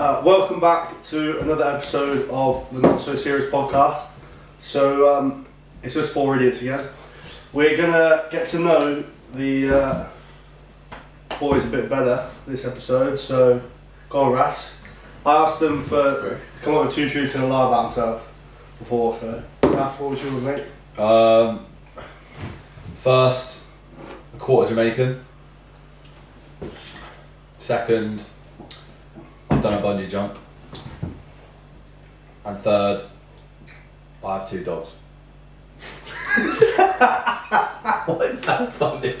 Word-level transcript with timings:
Uh, 0.00 0.22
welcome 0.24 0.58
back 0.58 1.04
to 1.04 1.38
another 1.40 1.62
episode 1.62 2.26
of 2.30 2.66
the 2.72 2.80
Not 2.80 2.98
So 3.02 3.14
Serious 3.14 3.52
podcast. 3.52 4.06
So 4.62 5.14
um, 5.14 5.46
it's 5.82 5.92
just 5.92 6.14
four 6.14 6.36
idiots 6.36 6.62
again. 6.62 6.88
We're 7.52 7.76
gonna 7.76 8.24
get 8.30 8.48
to 8.48 8.60
know 8.60 9.04
the 9.34 9.68
uh, 9.68 10.06
boys 11.38 11.66
a 11.66 11.68
bit 11.68 11.90
better 11.90 12.30
this 12.46 12.64
episode. 12.64 13.18
So 13.18 13.60
go 14.08 14.20
on, 14.20 14.32
Rafs. 14.32 14.72
I 15.26 15.44
asked 15.44 15.60
them 15.60 15.82
for 15.82 15.98
to 16.00 16.62
come 16.62 16.76
up 16.76 16.86
with 16.86 16.94
two 16.94 17.10
truths 17.10 17.34
and 17.34 17.44
a 17.44 17.46
lie 17.46 17.68
about 17.68 17.82
themselves 17.92 18.24
before. 18.78 19.14
So 19.16 19.42
Rafs, 19.64 20.00
what 20.00 20.12
was 20.12 20.22
yours, 20.22 20.42
mate? 20.42 20.98
Um, 20.98 21.66
first, 23.02 23.66
a 24.34 24.38
quarter 24.38 24.70
Jamaican. 24.70 25.22
Second, 27.58 28.24
I've 29.50 29.60
done 29.62 29.74
a 29.74 29.82
bungee 29.82 30.08
jump. 30.08 30.36
And 32.44 32.58
third, 32.58 33.02
I 34.24 34.38
have 34.38 34.48
two 34.48 34.64
dogs. 34.64 34.92
What 38.06 38.30
is 38.30 38.40
that 38.42 38.72
funny? 38.72 39.14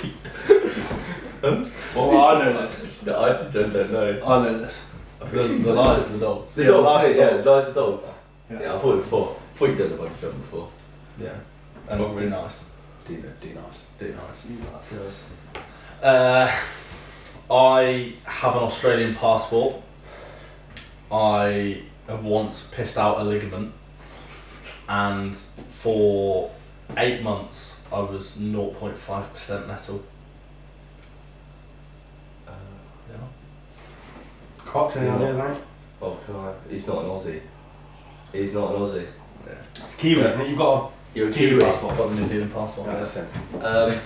Well, 1.42 2.18
I 2.18 2.44
know 2.44 2.66
this. 2.66 3.02
No, 3.02 3.20
I 3.20 3.32
just 3.32 3.52
don't 3.52 3.72
know. 3.72 4.20
I 4.24 4.42
know 4.44 4.58
this. 4.58 4.78
The, 5.20 5.42
the 5.42 5.72
lies 5.72 6.02
and 6.04 6.14
the 6.14 6.18
dogs. 6.18 6.54
The 6.54 6.62
Yeah, 6.62 6.68
dogs, 6.68 6.84
lies 6.84 7.02
yeah, 7.04 7.08
and 7.10 7.18
yeah, 7.38 7.42
dogs. 7.42 7.46
lies 7.46 7.68
are 7.68 7.74
dogs. 7.74 8.04
Yeah. 8.50 8.60
Yeah, 8.60 8.74
I 8.74 8.78
thought 8.78 8.96
before. 8.96 9.36
I 9.36 9.58
thought 9.58 9.68
you'd 9.68 9.78
done 9.78 9.90
the 9.90 9.96
bungee 9.96 10.20
jump 10.20 10.34
before. 10.40 10.68
Yeah. 11.20 11.34
And 11.88 12.00
really 12.14 12.30
nice. 12.30 12.64
Do, 13.04 13.16
do 13.40 13.54
nice. 13.54 13.84
Do 13.98 14.14
nice. 14.14 14.46
Uh, 16.02 16.52
I 17.50 18.12
have 18.24 18.54
an 18.56 18.62
Australian 18.62 19.14
passport. 19.14 19.76
I 21.12 21.82
have 22.06 22.24
once 22.24 22.62
pissed 22.72 22.96
out 22.98 23.18
a 23.20 23.24
ligament, 23.24 23.72
and 24.88 25.34
for 25.36 26.50
eight 26.96 27.22
months 27.22 27.80
I 27.92 28.00
was 28.00 28.36
0.5% 28.36 29.66
metal. 29.66 30.02
Uh, 32.46 32.52
Yeah. 33.10 33.16
Crocs, 34.58 34.96
any 34.96 35.08
ideas, 35.08 35.36
mate? 35.36 35.58
oh, 36.02 36.16
can 36.24 36.36
I? 36.36 36.52
He's 36.68 36.86
not 36.86 36.98
an 37.04 37.10
Aussie. 37.10 37.40
He's 38.32 38.54
not 38.54 38.74
an 38.74 38.80
Aussie. 38.80 39.06
Yeah. 39.46 39.54
It's 39.84 39.94
Kiwi. 39.96 40.22
Yeah. 40.22 40.42
You've 40.44 40.58
got 40.58 40.92
You're 41.14 41.28
a 41.28 41.32
Kiwi 41.32 41.50
Kiwi. 41.58 41.60
passport. 41.64 41.96
Got 41.98 42.08
the 42.10 42.14
New 42.14 42.26
Zealand 42.26 42.52
passport. 42.54 42.86
That's 42.86 43.00
a 43.00 43.06
sin. 43.06 43.26
Um, 43.60 44.00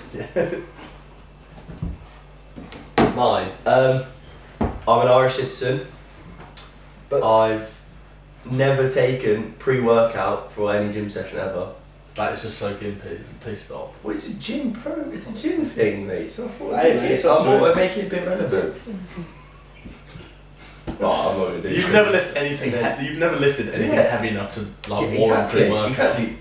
mine. 3.16 3.50
Um, 3.66 4.04
I'm 4.88 5.00
an 5.02 5.08
Irish 5.08 5.36
citizen. 5.36 5.86
But- 7.20 7.36
I've 7.44 7.80
never 8.50 8.90
taken 8.90 9.52
pre-workout 9.58 10.52
for 10.52 10.74
any 10.74 10.92
gym 10.92 11.08
session 11.10 11.38
ever. 11.38 11.68
That 12.16 12.32
is 12.34 12.42
just 12.42 12.58
so 12.58 12.74
gimpy. 12.74 13.20
Please 13.40 13.60
stop. 13.62 13.92
Well, 14.02 14.14
it's 14.14 14.26
a 14.28 14.34
gym 14.34 14.72
pro. 14.72 14.94
It's 15.10 15.28
a 15.28 15.32
gym 15.32 15.64
thing, 15.64 16.06
mate. 16.06 16.30
So 16.30 16.44
I 16.44 16.48
thought 16.48 16.76
Hey, 16.76 16.90
I'd 16.92 16.94
make 16.94 17.02
mate, 17.02 17.10
it, 17.10 17.14
it's 17.16 17.24
up 17.24 17.40
I 17.40 17.42
to 17.42 17.44
thought 17.50 17.60
you. 17.60 17.66
I'd 17.70 17.76
make 17.76 17.96
it 17.96 18.06
a 18.06 18.10
bit 18.10 18.26
relevant. 18.28 18.76
oh, 21.00 21.30
I'm 21.30 21.38
not 21.38 21.46
gonna 21.46 21.62
do 21.62 21.68
You've 21.70 21.88
it. 21.88 21.92
never 21.92 22.10
lifted 22.10 22.36
anything. 22.36 22.70
Yeah. 22.72 22.96
He- 23.00 23.06
you've 23.08 23.18
never 23.18 23.36
lifted 23.36 23.68
anything 23.74 23.94
Yeah. 23.94 24.02
heavy 24.02 24.28
enough 24.28 24.54
to 24.54 24.60
like 24.60 24.70
Yeah, 24.88 24.92
warrant 25.18 25.18
exactly. 25.18 25.60
pre-workout. 25.62 25.88
Exactly. 25.88 26.36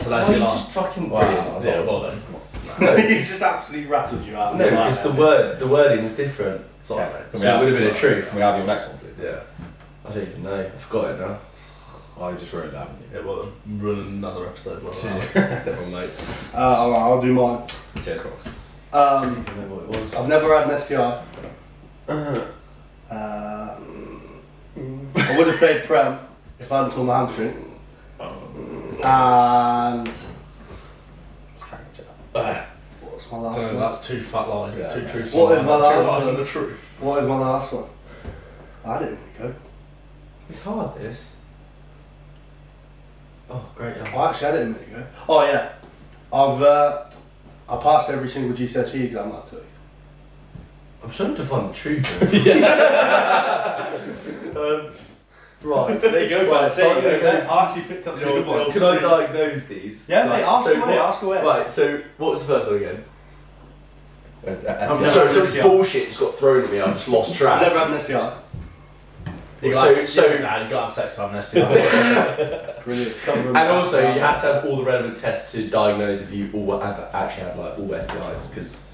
So 0.00 0.10
that's 0.10 0.26
are 0.28 0.30
your 0.32 0.38
you 0.40 0.44
last. 0.44 0.64
just 0.64 0.72
fucking 0.72 1.10
Wow. 1.10 1.20
brilliant? 1.20 1.64
Yeah, 1.64 1.80
well 1.80 2.00
then. 2.02 2.22
No, 2.80 2.96
you 2.96 3.22
just 3.22 3.42
absolutely 3.42 3.88
rattled 3.88 4.24
you 4.24 4.34
out. 4.34 4.56
no, 4.56 4.64
because 4.70 5.02
the 5.02 5.12
word, 5.12 5.58
the 5.58 5.66
wording 5.66 6.02
was 6.04 6.14
different. 6.14 6.62
Sorry, 6.88 7.00
Yeah. 7.04 7.12
mate. 7.32 7.40
So 7.40 7.54
it 7.54 7.58
would 7.64 7.68
have 7.74 7.78
been 7.82 7.90
a 7.90 7.94
truth. 7.94 8.26
Can 8.28 8.36
we 8.36 8.42
have 8.42 8.56
your 8.56 8.66
next 8.66 8.88
one, 8.88 8.98
please? 8.98 9.22
Yeah. 9.24 9.40
I 10.04 10.12
don't 10.12 10.28
even 10.28 10.42
know. 10.42 10.60
I 10.60 10.68
forgot 10.78 11.10
it 11.14 11.20
now. 11.20 11.38
I 12.20 12.32
just 12.32 12.52
ruined 12.52 12.74
it, 12.74 12.76
haven't 12.76 12.98
Yeah, 13.12 13.20
well. 13.20 13.48
Run 13.78 13.98
another 14.00 14.46
episode. 14.48 14.82
Well, 14.82 14.92
you? 14.94 15.10
Never 15.34 15.86
mind. 15.86 16.10
Uh, 16.54 16.58
alright, 16.58 17.00
I'll 17.00 17.22
do 17.22 17.32
mine. 17.32 17.66
Cheers, 18.02 18.20
Crocs. 18.20 18.46
Um, 18.46 18.52
I 18.92 19.30
don't 19.30 19.56
know 19.70 19.76
what 19.76 19.84
it 19.96 20.00
was. 20.02 20.14
I've 20.14 20.28
never 20.28 20.58
had 20.58 20.70
an 20.70 20.80
STI. 20.80 21.22
Uh, 23.10 23.10
I 23.10 23.78
would 25.38 25.46
have 25.46 25.56
played 25.58 25.84
Prem 25.84 26.18
if 26.58 26.70
I 26.70 26.76
hadn't 26.78 26.92
torn 26.94 27.06
my 27.06 27.18
hamstring. 27.18 27.68
And 29.04 30.06
Just 30.06 31.64
hang 31.64 31.80
it 31.80 32.06
up. 32.34 32.66
what's 33.00 33.30
my 33.32 33.38
last 33.38 33.58
one? 33.58 33.80
that's 33.80 34.06
two 34.06 34.20
fat 34.20 34.48
lies. 34.48 34.76
It's 34.76 34.94
Yeah. 34.94 35.02
two 35.02 35.08
truths. 35.08 35.32
What 35.34 35.58
and 35.58 35.62
is 35.62 35.64
a 35.64 35.66
my. 35.66 35.78
Two 35.78 35.82
last 35.82 36.08
lies 36.08 36.20
one? 36.26 36.34
and 36.34 36.38
the 36.38 36.44
truth. 36.44 36.78
What 37.00 37.22
is 37.22 37.28
my 37.28 37.38
last 37.38 37.72
one? 37.72 37.84
I 38.84 38.98
didn't 38.98 39.18
really 39.40 39.52
go. 39.52 39.58
It's 40.48 40.60
hard, 40.60 40.96
this. 40.98 41.30
Oh, 43.50 43.64
great. 43.74 43.96
Yeah. 43.96 44.12
Oh, 44.14 44.28
actually, 44.28 44.46
I 44.48 44.52
didn't 44.52 44.74
really 44.74 44.86
go. 44.86 45.06
Oh 45.28 45.44
yeah, 45.44 45.72
I've 46.32 46.62
uh, 46.62 47.04
I 47.68 47.76
passed 47.78 48.10
every 48.10 48.28
single 48.28 48.56
GCSE 48.56 49.04
exam 49.04 49.32
I 49.32 49.40
took. 49.48 49.64
I'm 51.02 51.10
trying 51.10 51.34
to 51.34 51.44
find 51.44 51.70
the 51.70 51.74
truth. 51.74 52.22
Um, 54.54 54.90
right, 55.62 56.00
there 56.00 56.22
you 56.24 56.28
go, 56.28 56.50
Right, 56.52 56.72
fellas. 56.72 56.76
There 56.76 57.16
you 57.16 57.20
go. 57.22 57.30
I 57.48 57.64
actually 57.66 57.82
picked 57.84 58.06
up 58.06 58.18
some 58.18 58.28
good 58.28 58.46
ones. 58.46 58.72
Can 58.72 58.82
I 58.82 58.98
diagnose 58.98 59.66
these? 59.66 60.08
Yeah, 60.08 60.24
mate. 60.28 60.42
Ask 60.42 60.66
so 60.66 60.72
away. 60.72 60.80
what- 60.80 60.98
Ask 60.98 61.22
away. 61.22 61.42
Right, 61.42 61.70
so 61.70 62.02
what 62.18 62.32
was 62.32 62.42
the 62.42 62.46
first 62.54 62.66
one 62.68 62.76
again? 62.76 63.04
Uh, 64.46 64.50
uh, 64.50 64.78
I'm 64.80 64.88
STI. 64.88 65.00
never- 65.00 65.10
so, 65.10 65.28
so 65.28 65.42
it's 65.42 65.62
bullshit 65.66 66.08
just 66.08 66.20
got 66.20 66.38
thrown 66.38 66.64
at 66.64 66.70
me, 66.70 66.80
I've 66.80 66.94
just 66.94 67.08
lost 67.08 67.34
track. 67.34 67.62
I've 67.62 67.72
track. 67.72 67.72
never 67.72 67.92
had 67.94 67.96
an 67.96 68.00
STI. 68.00 68.41
You 69.62 69.72
So- 69.72 69.94
got 69.94 70.08
so- 70.08 70.38
nah, 70.38 70.62
you 70.64 70.68
got 70.70 70.70
to 70.70 70.84
have 70.86 70.92
sex 70.92 71.14
time 71.16 71.30
have 71.30 71.54
an 71.54 72.74
Brilliant. 72.84 73.16
And 73.28 73.56
also, 73.68 74.00
you 74.00 74.20
have 74.20 74.40
to 74.42 74.52
have 74.54 74.64
all 74.64 74.76
the 74.78 74.84
relevant 74.84 75.16
tests 75.16 75.52
to 75.52 75.68
diagnose 75.68 76.20
if 76.22 76.32
you 76.32 76.50
all 76.52 76.80
have 76.80 77.08
actually 77.14 77.44
had 77.44 77.56
like 77.58 77.78
all 77.78 77.88
STIs 77.88 78.48
because 78.50 78.84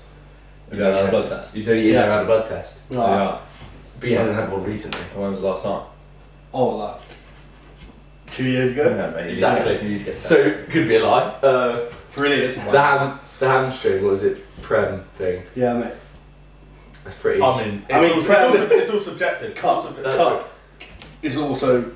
Have 0.71 0.79
you 0.79 0.85
had 0.85 1.07
a 1.07 1.11
blood 1.11 1.27
test? 1.27 1.57
You 1.57 1.63
said 1.63 1.79
he's 1.79 1.95
Yeah. 1.95 2.03
had 2.07 2.23
a 2.23 2.27
blood 2.27 2.47
test, 2.47 2.75
Right. 2.91 2.99
Yeah. 2.99 3.39
but 3.99 4.09
he 4.09 4.15
hasn't 4.15 4.37
had 4.37 4.53
one 4.53 4.63
recently. 4.65 5.01
When 5.15 5.31
was 5.31 5.41
the 5.41 5.47
last 5.47 5.65
time? 5.65 5.81
Oh, 6.53 6.77
like 6.77 6.97
two 8.33 8.45
years 8.45 8.73
ago. 8.73 8.85
Yeah, 8.91 9.07
mate, 9.11 9.31
you 9.31 9.35
need 9.37 9.41
to 9.41 9.57
Exactly. 9.57 9.77
you 9.83 9.89
need 9.95 9.99
to 10.01 10.05
get 10.05 10.21
So 10.21 10.55
could 10.69 10.87
be 10.89 10.97
a 10.97 11.07
lie. 11.07 11.33
Uh, 11.43 11.91
Brilliant. 12.15 12.71
the 12.71 12.79
ham, 12.81 13.21
the 13.39 13.49
hamstring, 13.49 14.03
what 14.05 14.11
was 14.11 14.23
it? 14.25 14.45
Prem 14.63 15.05
thing. 15.17 15.43
Yeah, 15.55 15.73
mate. 15.75 15.93
That's 17.05 17.17
pretty. 17.17 17.41
I 17.41 17.65
mean, 17.65 17.83
it's, 17.89 17.95
I 17.95 18.01
mean, 18.03 18.11
all, 18.11 18.19
it's, 18.19 18.27
Prem- 18.27 18.51
all, 18.51 18.55
it's 18.73 18.91
all 18.91 19.01
subjective. 19.01 19.51
It's 19.57 19.65
all 19.65 19.77
Cup. 19.83 19.85
sub- 19.95 20.03
That's 20.05 20.17
Cup 20.19 20.51
is 21.23 21.37
also. 21.37 21.91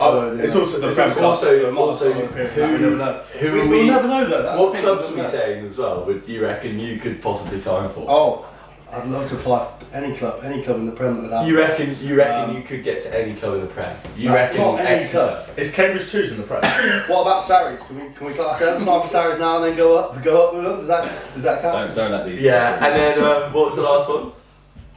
Oh, 0.00 0.36
it's 0.36 0.56
also 0.56 0.80
the 0.80 0.88
it's 0.88 0.96
Prem 0.96 1.08
also, 1.08 1.14
Cup, 1.20 1.24
also- 1.24 1.60
so 1.60 1.76
also 1.76 2.12
have 2.12 2.34
been 2.34 2.46
who- 2.48 2.60
that 2.60 2.72
we 2.72 2.78
never 2.78 2.96
know. 2.96 3.12
who 3.38 3.52
we, 3.52 3.58
we'll 3.60 3.68
we- 3.82 3.86
never 3.86 4.08
know 4.08 4.28
though. 4.28 4.42
That's 4.42 4.58
what 4.58 4.72
the 4.74 4.80
clubs 4.80 5.04
are 5.08 5.10
we 5.14 5.22
know. 5.22 5.28
saying 5.30 5.66
as 5.66 5.78
well? 5.78 6.04
Would 6.04 6.26
you 6.28 6.42
reckon 6.42 6.80
you 6.80 6.98
could 6.98 7.22
possibly 7.22 7.60
sign 7.60 7.88
for? 7.90 8.04
Oh, 8.08 8.44
I'd 8.92 9.06
love 9.06 9.28
to 9.28 9.36
apply 9.36 9.68
for 9.78 9.96
any 9.96 10.12
club, 10.16 10.40
any 10.42 10.62
club 10.64 10.76
in 10.78 10.86
the 10.86 10.92
Prem 10.92 11.28
that 11.28 11.42
would. 11.42 11.48
You 11.48 11.58
reckon? 11.58 11.96
You 12.02 12.16
reckon 12.16 12.50
Um, 12.50 12.56
you 12.56 12.62
could 12.64 12.82
get 12.82 13.00
to 13.04 13.16
any 13.20 13.34
club 13.34 13.54
in 13.54 13.60
the 13.60 13.66
Prem? 13.68 13.96
You 14.16 14.30
Not- 14.30 14.34
reckon? 14.34 14.60
not 14.62 14.80
any 14.80 15.00
Exeter? 15.02 15.18
club. 15.18 15.46
Is 15.56 15.70
Cambridge 15.72 16.10
twos 16.10 16.32
in 16.32 16.38
the 16.38 16.42
press? 16.42 17.08
What 17.08 17.22
about 17.22 17.42
Sarries? 17.44 17.84
Can 17.84 18.00
we 18.00 18.12
can 18.14 18.26
we 18.26 18.32
class 18.34 18.58
them? 18.58 18.84
Sign 18.84 19.00
for 19.02 19.06
Sarries 19.08 19.38
now 19.38 19.56
and 19.58 19.64
then 19.66 19.76
go 19.76 19.96
up, 19.96 20.20
go 20.24 20.48
up 20.48 20.54
with 20.56 20.64
them. 20.64 20.78
Does 20.78 20.88
that 20.88 21.32
does 21.34 21.42
that 21.44 21.62
count? 21.62 21.94
Don't, 21.94 21.94
don't 21.94 22.10
let 22.10 22.26
these. 22.26 22.40
Yeah, 22.40 22.84
and 22.84 22.96
then 22.96 23.18
um, 23.22 23.52
what 23.52 23.66
was 23.66 23.76
the 23.76 23.82
last 23.82 24.08
one? 24.08 24.32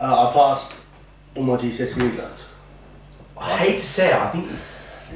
Uh, 0.02 0.28
I 0.28 0.34
passed 0.34 0.74
all 1.36 1.44
my 1.44 1.56
GCSE 1.56 2.08
exams. 2.08 2.46
I 3.40 3.58
hate 3.58 3.78
to 3.78 3.86
say 3.86 4.10
it, 4.10 4.16
I 4.16 4.30
think 4.30 4.50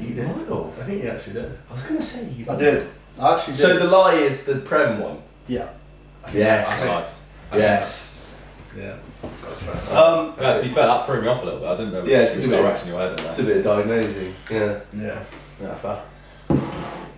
you 0.00 0.14
might 0.22 0.26
have. 0.26 0.78
I 0.80 0.82
think 0.84 1.02
you 1.02 1.10
actually 1.10 1.32
did. 1.34 1.58
I 1.68 1.72
was 1.72 1.82
going 1.82 1.96
to 2.00 2.02
say 2.06 2.28
you. 2.30 2.46
I 2.48 2.56
did. 2.56 2.88
I 3.20 3.34
actually 3.34 3.54
did. 3.54 3.62
So 3.62 3.78
the 3.78 3.84
lie 3.84 4.14
is 4.14 4.44
the 4.44 4.56
Prem 4.56 5.00
one. 5.00 5.18
yeah. 5.48 5.68
Yes. 6.32 6.86
Nice. 6.86 7.20
Yes. 7.60 8.34
Yeah. 8.78 8.96
That's 9.22 9.60
fair. 9.62 9.98
Um, 9.98 10.34
Yeah, 10.40 10.52
to 10.52 10.62
be 10.62 10.68
fair, 10.68 10.86
that 10.86 11.04
threw 11.04 11.20
me 11.20 11.26
off 11.28 11.42
a 11.42 11.44
little 11.44 11.60
bit. 11.60 11.68
I 11.68 11.76
didn't 11.76 11.92
know 11.92 12.02
which, 12.02 12.10
Yeah, 12.10 12.18
it's 12.20 12.36
which 12.36 12.46
a 12.46 12.48
bit- 12.48 12.56
direction 12.62 12.88
you 12.88 12.94
were 12.94 13.08
heading 13.10 13.24
It's 13.26 13.38
a 13.38 13.42
there. 13.42 13.56
bit 13.56 13.66
of 13.66 13.86
diagnosing. 13.86 14.34
Yeah. 14.50 14.80
Yeah. 14.96 15.24
yeah, 15.60 15.74
fair. 15.74 16.02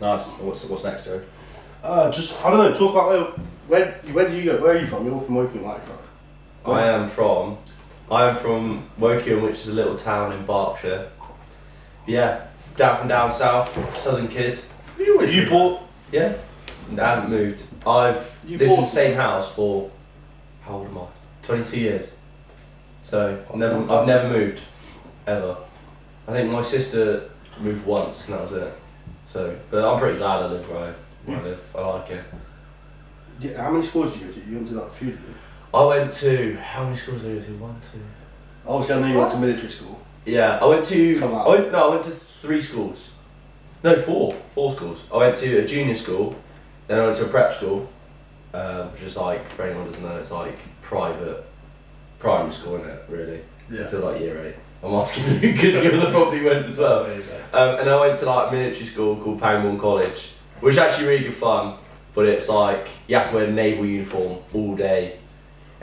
Nice. 0.01 0.29
What's, 0.31 0.65
what's 0.65 0.85
next, 0.85 1.05
Joe? 1.05 1.23
Uh, 1.83 2.11
just 2.11 2.43
I 2.45 2.51
don't 2.51 2.59
know. 2.59 2.75
Talk 2.75 2.93
about 2.93 3.39
where 3.69 3.83
where 3.83 3.93
where 4.15 4.29
do 4.29 4.37
you 4.37 4.45
go? 4.53 4.63
Where 4.63 4.75
are 4.75 4.79
you 4.79 4.87
from? 4.87 5.05
You're 5.07 5.21
from 5.21 5.35
Woking, 5.35 5.63
right? 5.65 5.81
I 6.65 6.87
am 6.87 7.07
from. 7.07 7.59
I 8.11 8.29
am 8.29 8.37
from 8.37 8.87
Woking, 8.99 9.43
which 9.43 9.55
is 9.55 9.69
a 9.69 9.73
little 9.73 9.97
town 9.97 10.33
in 10.33 10.45
Berkshire. 10.45 11.11
Yeah, 12.07 12.47
down 12.77 12.99
from 12.99 13.09
down 13.09 13.31
south, 13.31 13.97
southern 13.97 14.29
kid. 14.29 14.59
You 14.99 15.15
always 15.15 15.35
You 15.35 15.49
bought 15.49 15.83
Yeah, 16.13 16.37
I 16.93 16.95
haven't 16.95 17.31
moved. 17.31 17.63
I've 17.87 18.39
You 18.47 18.59
lived 18.59 18.73
in 18.73 18.81
the 18.81 18.87
same 18.87 19.15
house 19.15 19.51
for 19.53 19.91
how 20.63 20.75
old 20.75 20.89
am 20.89 20.99
I? 20.99 21.07
Twenty-two 21.43 21.81
years. 21.81 22.15
So 23.03 23.43
I've 23.51 23.57
never, 23.57 23.93
I've 23.93 24.07
never 24.07 24.29
moved, 24.29 24.61
ever. 25.27 25.57
I 26.27 26.33
think 26.33 26.51
my 26.51 26.63
sister 26.63 27.31
moved 27.61 27.85
once, 27.85 28.27
and 28.27 28.35
that 28.35 28.51
was 28.51 28.63
it. 28.63 28.75
So, 29.33 29.59
but 29.71 29.85
I'm 29.85 29.99
pretty 29.99 30.19
glad 30.19 30.43
I 30.43 30.47
live 30.47 30.69
where 30.71 30.79
I, 30.79 30.95
where 31.27 31.39
I 31.39 31.43
live. 31.43 31.61
I 31.75 31.81
like 31.81 32.11
it. 32.11 32.25
Yeah, 33.41 33.63
how 33.63 33.71
many 33.73 33.85
schools 33.85 34.13
did 34.13 34.23
you 34.23 34.27
go 34.29 34.33
to? 34.33 34.41
You 34.41 34.55
went 34.57 34.69
to 34.69 34.75
like 34.75 34.89
a 34.89 34.91
few. 34.91 35.11
Did 35.11 35.21
you? 35.21 35.35
I 35.75 35.85
went 35.85 36.13
to 36.13 36.57
how 36.57 36.85
many 36.85 36.97
schools 36.97 37.23
did 37.23 37.33
I 37.33 37.41
go 37.41 37.47
to? 37.47 37.53
One, 37.59 37.81
two. 37.93 37.99
Obviously, 38.67 38.95
I 38.95 39.01
know 39.01 39.07
you 39.13 39.19
went 39.19 39.31
to 39.33 39.39
military 39.39 39.69
school. 39.69 40.01
Yeah, 40.25 40.59
I 40.59 40.67
went 40.67 40.87
to. 40.87 41.19
Come. 41.19 41.35
I 41.35 41.49
went, 41.49 41.73
no, 41.73 41.91
I 41.91 41.95
went 41.95 42.05
to 42.05 42.11
three 42.11 42.61
schools. 42.61 43.09
No, 43.83 44.01
four. 44.01 44.35
Four 44.55 44.73
schools. 44.73 45.01
I 45.13 45.17
went 45.19 45.37
to 45.37 45.59
a 45.59 45.67
junior 45.67 45.95
school, 45.95 46.37
then 46.87 47.01
I 47.01 47.05
went 47.05 47.17
to 47.17 47.25
a 47.25 47.29
prep 47.29 47.53
school, 47.55 47.89
um, 48.55 48.93
which 48.93 49.03
is 49.03 49.17
like, 49.17 49.47
for 49.51 49.65
anyone 49.65 49.85
who 49.85 49.91
doesn't 49.91 50.05
know, 50.05 50.17
it's 50.17 50.31
like 50.31 50.57
private 50.81 51.45
primary 52.19 52.53
school, 52.53 52.77
isn't 52.77 52.89
it, 52.89 53.05
really? 53.09 53.41
Yeah. 53.71 53.83
Until 53.83 54.01
like 54.01 54.21
year 54.21 54.47
eight. 54.47 54.55
I'm 54.83 54.95
asking 54.95 55.25
you 55.35 55.41
because 55.41 55.83
you 55.83 55.91
probably 55.91 56.43
went 56.43 56.67
as 56.67 56.79
well. 56.79 57.05
There 57.05 57.17
you 57.17 57.23
go. 57.23 57.59
Um, 57.59 57.81
and 57.81 57.91
I 57.91 58.01
went 58.01 58.19
to 58.19 58.27
like 58.27 58.49
a 58.49 58.55
military 58.55 58.87
school 58.87 59.17
called 59.17 59.41
Pangbourne 59.41 59.79
College, 59.79 60.31
which 60.61 60.75
is 60.75 60.79
actually 60.79 61.09
really 61.09 61.25
good 61.25 61.35
fun. 61.35 61.79
But 62.15 62.27
it's 62.27 62.49
like 62.49 62.89
you 63.09 63.17
have 63.17 63.29
to 63.31 63.35
wear 63.35 63.45
a 63.47 63.51
naval 63.51 63.85
uniform 63.85 64.39
all 64.53 64.77
day, 64.77 65.19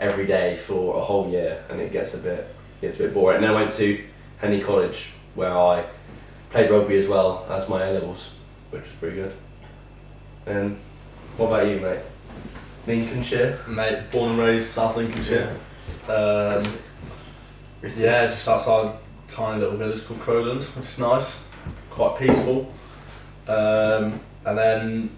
every 0.01 0.25
day 0.25 0.57
for 0.57 0.97
a 0.97 1.01
whole 1.01 1.29
year, 1.29 1.63
and 1.69 1.79
it 1.79 1.93
gets 1.93 2.13
a 2.15 2.17
bit 2.17 2.53
gets 2.81 2.95
a 2.95 3.03
bit 3.03 3.13
boring. 3.13 3.35
And 3.35 3.45
then 3.45 3.51
I 3.51 3.53
went 3.53 3.71
to 3.73 4.03
Henley 4.39 4.59
College 4.59 5.11
where 5.35 5.55
I 5.55 5.85
played 6.49 6.69
rugby 6.69 6.97
as 6.97 7.07
well 7.07 7.45
as 7.49 7.69
my 7.69 7.85
A 7.85 7.93
levels, 7.93 8.31
which 8.71 8.81
was 8.81 8.91
pretty 8.99 9.15
good. 9.15 9.33
And 10.45 10.77
what 11.37 11.47
about 11.47 11.67
you, 11.67 11.79
mate? 11.79 11.99
Lincolnshire. 12.87 13.59
Mate, 13.67 14.09
born 14.11 14.31
and 14.31 14.39
raised 14.39 14.71
South 14.71 14.97
Lincolnshire. 14.97 15.55
Um, 16.09 16.65
yeah, 17.83 18.27
just 18.27 18.47
outside 18.47 18.87
a 18.87 18.97
tiny 19.27 19.61
little 19.61 19.77
village 19.77 20.05
called 20.05 20.19
Crowland, 20.19 20.63
which 20.75 20.85
is 20.85 20.99
nice, 20.99 21.43
quite 21.89 22.17
peaceful. 22.17 22.73
Um, 23.47 24.19
and 24.45 24.57
then 24.57 25.17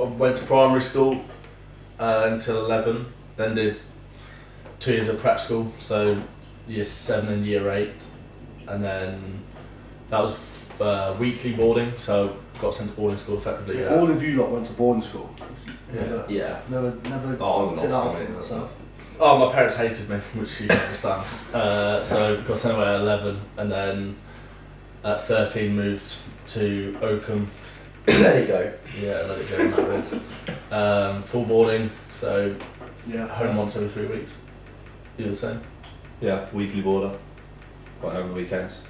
I 0.00 0.04
went 0.04 0.36
to 0.38 0.44
primary 0.44 0.82
school 0.82 1.22
uh, 1.98 2.28
until 2.32 2.64
11, 2.64 3.06
then 3.36 3.54
did 3.54 3.78
two 4.80 4.92
years 4.92 5.08
of 5.08 5.18
prep 5.20 5.40
school, 5.40 5.72
so 5.78 6.20
year 6.68 6.84
7 6.84 7.28
and 7.32 7.46
year 7.46 7.70
8. 7.70 7.90
And 8.68 8.82
then 8.84 9.42
that 10.10 10.20
was 10.20 10.32
f- 10.32 10.80
uh, 10.80 11.14
weekly 11.18 11.52
boarding, 11.52 11.92
so 11.98 12.36
got 12.60 12.74
sent 12.74 12.90
to 12.90 12.96
boarding 12.96 13.18
school 13.18 13.36
effectively. 13.36 13.80
Yeah. 13.80 13.94
All 13.96 14.10
of 14.10 14.22
you 14.22 14.36
lot 14.40 14.50
went 14.50 14.66
to 14.66 14.72
boarding 14.72 15.02
school. 15.02 15.30
Never, 15.92 16.24
Yeah. 16.28 16.60
never, 16.68 16.94
never 17.04 17.36
Oh, 17.40 17.70
I'm 17.70 17.76
not 17.76 17.90
off 17.90 18.28
myself. 18.30 18.70
Oh, 19.20 19.38
my 19.38 19.52
parents 19.52 19.76
hated 19.76 20.08
me, 20.08 20.16
which 20.34 20.60
you 20.60 20.68
can 20.68 20.78
understand. 20.78 21.26
Uh, 21.52 22.02
so 22.02 22.40
got 22.42 22.58
sent 22.58 22.76
away 22.76 22.86
at 22.86 23.00
11, 23.00 23.40
and 23.58 23.70
then 23.70 24.16
at 25.04 25.22
13 25.24 25.74
moved 25.76 26.16
to 26.48 26.96
Oakham. 27.02 27.50
there 28.06 28.40
you 28.40 28.46
go. 28.46 28.72
Yeah, 29.00 29.22
let 29.28 29.38
it 29.38 29.48
go 29.48 29.56
in 29.58 29.70
that 29.70 30.10
bit. 30.10 30.72
Um, 30.72 31.22
full 31.22 31.44
boarding, 31.44 31.90
so 32.14 32.54
Yeah. 33.06 33.26
home 33.26 33.56
once 33.56 33.76
every 33.76 33.88
three 33.88 34.06
weeks. 34.06 34.32
You 35.18 35.26
the 35.26 35.36
same? 35.36 35.60
Yeah, 36.20 36.46
weekly 36.52 36.80
boarder. 36.80 37.18
Quite 38.00 38.16
over 38.16 38.28
the 38.28 38.34
weekends. 38.34 38.80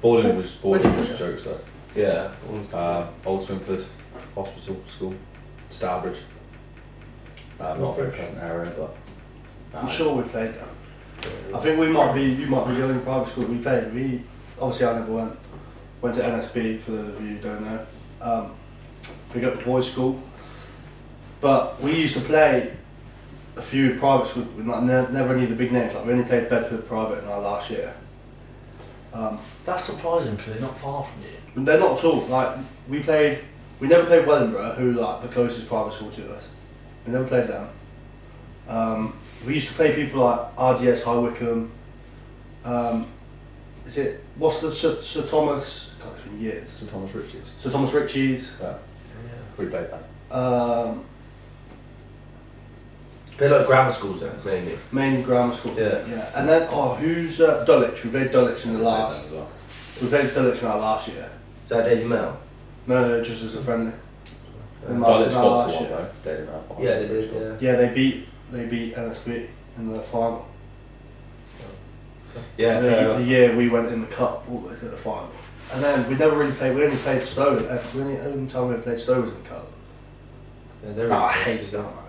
Boarding 0.00 0.36
was 0.36 0.52
boarding 0.56 0.94
was 0.96 1.18
jokes 1.18 1.44
though. 1.44 1.60
Yeah. 1.94 2.30
Uh, 2.72 3.08
Old 3.24 3.42
Swinford 3.42 3.84
Hospital 4.34 4.82
School, 4.86 5.14
Stourbridge. 5.70 6.18
Uh, 7.58 7.74
not 7.76 7.98
a 7.98 8.02
very 8.02 8.12
pleasant 8.12 8.38
area, 8.38 8.72
but 8.76 8.94
I'm 9.74 9.88
sure 9.88 10.14
we 10.14 10.28
played 10.28 10.54
that. 10.54 10.68
I 11.54 11.60
think 11.60 11.78
we 11.80 11.88
might 11.88 12.14
be, 12.14 12.24
you 12.24 12.46
might 12.46 12.68
be 12.68 12.74
the 12.74 12.84
only 12.84 13.02
private 13.02 13.28
school 13.28 13.46
we 13.46 13.58
played. 13.58 13.92
We, 13.94 14.22
obviously 14.60 14.86
I 14.86 14.98
never 14.98 15.12
went, 15.12 15.38
went 16.02 16.14
to 16.16 16.22
NSB 16.22 16.80
for 16.82 16.92
those 16.92 17.16
of 17.16 17.22
you 17.22 17.36
who 17.36 17.38
don't 17.38 17.64
know. 17.64 17.86
Um, 18.20 18.54
we 19.34 19.40
got 19.40 19.56
the 19.58 19.64
boys' 19.64 19.90
school. 19.90 20.22
But 21.40 21.80
we 21.80 21.94
used 21.96 22.16
to 22.16 22.22
play 22.22 22.75
a 23.56 23.62
few 23.62 23.98
private 23.98 24.28
schools, 24.28 24.46
with 24.54 24.66
like 24.66 24.82
ne- 24.82 25.10
never 25.12 25.34
any 25.34 25.44
of 25.44 25.50
the 25.50 25.56
big 25.56 25.72
names. 25.72 25.94
Like 25.94 26.04
we 26.04 26.12
only 26.12 26.24
played 26.24 26.48
Bedford 26.48 26.86
private 26.86 27.22
in 27.22 27.28
our 27.28 27.40
last 27.40 27.70
year. 27.70 27.94
Um, 29.12 29.40
That's 29.64 29.84
surprising 29.84 30.36
because 30.36 30.52
they're 30.52 30.62
not 30.62 30.76
far 30.76 31.02
from 31.02 31.22
you. 31.22 31.64
they're 31.64 31.80
not 31.80 31.98
at 31.98 32.04
all. 32.04 32.20
Like 32.26 32.58
we 32.88 33.02
played, 33.02 33.40
we 33.80 33.88
never 33.88 34.04
played 34.04 34.26
Wellingborough, 34.26 34.74
who 34.74 34.92
like 34.92 35.22
the 35.22 35.28
closest 35.28 35.68
private 35.68 35.92
school 35.94 36.10
to 36.10 36.34
us. 36.34 36.48
We 37.06 37.12
never 37.12 37.26
played 37.26 37.48
them. 37.48 37.68
Um, 38.68 39.18
we 39.46 39.54
used 39.54 39.68
to 39.68 39.74
play 39.74 39.94
people 39.94 40.20
like 40.22 40.54
RGS 40.56 41.04
High 41.04 41.18
Wycombe. 41.18 41.70
Um, 42.64 43.06
is 43.86 43.96
it 43.96 44.22
what's 44.36 44.60
the 44.60 44.74
Sir, 44.74 45.00
Sir 45.00 45.22
Thomas? 45.26 45.90
God, 46.00 46.12
it's 46.14 46.22
been 46.22 46.40
years. 46.40 46.68
Sir 46.68 46.86
Thomas 46.86 47.14
Rich's. 47.14 47.54
Sir 47.58 47.70
Thomas 47.70 47.92
Rich's. 47.92 48.50
We 49.56 49.66
played 49.66 49.88
that. 49.90 50.34
Um, 50.36 51.04
They're 53.38 53.50
like 53.50 53.66
grammar 53.66 53.92
schools 53.92 54.20
then, 54.20 54.32
mainly. 54.44 54.78
main 54.92 55.22
grammar 55.22 55.54
school. 55.54 55.74
Yeah. 55.76 56.06
Yeah. 56.06 56.30
And 56.34 56.48
then 56.48 56.68
oh, 56.70 56.94
who's 56.94 57.40
uh, 57.40 57.64
Dulwich? 57.64 58.02
We 58.04 58.10
played 58.10 58.30
Dulwich 58.30 58.64
in 58.64 58.72
the 58.74 58.78
last. 58.80 59.30
well. 59.30 59.48
We 60.00 60.08
played 60.08 60.32
Dulwich 60.34 60.60
in 60.62 60.68
our 60.68 60.78
last 60.78 61.08
year. 61.08 61.30
Is 61.64 61.68
that 61.70 61.84
Daily 61.84 62.04
Mail? 62.04 62.38
No, 62.86 63.06
no, 63.08 63.22
just 63.22 63.42
as 63.42 63.54
a 63.56 63.62
friendly. 63.62 63.92
In 64.88 64.98
my- 65.00 65.06
Dulwich 65.06 65.30
in 65.32 65.36
our 65.36 65.42
got 65.42 65.56
last 65.58 65.66
to 65.68 65.74
one 65.74 65.90
year. 65.90 66.10
though. 66.24 66.30
Daily 66.34 66.46
Mail. 66.46 66.78
Yeah, 66.80 66.98
they 67.00 67.08
did. 67.08 67.32
Yeah. 67.60 67.70
Yeah, 67.72 67.76
they 67.76 67.94
beat 67.94 68.28
they 68.52 68.64
beat 68.66 68.94
NSB 68.96 69.48
in 69.76 69.92
the 69.92 70.00
final. 70.00 70.46
Yeah, 72.56 72.76
And 72.78 72.86
fair 72.86 72.96
the, 72.96 73.04
enough. 73.10 73.18
the 73.18 73.24
year 73.24 73.56
we 73.56 73.68
went 73.68 73.88
in 73.88 74.00
the 74.02 74.06
cup 74.06 74.44
all 74.50 74.60
the 74.60 74.68
way 74.68 74.74
to 74.78 74.84
the 74.88 74.96
final. 74.96 75.30
And 75.72 75.82
then 75.82 76.08
we 76.08 76.14
never 76.16 76.36
really 76.36 76.52
played. 76.52 76.76
We 76.76 76.84
only 76.84 76.96
played 76.98 77.22
Stowe. 77.22 77.56
uh, 77.56 77.82
The 77.92 78.00
only, 78.00 78.18
only 78.18 78.50
time 78.50 78.68
we 78.68 78.76
played 78.76 79.00
Stowe 79.00 79.20
was 79.22 79.30
in 79.30 79.42
the 79.42 79.48
cup. 79.48 79.66
Yeah, 80.84 80.92
they're 80.92 81.08
But 81.08 81.16
I 81.16 81.32
really 81.32 81.44
hated 81.58 81.72
that 81.72 81.82
match. 81.82 82.05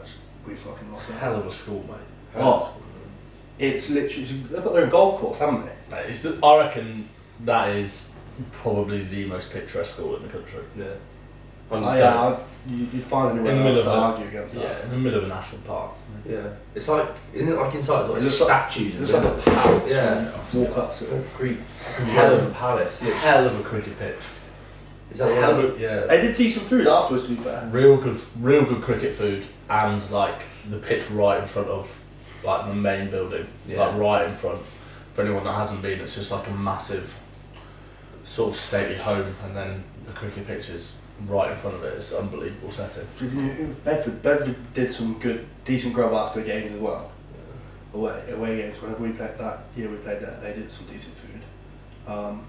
We 0.48 0.56
fucking 0.56 0.92
lost 0.94 1.08
that. 1.10 1.16
Hell 1.16 1.36
of 1.36 1.46
a 1.46 1.52
school, 1.52 1.84
mate. 1.88 2.42
Oh, 2.42 2.74
it's 3.60 3.90
literally 3.90 4.26
they've 4.26 4.64
got 4.64 4.74
their 4.74 4.84
own 4.84 4.90
golf 4.90 5.20
course, 5.20 5.40
haven't 5.40 5.66
they? 5.66 5.74
Mate, 5.96 6.06
it's 6.10 6.22
the, 6.22 6.40
I 6.46 6.58
reckon 6.66 7.10
that 7.46 7.70
is 7.70 8.12
probably 8.52 9.04
the 9.04 9.26
most 9.26 9.50
picturesque 9.52 9.96
school 9.96 10.16
in 10.16 10.24
the 10.24 10.30
country. 10.30 10.62
Yeah. 10.78 10.86
Oh, 11.70 11.76
Understand. 11.78 12.00
yeah, 12.00 12.22
I, 12.22 12.40
you, 12.72 12.88
you'd 12.94 13.04
find 13.04 13.32
anywhere 13.32 13.52
In 13.56 13.58
the 13.60 13.64
else 13.66 13.78
middle 13.78 13.84
to 13.84 13.90
of 13.90 13.98
a- 13.98 14.02
argue 14.14 14.28
against 14.28 14.56
Yeah, 14.56 14.62
that. 14.62 14.84
in 14.86 14.92
the 14.92 14.98
middle 14.98 15.20
of 15.20 15.26
a 15.26 15.28
national 15.28 15.62
park. 15.62 15.92
Yeah. 16.26 16.48
It's 16.76 16.88
like, 16.88 17.10
isn't 17.34 17.52
it 17.52 17.56
like 17.56 17.76
inside? 17.76 18.02
It's 18.02 18.10
like 18.10 18.22
It 18.22 18.24
looks 18.24 18.40
like- 18.42 18.48
statues. 18.72 18.94
It 18.96 19.00
looks 19.02 19.14
like 19.14 19.24
a 19.26 19.52
palace. 19.52 19.84
Yeah. 19.92 20.32
Walk 20.54 20.78
up 20.78 20.96
to 20.98 21.16
it. 21.18 21.34
Greek. 21.36 21.58
Hell 21.98 22.36
of 22.36 22.48
a 22.48 22.52
palace. 22.52 23.02
Yeah. 23.04 23.14
Hell 23.16 23.46
of 23.48 23.60
a 23.60 23.64
cricket 23.64 24.00
pitch. 24.00 24.16
Is 25.12 25.18
that 25.18 25.28
the 25.30 25.36
Hell 25.36 25.60
of 25.60 25.76
a, 25.78 25.80
yeah. 25.80 26.06
They 26.06 26.22
did 26.22 26.38
decent 26.38 26.68
food 26.68 26.88
afterwards, 26.88 27.24
to 27.26 27.30
be 27.32 27.36
fair. 27.36 27.68
real 27.72 27.98
good, 27.98 28.18
real 28.40 28.64
good 28.64 28.82
cricket 28.82 29.14
food, 29.14 29.46
and 29.70 30.10
like 30.12 30.44
the 30.70 30.78
pitch 30.78 31.10
right 31.12 31.42
in 31.42 31.48
front 31.48 31.68
of 31.70 32.00
like 32.44 32.68
the 32.68 32.74
main 32.74 33.10
building, 33.10 33.48
Yeah. 33.68 33.86
like 33.86 33.98
right 33.98 34.28
in 34.28 34.34
front. 34.36 34.62
For 35.14 35.24
anyone 35.24 35.44
that 35.46 35.54
hasn't 35.54 35.82
been, 35.82 36.00
it's 36.02 36.14
just 36.16 36.32
like 36.32 36.48
a 36.48 36.52
massive 36.52 37.14
sort 38.24 38.54
of 38.54 38.60
stately 38.60 38.96
home, 38.98 39.36
and 39.44 39.56
then 39.56 39.84
the 40.06 40.12
cricket 40.14 40.46
pitch 40.46 40.70
is 40.70 40.96
right 41.26 41.52
in 41.52 41.58
front 41.58 41.76
of 41.78 41.84
it. 41.84 41.94
It's 41.96 42.12
an 42.12 42.20
unbelievable 42.20 42.72
setting. 42.72 43.08
Bedford, 43.84 44.22
Bedford 44.22 44.56
did 44.74 44.94
some 44.94 45.18
good, 45.20 45.48
decent 45.66 45.94
grub 45.96 46.14
after 46.14 46.42
games 46.42 46.74
as 46.74 46.80
well. 46.80 47.10
Away, 47.94 48.24
away 48.32 48.58
games. 48.58 48.80
Whenever 48.82 49.04
we 49.04 49.10
played 49.12 49.38
that 49.40 49.60
year, 49.76 49.90
we 49.90 49.98
played 49.98 50.20
there. 50.20 50.38
They 50.42 50.54
did 50.54 50.72
some 50.72 50.86
decent 50.88 51.16
food. 51.18 51.42
Um, 52.14 52.46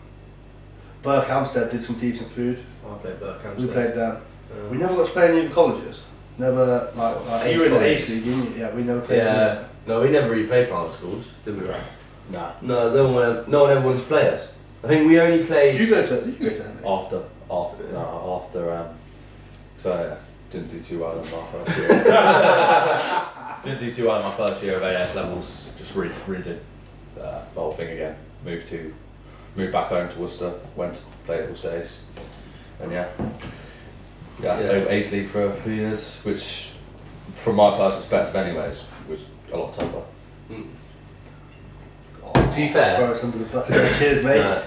Berkhamsted 1.03 1.71
did 1.71 1.83
some 1.83 1.99
decent 1.99 2.31
food. 2.31 2.63
I 2.87 2.95
played 2.99 3.21
Burke 3.21 3.57
We 3.57 3.67
played 3.69 3.95
them. 3.95 4.17
Uh, 4.53 4.69
We 4.71 4.77
never 4.79 4.95
got 4.97 5.07
to 5.07 5.13
play 5.13 5.29
any 5.29 5.39
of 5.41 5.49
the 5.49 5.55
colleges. 5.55 6.03
Never 6.39 6.91
like, 6.95 7.27
like 7.27 7.47
Ace 7.47 7.55
you 7.55 7.61
were 7.61 7.67
in 7.67 7.73
the 7.73 7.79
College. 7.79 8.01
Ace 8.01 8.09
League, 8.11 8.25
didn't 8.25 8.55
you? 8.55 8.61
Yeah, 8.61 8.75
we 8.75 8.83
never 8.85 9.01
played. 9.01 9.17
Yeah. 9.19 9.65
No, 9.87 10.01
we 10.01 10.11
never 10.11 10.31
really 10.31 10.47
played 10.47 10.69
private 10.69 10.95
schools, 10.95 11.25
did 11.45 11.61
we? 11.61 11.69
Right? 11.69 11.83
Nah. 12.31 12.53
No, 12.63 12.95
no 12.95 13.13
one, 13.13 13.23
ever, 13.25 13.45
no 13.49 13.63
one 13.63 13.71
ever 13.73 13.87
wanted 13.87 13.99
to 14.01 14.05
play 14.05 14.29
us. 14.29 14.55
I 14.85 14.89
think 14.89 15.09
we 15.09 15.19
only 15.19 15.45
played. 15.45 15.79
Did 15.79 15.89
you 15.89 15.95
go 15.95 16.07
to? 16.07 16.21
Did 16.21 16.41
you 16.41 16.51
go 16.51 16.57
to 16.57 16.63
Henley? 16.63 16.85
After, 16.87 17.23
after, 17.51 17.93
no, 17.93 18.45
after, 18.47 18.73
um, 18.73 18.89
so 19.79 19.95
yeah, 19.95 20.17
didn't 20.51 20.69
do 20.69 20.81
too 20.81 21.01
well 21.01 21.13
in 21.13 21.19
my 21.19 21.47
first 21.51 21.79
year. 21.79 21.89
didn't 23.65 23.81
do 23.81 23.91
too 23.91 24.07
well 24.07 24.17
in 24.19 24.25
my 24.25 24.35
first 24.37 24.63
year 24.63 24.77
of 24.77 24.83
AS 24.83 25.17
levels. 25.17 25.69
Just 25.77 25.97
re- 25.97 26.11
redid 26.27 26.61
uh, 27.21 27.43
the 27.55 27.61
whole 27.61 27.75
thing 27.75 27.91
again. 27.91 28.17
Moved 28.45 28.69
to, 28.69 28.95
moved 29.57 29.73
back 29.73 29.89
home 29.89 30.09
to 30.09 30.19
Worcester. 30.21 30.55
Went 30.77 30.95
to 30.95 31.03
play 31.27 31.43
at 31.43 31.49
Worcester 31.49 31.77
Ace, 31.77 32.05
and 32.81 32.93
yeah, 32.93 33.09
yeah, 34.43 34.61
Yeah. 34.61 34.69
played 34.69 34.87
Ace 34.89 35.13
League 35.13 35.29
for 35.29 35.47
a 35.47 35.53
few 35.53 35.73
years, 35.73 36.19
which, 36.23 36.71
from 37.37 37.57
my 37.57 37.71
personal 37.71 37.97
perspective, 37.99 38.37
anyways, 38.37 38.85
was 39.09 39.25
a 39.53 39.57
lot 39.57 39.73
tougher. 39.73 40.03
Mm. 40.51 40.67
Oh, 42.25 42.33
To 42.33 42.57
be 42.57 42.69
fair- 42.69 42.97
throw 42.97 43.11
us 43.13 43.25
under 43.25 43.39
the 43.39 43.95
Cheers, 43.99 44.25
mate. 44.25 44.41
Uh, 44.41 44.63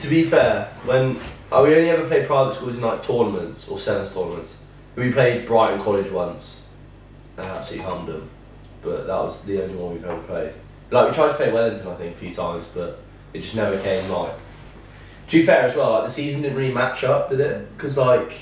to 0.00 0.08
be 0.08 0.22
fair, 0.22 0.68
when 0.84 1.18
oh, 1.50 1.64
we 1.64 1.74
only 1.74 1.90
ever 1.90 2.06
played 2.06 2.26
private 2.26 2.54
schools 2.54 2.76
in 2.76 2.82
like 2.82 3.02
tournaments 3.02 3.68
or 3.68 3.78
sevens 3.78 4.12
tournaments. 4.14 4.54
We 4.96 5.12
played 5.12 5.46
Brighton 5.46 5.80
College 5.80 6.10
once, 6.10 6.62
and 7.36 7.46
absolutely 7.46 7.88
hummed 7.88 8.08
them. 8.08 8.28
But 8.82 9.06
that 9.06 9.16
was 9.16 9.42
the 9.42 9.62
only 9.62 9.74
one 9.76 9.92
we've 9.94 10.04
ever 10.04 10.20
played. 10.22 10.52
Like 10.90 11.08
we 11.08 11.14
tried 11.14 11.28
to 11.28 11.34
play 11.34 11.52
Wellington, 11.52 11.86
I 11.88 11.94
think, 11.94 12.14
a 12.14 12.18
few 12.18 12.34
times, 12.34 12.66
but 12.74 13.00
it 13.32 13.40
just 13.42 13.54
never 13.54 13.78
came 13.80 14.08
like. 14.10 14.32
To 15.28 15.38
be 15.40 15.44
fair 15.46 15.62
as 15.62 15.76
well, 15.76 15.90
like 15.92 16.04
the 16.06 16.10
season 16.12 16.42
didn't 16.42 16.56
really 16.56 16.72
match 16.72 17.04
up, 17.04 17.28
did 17.30 17.40
it? 17.40 17.70
Because 17.72 17.96
like, 17.98 18.32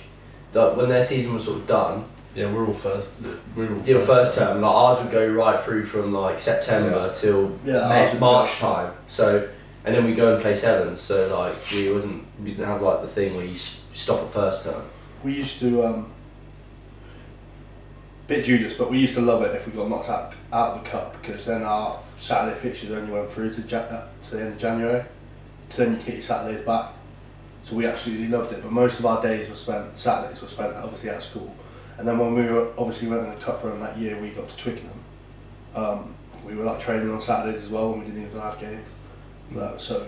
the, 0.56 0.70
when 0.70 0.88
their 0.88 1.02
season 1.02 1.34
was 1.34 1.44
sort 1.44 1.58
of 1.58 1.66
done, 1.66 2.04
Yeah, 2.34 2.50
we're 2.52 2.66
all 2.66 2.72
first. 2.72 3.10
We're 3.54 3.72
all 3.74 3.82
your 3.86 4.00
first 4.00 4.34
term, 4.38 4.60
like 4.62 4.74
ours 4.74 4.98
would 5.02 5.10
go 5.12 5.26
right 5.28 5.60
through 5.60 5.84
from 5.84 6.12
like 6.12 6.38
September 6.40 7.06
Yeah. 7.08 7.12
till 7.12 7.58
Yeah, 7.64 7.88
May, 7.88 8.18
March 8.18 8.50
go- 8.60 8.66
time. 8.74 8.92
So, 9.08 9.48
and 9.84 9.94
then 9.94 10.04
we 10.04 10.14
go 10.14 10.32
and 10.34 10.42
play 10.42 10.54
sevens. 10.54 11.00
So 11.00 11.14
like 11.36 11.54
we 11.72 11.92
wasn't 11.92 12.24
we 12.42 12.50
didn't 12.50 12.66
have 12.66 12.80
like 12.82 13.00
the 13.02 13.06
thing 13.08 13.36
where 13.36 13.44
you 13.44 13.56
stop 13.56 14.20
at 14.22 14.30
first 14.30 14.64
term. 14.64 14.82
We 15.24 15.34
used 15.34 15.60
to, 15.60 15.84
um, 15.84 16.12
bit 18.26 18.44
Judas, 18.44 18.74
but 18.74 18.90
we 18.90 18.98
used 18.98 19.14
to 19.14 19.20
love 19.20 19.42
it 19.42 19.54
if 19.54 19.66
we 19.66 19.72
got 19.72 19.88
knocked 19.88 20.08
out, 20.08 20.34
out 20.52 20.76
of 20.76 20.84
the 20.84 20.90
cup 20.90 21.20
because 21.20 21.44
then 21.46 21.62
our 21.62 22.00
Saturday 22.18 22.58
fixtures 22.58 22.90
only 22.90 23.12
went 23.12 23.30
through 23.30 23.52
to, 23.54 23.60
ja- 23.62 23.78
uh, 23.78 24.06
to 24.24 24.30
the 24.36 24.40
end 24.42 24.52
of 24.54 24.58
January. 24.58 25.04
So 25.70 25.84
then 25.84 25.92
you 25.94 25.98
get 26.02 26.14
your 26.14 26.22
Saturdays 26.22 26.64
back. 26.64 26.92
So 27.66 27.74
we 27.74 27.84
absolutely 27.84 28.28
loved 28.28 28.52
it, 28.52 28.62
but 28.62 28.70
most 28.70 29.00
of 29.00 29.06
our 29.06 29.20
days 29.20 29.48
were 29.48 29.56
spent, 29.56 29.98
Saturdays 29.98 30.40
were 30.40 30.46
spent 30.46 30.76
obviously 30.76 31.08
at 31.10 31.20
school. 31.20 31.52
And 31.98 32.06
then 32.06 32.16
when 32.16 32.32
we 32.32 32.42
were 32.48 32.68
obviously 32.78 33.08
went 33.08 33.24
in 33.24 33.30
the 33.30 33.40
cup 33.40 33.64
run 33.64 33.80
that 33.80 33.98
year, 33.98 34.20
we 34.22 34.30
got 34.30 34.48
to 34.48 34.56
Twickenham. 34.56 35.00
Um, 35.74 36.14
we 36.46 36.54
were 36.54 36.62
like 36.62 36.78
training 36.78 37.10
on 37.10 37.20
Saturdays 37.20 37.64
as 37.64 37.68
well 37.68 37.90
when 37.90 37.98
we 38.00 38.04
didn't 38.06 38.22
even 38.24 38.40
have 38.40 38.60
games. 38.60 38.86
Like, 39.50 39.80
so 39.80 40.06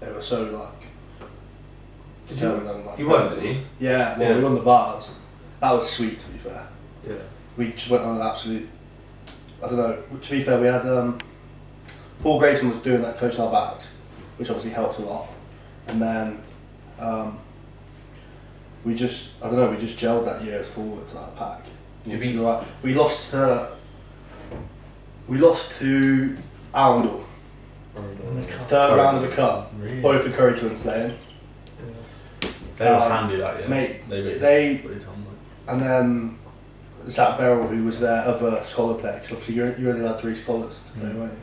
they 0.00 0.10
were 0.10 0.20
so 0.20 0.42
like. 0.50 1.28
Did 2.26 2.40
you- 2.40 2.48
determined 2.48 2.68
on, 2.70 2.84
like, 2.86 2.98
You 2.98 3.08
won, 3.08 3.30
didn't 3.36 3.44
you? 3.44 3.60
yeah, 3.78 4.18
well, 4.18 4.28
Yeah. 4.28 4.36
we 4.38 4.42
won 4.42 4.54
the 4.56 4.60
bars. 4.60 5.10
That 5.60 5.70
was 5.70 5.88
sweet, 5.88 6.18
to 6.18 6.26
be 6.26 6.38
fair. 6.38 6.66
Yeah. 7.08 7.14
We 7.56 7.70
just 7.70 7.88
went 7.88 8.02
on 8.02 8.16
an 8.16 8.26
absolute. 8.26 8.68
I 9.62 9.68
don't 9.68 9.76
know. 9.76 9.96
To 10.20 10.30
be 10.30 10.42
fair, 10.42 10.60
we 10.60 10.66
had 10.66 10.84
um, 10.88 11.18
Paul 12.20 12.40
Grayson 12.40 12.68
was 12.68 12.80
doing 12.80 13.02
that 13.02 13.16
coaching 13.16 13.42
our 13.42 13.52
backs, 13.52 13.86
which 14.38 14.48
obviously 14.50 14.72
helped 14.72 14.98
a 14.98 15.02
lot. 15.02 15.28
And 15.86 16.02
then 16.02 16.42
um, 17.00 17.38
we 18.84 18.94
just, 18.94 19.30
I 19.42 19.46
don't 19.48 19.56
know, 19.56 19.70
we 19.70 19.76
just 19.76 19.96
gelled 19.98 20.24
that 20.24 20.42
year 20.44 20.60
as 20.60 20.68
forwards, 20.68 21.12
like 21.14 21.26
a 21.28 21.36
pack. 21.36 21.64
Did 22.04 22.18
We, 22.20 22.32
we- 22.32 22.38
like, 22.38 22.66
we 22.82 22.94
lost. 22.94 23.34
Uh, 23.34 23.70
we 25.28 25.38
lost 25.38 25.78
to 25.78 26.36
Oundle, 26.74 27.22
third 28.62 28.96
round 28.96 29.18
of 29.18 29.22
the 29.30 29.36
cup. 29.36 29.72
Really? 29.78 30.00
Both 30.00 30.24
the 30.24 30.30
Curry 30.30 30.58
twins 30.58 30.80
playing, 30.80 31.14
They 32.78 32.86
were 32.86 32.94
Um, 32.96 33.10
handy 33.10 33.36
that 33.36 33.58
year. 33.58 33.68
mate, 33.68 34.08
They, 34.08 34.22
beat 34.22 34.40
they- 34.40 34.80
and 35.68 35.80
then 35.82 36.38
Zach 37.08 37.38
Beryl, 37.38 37.66
who 37.68 37.84
was 37.84 38.00
their 38.00 38.22
other 38.22 38.60
scholar 38.64 38.94
player, 38.94 39.20
'cause 39.20 39.32
obviously 39.32 39.54
you 39.56 39.74
you 39.78 39.90
only 39.90 40.06
had 40.06 40.16
three 40.16 40.34
scholars, 40.34 40.80
to 40.94 41.00
play, 41.00 41.10
Mm. 41.10 41.18
weren't? 41.18 41.38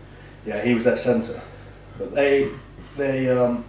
Yeah, 0.45 0.61
he 0.61 0.73
was 0.73 0.83
their 0.83 0.97
centre. 0.97 1.39
But 1.97 2.13
they, 2.15 2.47
they, 2.97 3.29
um, 3.29 3.63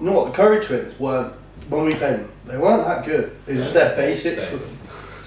you 0.00 0.06
know 0.06 0.12
what? 0.12 0.32
The 0.32 0.36
Curry 0.36 0.64
twins 0.64 0.98
weren't 0.98 1.32
when 1.68 1.84
we 1.84 1.94
played 1.94 2.20
them. 2.20 2.30
They 2.46 2.56
weren't 2.56 2.86
that 2.86 3.04
good. 3.04 3.36
It 3.46 3.54
was 3.56 3.64
just 3.64 3.74
their 3.74 3.96
basics. 3.96 4.50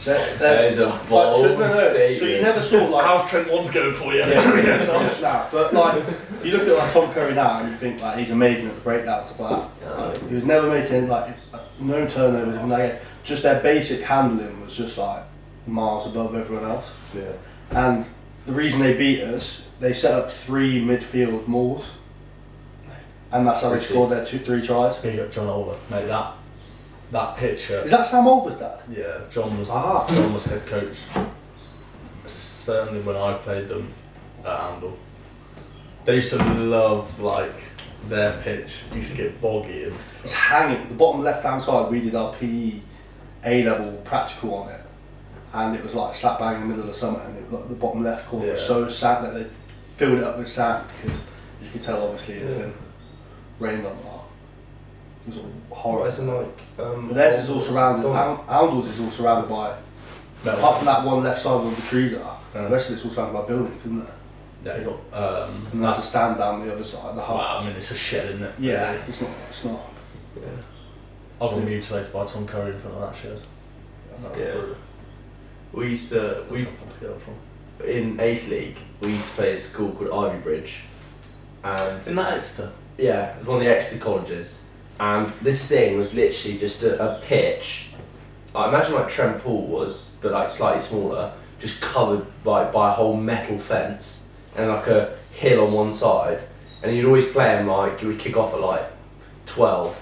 They're, 0.04 0.36
That 0.38 0.78
a 0.80 0.86
like, 0.88 1.10
bold 1.10 1.36
so, 1.36 1.54
no, 1.60 1.68
no, 1.68 2.12
so 2.12 2.26
you 2.26 2.42
never 2.42 2.62
saw 2.62 2.86
like 2.88 3.06
How's 3.06 3.30
Trent 3.30 3.52
One's 3.52 3.70
going 3.70 3.94
for 3.94 4.12
you? 4.14 4.22
yeah, 4.22 4.86
not 4.88 5.08
snap. 5.12 5.52
But 5.52 5.76
like, 5.76 6.04
you 6.44 6.52
look 6.58 6.68
at 6.68 6.76
like 6.76 6.92
Tom 6.92 7.14
Curry 7.14 7.36
now, 7.36 7.60
and 7.60 7.70
you 7.70 7.78
think 7.78 8.02
like 8.02 8.18
he's 8.18 8.32
amazing 8.32 8.70
at 8.70 8.76
the 8.76 8.82
breakdown 8.82 9.24
stuff 9.24 9.40
like 9.40 9.52
that. 9.52 9.70
Yeah. 9.82 10.06
Like, 10.06 10.28
he 10.30 10.34
was 10.34 10.44
never 10.44 10.68
making 10.68 11.08
like 11.08 11.36
no 11.80 12.08
turnovers 12.08 12.60
and 12.60 12.70
like 12.70 13.02
just 13.24 13.44
their 13.44 13.62
basic 13.62 14.02
handling 14.02 14.60
was 14.62 14.76
just 14.76 14.98
like 14.98 15.24
miles 15.68 16.08
above 16.08 16.34
everyone 16.34 16.66
else. 16.66 16.90
Yeah. 17.16 17.34
And 17.70 18.06
the 18.46 18.54
reason 18.54 18.80
they 18.80 18.96
beat 18.96 19.22
us, 19.22 19.62
they 19.80 19.94
set 19.94 20.14
up 20.14 20.32
three 20.32 20.82
midfield 20.84 21.48
mauls, 21.48 21.92
and 23.32 23.48
that's 23.48 23.62
how 23.62 23.70
they 23.70 23.80
scored 23.80 24.12
their 24.12 24.26
two, 24.26 24.40
three 24.40 24.66
tries. 24.66 24.98
Big 24.98 25.20
up 25.20 25.32
John 25.32 25.48
Olver, 25.48 25.78
mate. 25.90 26.08
That 26.08 26.34
that 27.12 27.38
picture. 27.38 27.82
Is 27.84 27.92
that 27.92 28.06
Sam 28.06 28.26
Olver's 28.26 28.58
dad? 28.58 28.80
Yeah, 28.90 29.20
John 29.30 29.58
was 29.60 29.70
Ah. 29.70 30.08
John 30.08 30.34
was 30.34 30.46
head 30.46 30.66
coach. 30.66 30.98
Certainly 32.28 33.02
when 33.02 33.16
I 33.16 33.34
played 33.34 33.68
them 33.68 33.92
at 34.46 34.60
Oundle, 34.60 34.96
they 36.06 36.16
used 36.16 36.30
to 36.30 36.38
love 36.56 37.20
like 37.20 37.64
their 38.08 38.40
pitch. 38.42 38.72
They 38.92 38.98
Used 39.00 39.12
to 39.12 39.18
get 39.18 39.42
boggy 39.42 39.86
and 39.86 39.96
It's 40.24 40.34
hanging. 40.34 40.88
The 40.88 40.94
bottom 40.96 41.22
left 41.24 41.44
hand 41.44 41.62
side, 41.62 41.92
we 41.92 42.02
did 42.02 42.16
our 42.16 42.34
PE 42.34 42.80
A 43.46 43.64
level 43.64 43.92
practical 44.04 44.56
on 44.56 44.70
it. 44.70 44.82
And 45.54 45.76
it 45.76 45.84
was 45.84 45.94
like 45.94 46.16
slap 46.16 46.40
bang 46.40 46.56
in 46.56 46.62
the 46.62 46.68
middle 46.68 46.84
of 46.84 46.88
the 46.88 46.94
summer, 46.94 47.20
and 47.20 47.38
it, 47.38 47.52
like, 47.52 47.68
the 47.68 47.76
bottom 47.76 48.04
left 48.04 48.28
corner 48.28 48.52
was 48.52 48.66
so 48.66 48.88
sand 48.90 49.26
that 49.26 49.34
they 49.34 49.46
filled 49.98 50.20
it 50.20 50.24
up 50.24 50.38
with 50.38 50.48
sand 50.48 50.88
because 51.02 51.20
you 51.62 51.70
could 51.72 51.82
tell 51.82 52.02
obviously 52.04 52.36
it 52.36 52.48
had 52.48 52.58
been 52.60 52.74
rained 53.62 53.86
on 53.86 53.96
a 53.96 54.02
lot. 54.08 54.26
It 55.28 55.36
was 55.36 55.38
all 55.38 55.52
horrible. 55.76 56.06
It's 56.08 56.20
like, 56.20 56.60
um, 56.86 57.08
But 57.08 57.14
theirs 57.16 57.44
is 57.44 57.50
all 57.50 57.60
surrounded. 57.60 58.02
Don't- 58.04 58.50
Oundles 58.50 58.88
is 58.88 59.00
all 59.00 59.12
surrounded 59.12 59.50
by, 59.50 59.76
apart 60.46 60.78
from 60.78 60.86
that 60.88 61.06
one 61.06 61.24
left 61.24 61.42
side 61.42 61.62
where 61.64 61.72
the 61.74 61.82
trees 61.84 62.14
are, 62.14 62.38
Yeah. 62.56 62.64
the 62.64 62.70
rest 62.70 62.90
of 62.90 62.96
it's 62.96 63.06
all 63.06 63.12
surrounded 63.12 63.40
by 63.40 63.46
buildings, 63.46 63.82
isn't 63.86 64.00
there? 64.00 64.16
yeah, 64.64 64.78
you 64.82 64.98
got 65.12 65.24
um. 65.48 65.68
And 65.72 65.84
there's 65.84 66.00
a 66.00 66.02
stand 66.02 66.38
down 66.38 66.66
the 66.66 66.74
other 66.74 66.84
side, 66.84 67.14
the 67.14 67.18
well, 67.22 67.38
half. 67.38 67.62
I 67.62 67.66
mean, 67.68 67.76
it's 67.76 67.92
a 67.92 67.96
shed, 67.96 68.30
isn't 68.36 68.44
it? 68.44 68.54
Yeah, 68.60 68.94
it's 69.08 69.22
not. 69.22 69.32
It's 69.50 69.64
not. 69.64 69.80
Yeah. 70.36 70.44
I 71.40 71.46
got 71.50 71.64
mutilated 71.64 72.14
by 72.14 72.26
Tom 72.26 72.46
Curry 72.48 72.74
in 72.74 72.80
front 72.80 72.96
of 72.98 73.02
that 73.02 73.16
shed. 73.16 73.42
That 74.24 74.38
Yeah. 74.40 74.62
We 75.74 75.90
used 75.90 76.10
to 76.10 76.20
That's 76.20 76.50
a 76.50 76.54
we 76.54 76.64
tough 76.66 76.80
one 76.82 76.94
to 76.94 77.00
get 77.08 77.22
from. 77.22 77.88
in 77.90 78.20
Ace 78.20 78.50
League 78.50 78.78
we 79.02 79.10
used 79.14 79.26
to 79.30 79.32
play 79.34 79.54
a 79.54 79.58
school 79.60 79.92
called 79.94 80.10
Ivybridge, 80.12 80.82
and 81.64 82.08
In 82.08 82.16
that 82.16 82.38
Exeter. 82.38 82.72
Yeah, 82.98 83.34
it 83.34 83.40
was 83.40 83.48
one 83.48 83.58
of 83.58 83.64
the 83.64 83.70
Exeter 83.70 84.04
colleges, 84.04 84.66
and 85.00 85.32
this 85.42 85.68
thing 85.68 85.98
was 85.98 86.14
literally 86.14 86.58
just 86.58 86.84
a, 86.84 87.18
a 87.18 87.22
pitch. 87.22 87.90
I 88.54 88.68
imagine 88.68 88.94
like 88.94 89.10
Trent 89.10 89.42
Pool 89.42 89.66
was, 89.66 90.18
but 90.22 90.32
like 90.32 90.50
slightly 90.50 90.82
smaller, 90.82 91.34
just 91.60 91.82
covered 91.82 92.26
by 92.44 92.70
by 92.72 92.92
a 92.92 92.94
whole 92.94 93.16
metal 93.16 93.58
fence 93.58 94.26
and 94.56 94.70
like 94.70 94.88
a 94.88 95.18
hill 95.32 95.66
on 95.66 95.74
one 95.74 95.94
side, 95.94 96.42
and 96.84 96.96
you'd 96.96 97.06
always 97.06 97.26
play 97.30 97.56
them 97.56 97.68
like 97.68 98.02
you 98.02 98.10
would 98.10 98.20
kick 98.20 98.36
off 98.36 98.54
at 98.54 98.60
like 98.60 98.86
twelve, 99.46 100.00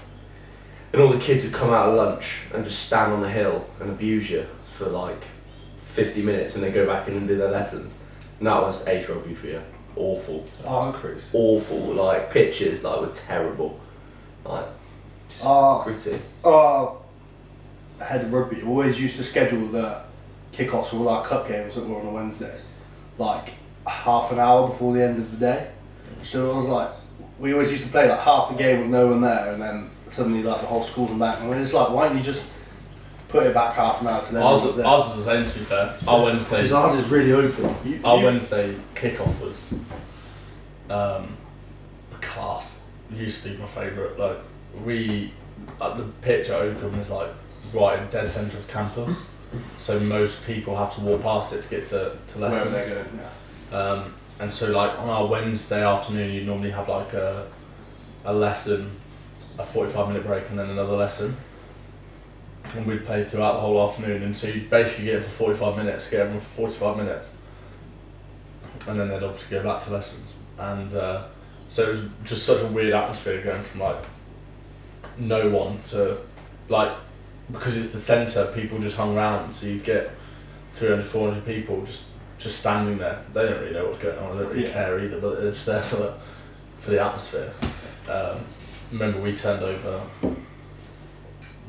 and 0.92 1.00
all 1.00 1.12
the 1.12 1.18
kids 1.18 1.44
would 1.44 1.52
come 1.52 1.70
out 1.70 1.88
of 1.88 1.94
lunch 1.94 2.40
and 2.52 2.64
just 2.64 2.86
stand 2.86 3.12
on 3.12 3.20
the 3.20 3.30
hill 3.30 3.66
and 3.80 3.90
abuse 3.90 4.28
you 4.28 4.46
for 4.76 4.86
like 4.86 5.22
fifty 5.78 6.22
minutes, 6.22 6.54
and 6.54 6.64
then 6.64 6.72
go 6.72 6.86
back 6.86 7.08
in 7.08 7.16
and 7.16 7.28
do 7.28 7.36
their 7.36 7.50
lessons. 7.50 7.98
And 8.38 8.46
that 8.46 8.60
was 8.62 8.86
ace 8.86 9.08
rugby 9.08 9.34
for 9.34 9.46
you. 9.46 9.62
Awful 10.00 10.46
Oh, 10.66 10.92
crazy. 10.96 11.36
awful. 11.36 11.78
Like 11.94 12.30
pitches, 12.30 12.82
like 12.82 13.00
were 13.00 13.06
terrible. 13.08 13.78
Like 14.44 14.66
just 15.28 15.44
Ah. 15.44 15.82
gritty. 15.82 16.20
our 16.44 16.96
head 18.00 18.22
of 18.24 18.32
rugby 18.32 18.62
always 18.62 18.98
used 19.00 19.16
to 19.18 19.24
schedule 19.24 19.68
the 19.68 20.00
kickoffs 20.54 20.86
for 20.86 20.96
all 20.96 21.08
our 21.10 21.22
cup 21.24 21.46
games 21.48 21.74
that 21.74 21.86
were 21.86 22.00
on 22.00 22.06
a 22.06 22.10
Wednesday, 22.10 22.54
like 23.18 23.50
half 23.86 24.32
an 24.32 24.38
hour 24.38 24.68
before 24.68 24.94
the 24.94 25.02
end 25.04 25.18
of 25.18 25.30
the 25.32 25.36
day. 25.36 25.68
So 26.22 26.50
it 26.50 26.54
was 26.56 26.64
like 26.66 26.90
we 27.38 27.52
always 27.52 27.70
used 27.70 27.84
to 27.84 27.90
play 27.90 28.08
like 28.08 28.20
half 28.20 28.48
the 28.48 28.54
game 28.54 28.80
with 28.80 28.88
no 28.90 29.08
one 29.08 29.20
there, 29.20 29.52
and 29.52 29.60
then 29.62 29.90
suddenly 30.10 30.42
like 30.42 30.60
the 30.62 30.66
whole 30.66 30.82
school's 30.82 31.08
went 31.10 31.20
back, 31.20 31.40
and 31.40 31.48
we're 31.50 31.58
just 31.60 31.74
like, 31.74 31.90
why 31.90 32.08
don't 32.08 32.16
you 32.16 32.24
just 32.24 32.46
put 33.30 33.46
it 33.46 33.54
back 33.54 33.74
half 33.74 34.00
an 34.00 34.06
hour 34.08 34.22
to 34.22 34.32
then? 34.34 34.42
Ours, 34.42 34.64
ours 34.64 35.16
was 35.16 35.16
the 35.16 35.22
same 35.22 35.46
to 35.46 35.58
be 35.58 35.64
fair. 35.64 35.96
Our 36.06 36.24
Wednesdays. 36.24 36.68
Because 36.68 36.72
ours 36.94 37.04
is 37.04 37.10
really 37.10 37.32
open. 37.32 37.74
You, 37.84 38.00
Our 38.04 38.18
you- 38.18 38.24
Wednesday 38.24 38.76
kickoff 38.94 39.40
was 39.40 39.74
um, 40.88 41.36
class. 42.20 42.82
Used 43.12 43.42
to 43.42 43.50
be 43.50 43.56
my 43.56 43.66
favourite. 43.66 44.18
Like 44.18 44.38
we, 44.84 45.32
at 45.80 45.96
the 45.96 46.04
pitch 46.22 46.48
at 46.48 46.60
Oakham 46.60 46.94
is 47.00 47.10
like 47.10 47.30
right 47.72 48.00
in 48.00 48.08
dead 48.08 48.28
centre 48.28 48.56
of 48.56 48.68
campus, 48.68 49.24
so 49.80 49.98
most 49.98 50.44
people 50.46 50.76
have 50.76 50.94
to 50.94 51.00
walk 51.00 51.22
past 51.22 51.52
it 51.52 51.62
to 51.62 51.68
get 51.68 51.86
to, 51.86 52.16
to 52.28 52.38
wherever 52.38 52.70
lessons. 52.70 52.88
they 52.88 52.94
go, 52.94 53.04
yeah. 53.72 53.76
Um, 53.76 54.14
and 54.38 54.54
so 54.54 54.70
like 54.70 54.96
on 54.98 55.08
our 55.08 55.26
Wednesday 55.26 55.84
afternoon, 55.84 56.32
you 56.32 56.44
normally 56.44 56.70
have 56.70 56.88
like 56.88 57.12
a 57.14 57.48
a 58.24 58.32
lesson, 58.32 58.90
a 59.58 59.64
forty-five 59.64 60.06
minute 60.08 60.24
break, 60.24 60.48
and 60.50 60.58
then 60.58 60.70
another 60.70 60.96
lesson. 60.96 61.36
And 62.76 62.86
we'd 62.86 63.04
play 63.04 63.24
throughout 63.24 63.54
the 63.54 63.60
whole 63.60 63.82
afternoon, 63.88 64.22
and 64.22 64.36
so 64.36 64.46
you'd 64.46 64.70
basically 64.70 65.06
get 65.06 65.14
them 65.14 65.22
for 65.24 65.30
forty-five 65.30 65.76
minutes, 65.76 66.08
get 66.08 66.20
everyone 66.20 66.40
for 66.40 66.68
forty-five 66.68 66.96
minutes, 66.98 67.32
and 68.86 68.98
then 68.98 69.08
they'd 69.08 69.22
obviously 69.22 69.56
go 69.58 69.64
back 69.64 69.80
to 69.80 69.92
lessons. 69.92 70.32
And 70.58 70.94
uh, 70.94 71.24
so 71.68 71.82
it 71.82 71.88
was 71.90 72.02
just 72.24 72.44
such 72.46 72.62
a 72.62 72.66
weird 72.66 72.92
atmosphere 72.94 73.42
going 73.42 73.62
from 73.62 73.80
like 73.80 74.04
no 75.18 75.50
one 75.50 75.80
to 75.82 76.18
like 76.68 76.92
because 77.50 77.76
it's 77.76 77.90
the 77.90 77.98
centre, 77.98 78.46
people 78.54 78.78
just 78.78 78.96
hung 78.96 79.16
around, 79.16 79.52
so 79.52 79.66
you'd 79.66 79.82
get 79.82 80.10
300, 80.74 81.04
400 81.04 81.44
people 81.44 81.84
just 81.84 82.06
just 82.38 82.58
standing 82.60 82.98
there. 82.98 83.22
They 83.34 83.42
don't 83.46 83.60
really 83.60 83.72
know 83.74 83.86
what's 83.86 83.98
going 83.98 84.18
on. 84.18 84.36
They 84.36 84.42
don't 84.44 84.52
really 84.52 84.66
Yeah. 84.68 84.72
care 84.72 84.98
either, 85.00 85.20
but 85.20 85.40
they're 85.40 85.50
just 85.50 85.66
there 85.66 85.82
for 85.82 85.96
the 85.96 86.14
for 86.78 86.90
the 86.92 87.00
atmosphere. 87.00 87.52
Um, 88.08 88.38
remember, 88.92 89.20
we 89.20 89.34
turned 89.34 89.62
over 89.62 90.00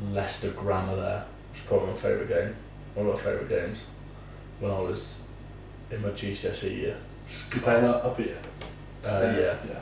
Leicester 0.10 0.52
Grammar 0.52 0.96
there, 0.96 1.26
which 1.52 1.62
is 1.62 1.68
probably 1.68 1.92
my 1.92 1.98
favourite 1.98 2.30
game. 2.30 2.56
One 2.96 3.08
of 3.08 3.16
my 3.16 3.22
favourite 3.22 3.50
games 3.50 3.86
when 4.60 4.72
I 4.72 4.80
was 4.80 5.22
in 5.90 6.02
my 6.02 6.10
GCSE 6.10 6.78
year. 6.78 6.98
You 7.54 7.62
playing 7.62 7.86
up, 7.86 8.04
up 8.04 8.18
here? 8.18 8.38
Uh, 9.04 9.20
yeah. 9.22 9.40
yeah. 9.40 9.58
yeah. 9.66 9.82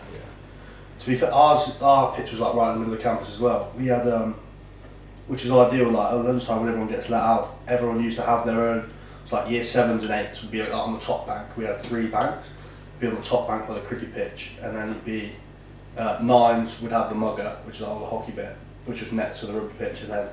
To 0.99 1.07
be 1.07 1.15
fair, 1.15 1.33
ours, 1.33 1.81
our 1.81 2.15
pitch 2.15 2.31
was 2.31 2.39
like 2.39 2.53
right 2.53 2.73
in 2.73 2.73
the 2.73 2.79
middle 2.79 2.93
of 2.93 2.99
the 2.99 3.03
campus 3.03 3.29
as 3.29 3.39
well. 3.39 3.71
We 3.77 3.87
had, 3.87 4.07
um, 4.07 4.35
which 5.27 5.45
is 5.45 5.51
ideal, 5.51 5.89
like 5.89 6.11
at 6.11 6.25
lunchtime 6.25 6.59
when 6.59 6.69
everyone 6.69 6.89
gets 6.89 7.09
let 7.09 7.21
out, 7.21 7.57
everyone 7.67 8.03
used 8.03 8.17
to 8.17 8.25
have 8.25 8.45
their 8.45 8.61
own, 8.61 8.91
it's 9.23 9.31
like 9.31 9.49
year 9.49 9.63
sevens 9.63 10.03
and 10.03 10.11
eights 10.11 10.41
would 10.41 10.51
be 10.51 10.59
like 10.59 10.73
on 10.73 10.93
the 10.93 10.99
top 10.99 11.27
bank. 11.27 11.55
We 11.55 11.63
had 11.65 11.77
three 11.79 12.07
banks. 12.07 12.47
be 12.99 13.07
on 13.07 13.15
the 13.15 13.21
top 13.21 13.47
bank 13.47 13.67
by 13.67 13.75
the 13.75 13.81
cricket 13.81 14.13
pitch, 14.13 14.53
and 14.61 14.75
then 14.75 14.89
it'd 14.89 15.05
be 15.05 15.33
uh, 15.97 16.17
nines 16.21 16.81
would 16.81 16.91
have 16.91 17.09
the 17.09 17.15
mugger, 17.15 17.57
which 17.63 17.75
is 17.75 17.81
all 17.83 17.99
the 17.99 18.05
hockey 18.05 18.31
bit, 18.31 18.55
which 18.89 19.01
was 19.01 19.11
next 19.11 19.39
to 19.39 19.45
the 19.45 19.53
rugby 19.53 19.73
pitch, 19.77 20.01
and 20.01 20.11
then 20.11 20.27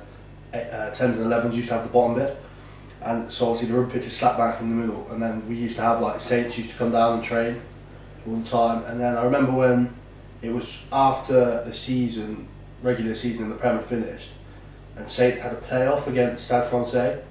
eh, 0.53 0.61
uh, 0.61 0.93
10s 0.93 1.15
and 1.15 1.25
11s 1.31 1.53
used 1.53 1.67
to 1.67 1.75
have 1.75 1.83
the 1.83 1.89
bottom 1.89 2.15
bit. 2.15 2.35
And 3.01 3.31
so 3.31 3.49
obviously 3.49 3.71
the 3.71 3.79
rugby 3.79 3.99
pitch 3.99 4.07
is 4.07 4.15
slapped 4.17 4.39
back 4.39 4.59
in 4.59 4.69
the 4.69 4.75
middle, 4.75 5.07
and 5.11 5.21
then 5.21 5.47
we 5.47 5.55
used 5.55 5.75
to 5.75 5.83
have 5.83 6.01
like 6.01 6.19
Saints 6.19 6.57
used 6.57 6.71
to 6.71 6.75
come 6.75 6.91
down 6.91 7.13
and 7.13 7.23
train 7.23 7.61
all 8.27 8.37
the 8.37 8.49
time. 8.49 8.83
And 8.85 8.99
then 8.99 9.15
I 9.15 9.23
remember 9.23 9.51
when 9.51 9.93
it 10.41 10.49
was 10.49 10.79
after 10.91 11.63
the 11.63 11.73
season, 11.73 12.47
regular 12.81 13.13
season 13.13 13.43
and 13.43 13.51
the 13.51 13.57
Premier 13.57 13.81
finished, 13.81 14.29
and 14.95 15.07
Saints 15.07 15.39
had 15.41 15.53
a 15.53 15.57
playoff 15.57 16.07
against 16.07 16.45
Stade 16.45 16.65
Francais 16.65 17.21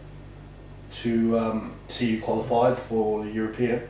to 1.02 1.38
um, 1.38 1.75
see 1.88 2.14
who 2.14 2.23
qualified 2.23 2.78
for 2.78 3.25
the 3.25 3.30
European. 3.30 3.83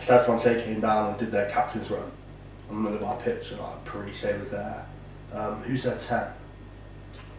Stade 0.00 0.22
Francais 0.22 0.62
came 0.64 0.80
down 0.80 1.10
and 1.10 1.18
did 1.18 1.30
their 1.30 1.48
captain's 1.48 1.88
run 1.88 2.10
on 2.68 2.82
the 2.82 2.90
middle 2.90 3.06
of 3.06 3.12
our 3.14 3.20
pitch, 3.22 3.52
and 3.52 3.60
like 3.60 3.84
Parisse 3.84 4.24
was 4.40 4.50
there. 4.50 4.84
Um, 5.32 5.62
who's 5.62 5.82
their 5.82 5.98
10? 5.98 6.26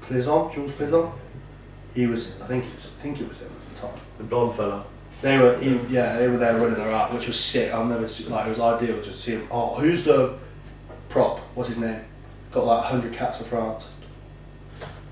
Plisson, 0.07 0.53
Jules 0.53 0.71
Plisson. 0.71 1.11
He 1.93 2.07
was, 2.07 2.39
I 2.41 2.47
think, 2.47 2.65
it 2.65 2.73
was, 2.73 2.87
I 2.87 3.01
think 3.01 3.21
it 3.21 3.27
was 3.27 3.37
him 3.37 3.47
at 3.47 3.75
the 3.75 3.87
time. 3.87 3.99
The 4.17 4.23
blonde 4.23 4.55
fella. 4.55 4.85
They 5.21 5.37
were, 5.37 5.57
he, 5.57 5.79
yeah, 5.89 6.17
they 6.17 6.27
were 6.27 6.37
there 6.37 6.57
running 6.57 6.75
their 6.75 6.91
art, 6.91 7.13
which 7.13 7.27
was 7.27 7.39
sick. 7.39 7.73
I've 7.73 7.87
never, 7.87 8.07
seen, 8.07 8.29
like, 8.29 8.47
it 8.47 8.49
was 8.49 8.59
ideal 8.59 9.01
to 9.01 9.13
see 9.13 9.31
him. 9.31 9.47
Oh, 9.49 9.75
who's 9.75 10.03
the 10.03 10.37
prop? 11.09 11.39
What's 11.55 11.69
his 11.69 11.77
name? 11.77 12.01
Got 12.51 12.65
like 12.65 12.91
100 12.91 13.13
cats 13.13 13.37
for 13.37 13.45
France. 13.45 13.87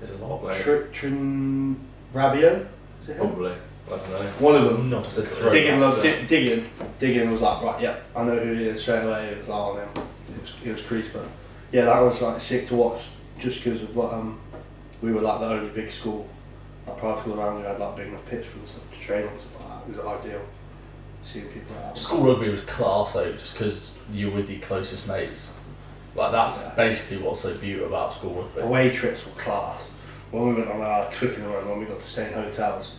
There's 0.00 0.20
a 0.20 0.24
lot 0.24 0.36
of 0.36 0.40
players. 0.42 0.62
Tr- 0.62 0.92
Trin 0.92 1.80
Rabio? 2.12 2.66
Is 3.02 3.08
it 3.08 3.16
him? 3.16 3.28
Probably. 3.28 3.52
I 3.86 3.90
don't 3.90 4.10
know. 4.10 4.30
One 4.38 4.54
of 4.56 4.64
them. 4.64 4.90
Not 4.90 5.06
a 5.06 5.22
throw. 5.22 5.50
Digging, 5.50 5.80
love, 5.80 6.02
digging, 6.02 6.68
digging 6.98 7.30
was 7.30 7.40
like, 7.40 7.62
right, 7.62 7.82
yeah, 7.82 7.96
I 8.14 8.24
know 8.24 8.38
who 8.38 8.54
he 8.54 8.68
is 8.68 8.80
straight 8.82 9.04
away. 9.04 9.26
It 9.28 9.38
was 9.38 9.48
like, 9.48 9.58
oh, 9.58 9.74
man. 9.74 9.88
It 10.34 10.40
was, 10.40 10.52
it 10.64 10.72
was 10.72 10.82
Crease, 10.82 11.08
but 11.12 11.24
yeah, 11.72 11.86
that 11.86 12.00
was 12.00 12.20
like 12.20 12.40
sick 12.40 12.66
to 12.68 12.76
watch 12.76 13.02
just 13.38 13.62
because 13.62 13.82
of 13.82 13.96
what, 13.96 14.12
um, 14.12 14.40
we 15.02 15.12
were 15.12 15.20
like 15.20 15.40
the 15.40 15.46
only 15.46 15.68
big 15.70 15.90
school, 15.90 16.28
like 16.86 16.96
private 16.98 17.20
school 17.20 17.40
around 17.40 17.60
who 17.60 17.66
had 17.66 17.78
like 17.78 17.96
big 17.96 18.08
enough 18.08 18.24
pitch 18.26 18.46
for 18.46 18.58
and 18.58 18.68
stuff 18.68 18.82
to 18.92 18.98
train 18.98 19.26
on 19.26 19.38
stuff 19.38 19.60
like 19.60 19.68
that. 19.86 19.90
It 19.90 19.96
was 19.96 20.20
ideal 20.20 20.40
seeing 21.24 21.46
people 21.46 21.76
out. 21.84 21.96
School 21.98 22.22
rugby 22.26 22.48
was 22.50 22.60
class 22.62 23.12
though, 23.14 23.32
just 23.32 23.54
because 23.58 23.90
you 24.12 24.30
were 24.30 24.36
with 24.36 24.50
your 24.50 24.60
closest 24.60 25.08
mates. 25.08 25.48
Like 26.14 26.32
that's 26.32 26.62
Yeah. 26.62 26.74
basically 26.76 27.18
what's 27.18 27.40
so 27.40 27.56
beautiful 27.56 27.88
about 27.88 28.12
school 28.12 28.34
rugby. 28.34 28.60
Away 28.60 28.90
trips 28.90 29.24
were 29.24 29.32
class. 29.32 29.88
When 30.30 30.48
we 30.48 30.54
went 30.54 30.70
on 30.70 30.80
our 30.80 31.10
Twickenham 31.10 31.52
run, 31.52 31.68
when 31.68 31.78
we 31.80 31.84
got 31.86 31.98
to 32.00 32.06
stay 32.06 32.26
in 32.28 32.34
hotels, 32.34 32.96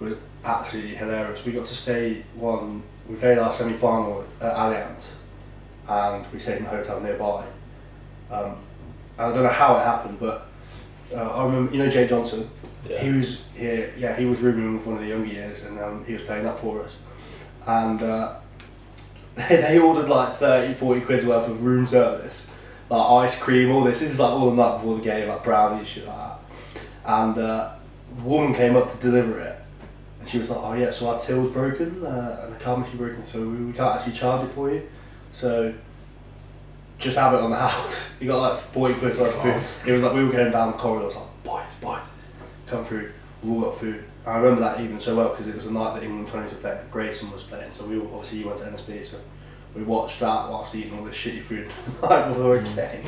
it 0.00 0.04
was 0.04 0.14
absolutely 0.44 0.94
hilarious. 0.96 1.44
We 1.44 1.52
got 1.52 1.66
to 1.66 1.74
stay 1.74 2.24
one. 2.34 2.82
We 3.08 3.16
played 3.16 3.38
our 3.38 3.52
semi-final 3.52 4.24
at 4.40 4.54
Allianz, 4.54 5.08
and 5.88 6.26
we 6.32 6.38
stayed 6.38 6.58
in 6.58 6.66
a 6.66 6.68
hotel 6.68 7.00
nearby. 7.00 7.44
Um, 8.30 8.56
and 9.18 9.26
I 9.26 9.32
don't 9.32 9.42
know 9.42 9.48
how 9.50 9.76
it 9.76 9.80
happened, 9.84 10.18
but 10.18 10.46
uh, 11.14 11.30
I 11.30 11.44
remember. 11.44 11.72
You 11.72 11.84
know 11.84 11.90
Jay 11.90 12.06
Johnson. 12.06 12.48
He 12.86 13.10
was 13.10 13.42
here. 13.54 13.92
Yeah, 13.96 14.16
he 14.16 14.24
was 14.24 14.40
rooming 14.40 14.74
with 14.74 14.86
one 14.86 14.96
of 14.96 15.02
the 15.02 15.08
younger 15.08 15.28
years, 15.28 15.64
and 15.64 15.78
um, 15.78 16.04
he 16.04 16.12
was 16.14 16.22
playing 16.22 16.46
up 16.46 16.58
for 16.58 16.82
us. 16.82 16.94
And 17.66 18.02
uh, 18.02 18.36
they, 19.34 19.56
they 19.56 19.78
ordered 19.78 20.08
like 20.08 20.34
30, 20.34 20.74
40 20.74 21.00
quid's 21.02 21.24
worth 21.24 21.48
of 21.48 21.62
room 21.62 21.86
service, 21.86 22.48
like 22.88 23.30
ice 23.30 23.38
cream, 23.38 23.70
all 23.70 23.84
this. 23.84 24.00
This 24.00 24.12
is 24.12 24.18
like 24.18 24.30
all 24.30 24.50
the 24.50 24.56
night 24.56 24.78
before 24.78 24.96
the 24.96 25.02
game, 25.02 25.28
like 25.28 25.44
brownies, 25.44 25.86
shit 25.86 26.06
like 26.06 26.16
that. 26.16 26.38
And 27.04 27.38
uh, 27.38 27.74
the 28.16 28.22
woman 28.22 28.54
came 28.54 28.76
up 28.76 28.90
to 28.90 28.96
deliver 28.98 29.38
it, 29.40 29.58
and 30.20 30.28
she 30.28 30.38
was 30.38 30.50
like, 30.50 30.60
"Oh 30.60 30.74
yeah, 30.74 30.90
so 30.90 31.08
our 31.08 31.20
till's 31.20 31.52
broken 31.52 32.04
uh, 32.04 32.40
and 32.44 32.54
the 32.54 32.58
car 32.58 32.76
machine 32.76 32.96
broken, 32.96 33.24
so 33.24 33.40
we, 33.40 33.64
we 33.64 33.72
can't 33.72 33.96
actually 33.96 34.12
charge 34.12 34.44
it 34.44 34.50
for 34.50 34.70
you. 34.70 34.88
So 35.34 35.72
just 37.02 37.18
have 37.18 37.34
it 37.34 37.40
on 37.40 37.50
the 37.50 37.56
house. 37.56 38.16
You 38.22 38.28
got 38.28 38.40
like 38.40 38.60
forty 38.72 38.94
quid 38.94 39.18
worth 39.18 39.34
of 39.34 39.42
food. 39.42 39.54
Oh. 39.56 39.88
It 39.88 39.92
was 39.92 40.02
like 40.02 40.14
we 40.14 40.24
were 40.24 40.32
going 40.32 40.52
down 40.52 40.70
the 40.70 40.78
corridor, 40.78 41.02
it 41.02 41.06
was 41.06 41.16
like 41.16 41.42
boys, 41.44 41.74
boys, 41.80 42.06
come 42.66 42.84
through. 42.84 43.12
We've 43.42 43.52
all 43.52 43.60
got 43.62 43.76
food. 43.76 44.04
I 44.24 44.38
remember 44.38 44.60
that 44.60 44.80
even 44.80 45.00
so 45.00 45.16
well 45.16 45.30
because 45.30 45.48
it 45.48 45.56
was 45.56 45.64
the 45.64 45.72
night 45.72 45.94
that 45.94 46.04
England 46.04 46.28
20s 46.28 46.52
were 46.52 46.60
playing. 46.60 46.78
Grayson 46.92 47.32
was 47.32 47.42
playing, 47.42 47.72
so 47.72 47.84
we 47.86 47.98
all, 47.98 48.06
obviously 48.14 48.38
you 48.38 48.46
went 48.46 48.58
to 48.60 48.66
NSB, 48.66 49.04
so 49.04 49.16
we 49.74 49.82
watched 49.82 50.20
that 50.20 50.48
whilst 50.48 50.72
eating 50.76 50.96
all 50.96 51.04
this 51.04 51.16
shitty 51.16 51.42
food 51.42 51.68
the 52.00 52.08
night 52.08 52.28
before 52.28 52.58
a 52.58 52.62
game. 52.62 53.04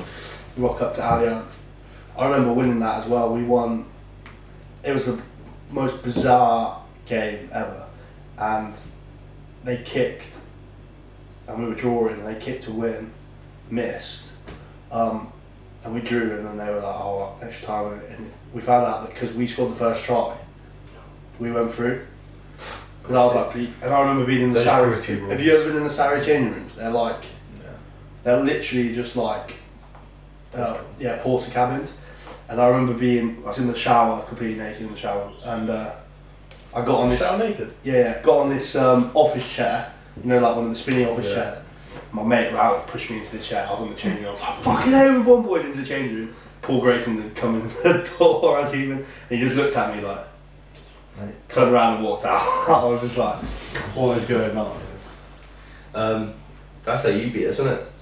Rock 0.56 0.82
up 0.82 0.94
to 0.96 1.00
Allianz. 1.00 1.46
I 2.16 2.26
remember 2.26 2.52
winning 2.52 2.80
that 2.80 3.04
as 3.04 3.08
well. 3.08 3.32
We 3.32 3.44
won. 3.44 3.86
It 4.82 4.92
was 4.92 5.04
the 5.04 5.20
most 5.70 6.02
bizarre 6.02 6.82
game 7.06 7.48
ever, 7.52 7.86
and 8.36 8.74
they 9.62 9.78
kicked, 9.78 10.36
and 11.46 11.60
we 11.60 11.68
were 11.68 11.74
drawing, 11.76 12.18
and 12.18 12.26
they 12.26 12.34
kicked 12.34 12.64
to 12.64 12.72
win, 12.72 13.12
missed, 13.70 14.22
um, 14.90 15.32
and 15.84 15.94
we 15.94 16.00
drew, 16.00 16.36
and 16.38 16.46
then 16.46 16.56
they 16.56 16.66
were 16.72 16.80
like, 16.80 16.84
"Oh, 17.00 17.34
extra 17.42 17.66
time," 17.66 18.00
and 18.10 18.32
we 18.52 18.60
found 18.60 18.86
out 18.86 19.02
that 19.06 19.14
because 19.14 19.32
we 19.34 19.46
scored 19.46 19.72
the 19.72 19.76
first 19.76 20.04
try, 20.04 20.36
we 21.38 21.50
went 21.52 21.70
through. 21.70 22.06
And 23.06 23.18
I 23.18 23.22
was 23.22 23.34
like, 23.34 23.54
and 23.54 23.92
I 23.92 24.00
remember 24.00 24.24
being 24.24 24.40
in 24.42 24.52
the 24.54 24.60
Sarri. 24.60 25.28
Have 25.28 25.40
you 25.40 25.54
ever 25.54 25.64
been 25.68 25.76
in 25.76 25.82
the 25.82 25.90
Sarri 25.90 26.24
changing 26.24 26.54
rooms? 26.54 26.74
They're 26.74 26.90
like, 26.90 27.22
they're 28.22 28.40
literally 28.42 28.94
just 28.94 29.14
like, 29.14 29.56
uh, 30.54 30.78
yeah, 30.98 31.18
Portakabins. 31.22 31.92
And 32.48 32.58
I 32.60 32.66
remember 32.68 32.94
being, 32.94 33.42
I 33.44 33.48
was 33.48 33.58
in 33.58 33.66
the 33.66 33.74
shower, 33.74 34.22
completely 34.22 34.56
naked 34.62 34.82
in 34.82 34.90
the 34.90 34.96
shower, 34.96 35.30
and 35.44 35.68
uh, 35.68 35.92
I 36.74 36.82
got 36.82 37.00
on 37.00 37.10
this, 37.10 37.20
Shout 37.20 37.38
naked. 37.38 37.74
yeah, 37.82 37.92
yeah, 37.92 38.22
got 38.22 38.38
on 38.40 38.48
this 38.50 38.74
um, 38.74 39.10
office 39.14 39.46
chair, 39.50 39.92
you 40.22 40.28
know, 40.28 40.38
like 40.38 40.56
one 40.56 40.64
of 40.64 40.70
the 40.70 40.76
spinning 40.76 41.06
office 41.06 41.26
Yeah. 41.26 41.34
chairs. 41.34 41.58
My 42.14 42.22
mate 42.22 42.52
Ralph 42.52 42.86
pushed 42.86 43.10
me 43.10 43.18
into 43.18 43.36
the 43.36 43.42
chair. 43.42 43.66
I 43.66 43.72
was 43.72 43.80
on 43.80 43.90
the 43.90 43.96
changing 43.96 44.22
room. 44.22 44.28
I 44.28 44.30
was 44.30 44.40
like, 44.40 44.56
fucking 44.58 44.92
hell, 44.92 45.18
with 45.18 45.26
one 45.26 45.42
boys 45.42 45.64
into 45.64 45.78
the 45.78 45.84
changing 45.84 46.16
room. 46.16 46.36
Paul 46.62 46.80
Grayson 46.80 47.20
had 47.20 47.34
come 47.34 47.60
in 47.60 47.68
the 47.82 48.08
door 48.16 48.60
as 48.60 48.72
he 48.72 48.86
went, 48.86 49.04
and 49.28 49.38
he 49.38 49.44
just 49.44 49.56
looked 49.56 49.76
at 49.76 49.96
me 49.96 50.00
like, 50.00 50.24
turned 51.48 51.72
around 51.72 51.96
and 51.96 52.04
walked 52.04 52.24
out. 52.24 52.40
I 52.68 52.84
was 52.84 53.00
just 53.00 53.16
like, 53.16 53.42
what 53.94 54.16
is 54.16 54.26
going 54.26 54.56
on? 54.56 54.80
Um, 55.92 56.34
that's 56.84 57.02
how 57.02 57.08
you 57.08 57.32
beat 57.32 57.48
us, 57.48 57.58
wasn't 57.58 57.80
it? 57.80 57.92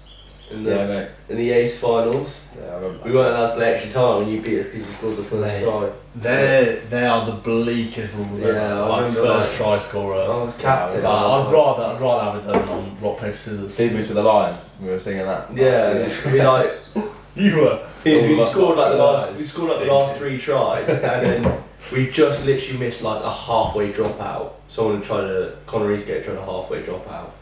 In 0.52 0.64
the, 0.64 0.70
Yeah, 0.70 0.86
mate. 0.86 1.08
in 1.30 1.36
the 1.38 1.50
Ace 1.52 1.78
finals. 1.78 2.46
Yeah, 2.56 2.70
I 2.72 2.74
remember. 2.76 3.04
We 3.04 3.12
weren't 3.14 3.34
allowed 3.34 3.50
to 3.50 3.56
play 3.56 3.72
extra 3.74 3.90
time 3.90 4.18
when 4.20 4.28
you 4.28 4.40
beat 4.42 4.60
us 4.60 4.66
because 4.66 4.86
you 4.86 4.92
scored 4.94 5.16
the 5.16 5.22
first 5.24 5.52
Mate. 5.52 5.64
try. 5.64 5.90
They 6.16 6.82
they 6.90 7.06
are 7.06 7.24
the 7.26 7.32
bleakest 7.32 8.12
rules 8.14 8.40
Yeah, 8.40 8.48
ever. 8.48 8.58
I 8.58 8.80
Like 8.88 9.00
remember 9.00 9.20
first 9.22 9.50
that. 9.50 9.56
try 9.56 9.78
scorer. 9.78 10.22
I 10.22 10.28
was 10.42 10.54
captain. 10.56 11.02
Like, 11.02 11.04
I 11.12 11.26
was 11.26 11.46
I'd 11.46 11.52
rather 11.52 11.82
I'd 11.84 12.00
rather 12.00 12.24
have 12.24 12.36
it 12.36 12.52
done 12.52 12.68
on 12.68 12.96
rock 13.02 13.18
paper 13.18 13.36
scissors. 13.36 13.74
Feed 13.74 13.94
me 13.94 14.02
to 14.02 14.12
the 14.14 14.22
lions. 14.22 14.68
We 14.80 14.88
were 14.88 14.98
singing 14.98 15.24
that. 15.24 15.54
Yeah, 15.56 16.12
we 16.32 16.42
like 16.42 16.72
You 17.34 17.56
were. 17.56 17.88
we, 18.04 18.14
we 18.28 18.40
oh, 18.40 18.44
scored 18.50 18.76
like 18.76 18.92
the 18.92 18.98
last 18.98 19.34
we 19.36 19.42
scored 19.44 19.70
like 19.70 19.80
the 19.86 19.92
last 19.92 20.16
three 20.18 20.36
tries 20.36 20.86
and 20.88 21.00
then 21.26 21.62
we 21.90 22.10
just 22.10 22.44
literally 22.44 22.78
missed 22.78 23.02
like 23.02 23.22
a 23.24 23.32
halfway 23.32 23.90
drop 23.90 24.20
out. 24.20 24.60
Someone 24.68 25.00
tried 25.00 25.22
to 25.22 25.56
Connor 25.66 25.94
Eastgate 25.94 26.24
tried 26.24 26.36
a 26.36 26.44
halfway 26.44 26.82
drop 26.82 27.08
out 27.10 27.32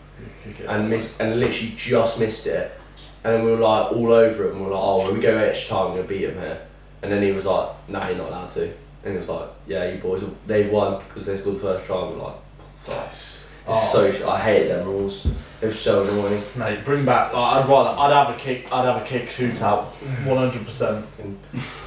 and 0.69 0.89
missed 0.89 1.21
and 1.21 1.41
literally 1.41 1.75
just 1.77 2.21
missed 2.21 2.47
it. 2.47 2.71
And 3.23 3.35
then 3.35 3.45
we 3.45 3.51
were 3.51 3.59
like 3.59 3.93
all 3.93 4.13
over 4.13 4.49
him. 4.51 4.61
We 4.61 4.67
were 4.67 4.73
like, 4.73 4.83
oh, 4.83 5.07
when 5.07 5.17
we 5.17 5.21
go 5.21 5.37
extra 5.37 5.69
time, 5.69 5.91
we're 5.91 5.97
gonna 5.97 6.09
beat 6.09 6.25
him 6.25 6.35
here. 6.39 6.61
And 7.03 7.13
then 7.13 7.23
he 7.23 7.33
was 7.33 7.45
like, 7.45 7.69
nah, 7.89 8.09
you're 8.09 8.17
not 8.19 8.29
allowed 8.29 8.51
to. 8.53 8.65
And 9.05 9.13
he 9.13 9.19
was 9.19 9.29
like, 9.29 9.49
yeah, 9.67 9.91
you 9.91 9.99
boys, 9.99 10.23
they've 10.47 10.71
won 10.71 11.03
because 11.09 11.27
they 11.27 11.37
scored 11.37 11.57
the 11.57 11.61
first 11.61 11.87
try. 11.87 12.01
And 12.07 12.17
we're 12.17 12.25
like, 12.25 12.37
Nice. 12.89 13.45
it's 13.67 13.95
oh. 13.95 14.11
so 14.11 14.31
I 14.31 14.39
hated 14.41 14.71
them 14.71 14.87
rules. 14.87 15.27
It 15.61 15.67
was 15.67 15.79
so 15.79 16.03
annoying. 16.03 16.43
Mate, 16.57 16.83
bring 16.85 17.05
back. 17.05 17.35
Like, 17.35 17.63
I'd 17.65 17.69
rather. 17.69 17.91
I'd 18.01 18.13
have 18.13 18.35
a 18.35 18.39
kick. 18.39 18.73
I'd 18.73 18.87
have 18.87 19.03
a 19.03 19.05
kick 19.05 19.29
shootout. 19.29 19.93
Mm. 19.93 20.27
One 20.27 20.37
hundred 20.39 20.65
percent. 20.65 21.05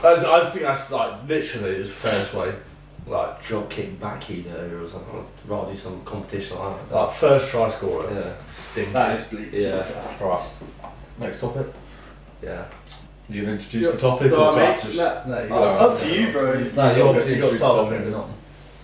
I 0.04 0.50
think 0.50 0.64
that's 0.64 0.92
like 0.92 1.28
literally 1.28 1.76
is 1.78 1.90
the 1.90 1.96
fairest 1.96 2.34
way. 2.36 2.54
Like, 3.08 3.42
Drop 3.44 3.70
kick 3.70 4.00
back 4.00 4.30
either 4.30 4.80
or 4.80 4.88
something. 4.88 5.26
I'd 5.44 5.50
rather 5.50 5.72
do 5.72 5.78
some 5.78 6.04
competition 6.06 6.58
like 6.58 6.90
that. 6.90 6.96
like 6.96 7.12
first 7.16 7.50
try 7.50 7.68
scorer. 7.70 8.14
Yeah, 8.14 8.46
Stink. 8.46 8.94
That 8.94 9.20
is 9.20 9.28
bleak. 9.28 9.50
Yeah. 9.52 10.24
Right. 10.24 10.54
Next 11.20 11.40
topic. 11.40 11.68
yeah. 12.42 12.66
You 13.30 13.42
gonna 13.44 13.54
introduce 13.54 13.86
Yeah. 13.88 13.92
the 13.94 13.98
topic 13.98 14.32
No, 14.32 14.50
or 14.50 14.56
mate, 14.56 14.74
just- 14.82 14.96
just- 14.96 14.98
no, 14.98 15.24
No, 15.36 15.44
you 15.44 15.50
Oh, 15.54 15.70
it's 15.72 15.82
up 15.82 16.00
to 16.00 16.20
you, 16.22 16.32
bro. 16.32 16.54
No, 16.54 16.60
you 16.92 16.98
you 16.98 17.08
obviously 17.08 17.36
got 17.40 17.50
to 17.52 17.58
start 17.58 17.76
the 17.78 17.84
with 17.84 17.92
topic. 17.94 18.00
moving 18.06 18.16
on. 18.16 18.34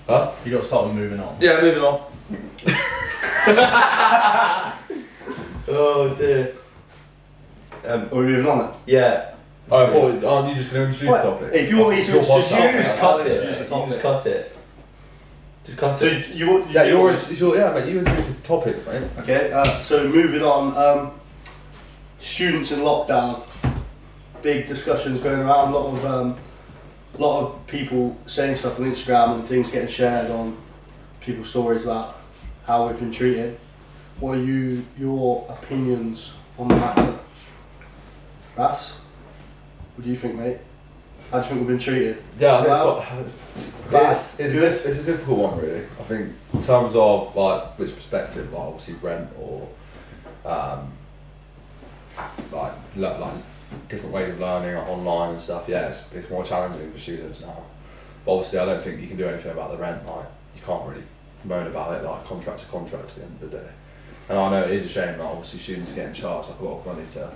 Huh? 0.07 0.31
You 0.45 0.51
got 0.53 0.61
to 0.61 0.67
start 0.67 0.93
moving 0.93 1.19
on. 1.19 1.35
Yeah, 1.39 1.61
moving 1.61 1.83
on. 1.83 2.01
Oh 5.71 6.15
dear. 6.17 6.55
Um, 7.85 8.09
Are 8.11 8.15
we 8.15 8.25
moving 8.25 8.47
on 8.47 8.73
yeah. 8.87 9.35
Oh, 9.71 9.85
I 9.85 9.89
thought, 9.91 10.23
aren't 10.23 10.49
you 10.49 10.55
just 10.55 10.73
going 10.73 10.85
to 10.85 10.89
introduce 10.91 11.09
What? 11.09 11.23
the 11.23 11.29
topic? 11.45 11.53
If 11.53 11.69
you 11.69 11.77
want 11.77 11.95
me 11.95 12.03
to 12.03 12.11
Your 12.11 12.21
introduce 12.21 12.51
podcast. 12.51 12.73
you, 12.73 12.79
Just 12.79 12.89
I'll 12.89 12.97
cut 12.97 13.19
introduce 13.27 13.43
it. 13.43 13.57
the 13.59 13.63
You 13.63 13.69
topic. 13.69 13.89
just 13.91 14.01
cut 14.01 14.25
it. 14.25 14.55
Just 15.63 15.77
cut 15.77 15.99
So 15.99 16.05
it. 16.07 16.27
you, 16.29 16.45
you 16.57 16.65
Yeah, 16.71 16.83
you're, 16.85 17.13
it's 17.13 17.39
your, 17.39 17.55
yeah, 17.55 17.71
mate, 17.73 17.87
you 17.87 17.99
introduce 17.99 18.29
the 18.29 18.41
topics, 18.47 18.83
mate. 18.87 19.03
Okay, 19.19 19.51
uh, 19.51 19.79
so 19.81 20.07
moving 20.07 20.41
on. 20.41 20.75
Um, 20.75 21.11
students 22.19 22.71
in 22.71 22.79
lockdown. 22.79 23.47
Big 24.41 24.67
discussions 24.67 25.19
going 25.21 25.39
around. 25.39 25.73
A 25.73 25.77
lot 25.77 25.93
of 25.93 26.05
um, 26.05 26.37
lot 27.17 27.41
of 27.43 27.67
people 27.67 28.17
saying 28.25 28.55
stuff 28.55 28.79
on 28.79 28.89
Instagram 28.89 29.35
and 29.35 29.45
things 29.45 29.69
getting 29.69 29.89
shared 29.89 30.31
on 30.31 30.57
people's 31.19 31.49
stories 31.49 31.83
about 31.83 32.17
how 32.65 32.87
we've 32.87 32.97
been 32.99 33.11
treated. 33.11 33.59
what 34.19 34.37
are 34.37 34.41
you 34.41 34.85
your 34.97 35.45
opinions 35.49 36.31
on 36.57 36.69
the 36.69 36.75
matter? 36.75 37.19
Rafs, 38.57 38.93
what 39.95 40.03
do 40.05 40.09
you 40.09 40.15
think, 40.15 40.35
mate? 40.35 40.57
How 41.31 41.39
do 41.39 41.43
you 41.43 41.49
think 41.49 41.59
we've 41.59 41.67
been 41.67 41.79
treated? 41.79 42.23
Yeah, 42.39 42.55
I 42.55 42.57
think 42.57 42.69
Well, 42.69 43.05
it's, 43.53 43.71
got, 43.91 44.11
it's, 44.11 44.39
it's, 44.39 44.53
diff- 44.53 44.85
it's 44.85 44.99
a 44.99 45.03
difficult 45.03 45.37
one, 45.39 45.59
really. 45.59 45.85
I 45.99 46.03
think 46.03 46.33
in 46.53 46.61
terms 46.61 46.95
of 46.95 47.35
like 47.35 47.77
which 47.77 47.93
perspective, 47.93 48.51
like 48.53 48.61
obviously 48.61 48.95
rent 48.95 49.29
or 49.39 49.67
um, 50.45 50.91
like 52.51 52.73
le- 52.95 53.17
like 53.17 53.33
different 53.87 54.13
ways 54.13 54.29
of 54.29 54.39
learning 54.39 54.75
like 54.75 54.87
online 54.87 55.31
and 55.31 55.41
stuff. 55.41 55.65
Yeah, 55.67 55.87
it's, 55.87 56.11
it's 56.13 56.29
more 56.29 56.43
challenging 56.43 56.91
for 56.91 56.99
students 56.99 57.41
now. 57.41 57.63
But 58.25 58.33
obviously, 58.33 58.59
I 58.59 58.65
don't 58.65 58.83
think 58.83 59.01
you 59.01 59.07
can 59.07 59.17
do 59.17 59.27
anything 59.27 59.51
about 59.51 59.71
the 59.71 59.77
rent. 59.77 60.05
Like 60.05 60.25
you 60.55 60.61
can't 60.61 60.87
really 60.87 61.03
moan 61.43 61.67
about 61.67 61.93
it. 61.93 62.03
Like 62.03 62.25
contract 62.25 62.59
to 62.59 62.65
contract 62.67 63.09
at 63.11 63.15
the 63.15 63.23
end 63.23 63.41
of 63.41 63.51
the 63.51 63.57
day. 63.57 63.69
And 64.29 64.37
I 64.37 64.49
know 64.51 64.63
it 64.63 64.71
is 64.71 64.85
a 64.85 64.87
shame 64.87 65.17
that 65.17 65.25
obviously 65.25 65.59
students 65.59 65.91
are 65.91 65.95
getting 65.95 66.13
charged 66.13 66.49
like 66.49 66.59
a 66.59 66.63
lot 66.63 66.79
of 66.79 66.85
money 66.85 67.05
to 67.13 67.31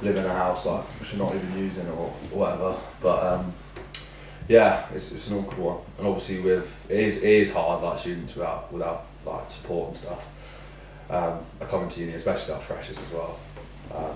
live 0.00 0.16
in 0.16 0.24
a 0.24 0.32
house 0.32 0.64
like 0.64 0.84
which 1.00 1.12
you're 1.12 1.24
not 1.24 1.34
even 1.34 1.58
using 1.58 1.86
or 1.88 2.08
whatever. 2.30 2.76
But 3.00 3.26
um, 3.26 3.52
yeah, 4.46 4.86
it's, 4.94 5.10
it's 5.10 5.28
an 5.28 5.38
awkward 5.38 5.58
one. 5.58 5.78
And 5.98 6.06
obviously 6.06 6.40
with 6.40 6.70
it 6.88 7.00
is 7.00 7.16
it 7.16 7.24
is 7.24 7.50
hard 7.50 7.82
like 7.82 7.98
students 7.98 8.36
without 8.36 8.72
without 8.72 9.06
like 9.26 9.50
support 9.50 9.88
and 9.88 9.96
stuff. 9.96 10.24
Um, 11.08 11.40
are 11.60 11.66
coming 11.66 11.88
to 11.88 12.00
uni, 12.00 12.12
especially 12.12 12.54
like 12.54 12.62
freshers 12.62 12.96
as 12.96 13.10
well. 13.10 13.36
Um, 13.94 14.14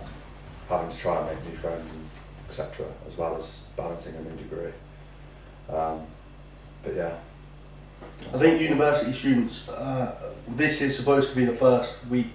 having 0.69 0.89
to 0.89 0.97
try 0.97 1.17
and 1.19 1.27
make 1.37 1.45
new 1.53 1.57
friends 1.59 1.91
and 1.93 2.09
etc. 2.49 2.87
as 3.07 3.17
well 3.17 3.37
as 3.37 3.63
balancing 3.77 4.15
a 4.15 4.21
new 4.23 4.37
degree. 4.37 4.73
Um, 5.69 6.03
but 6.83 6.95
yeah. 6.95 7.15
I 8.35 8.39
think 8.39 8.61
university 8.61 9.13
students. 9.13 9.69
Uh, 9.69 10.33
this 10.49 10.81
is 10.83 10.97
supposed 10.97 11.31
to 11.31 11.37
be 11.37 11.45
the 11.45 11.53
first 11.55 12.07
week, 12.07 12.33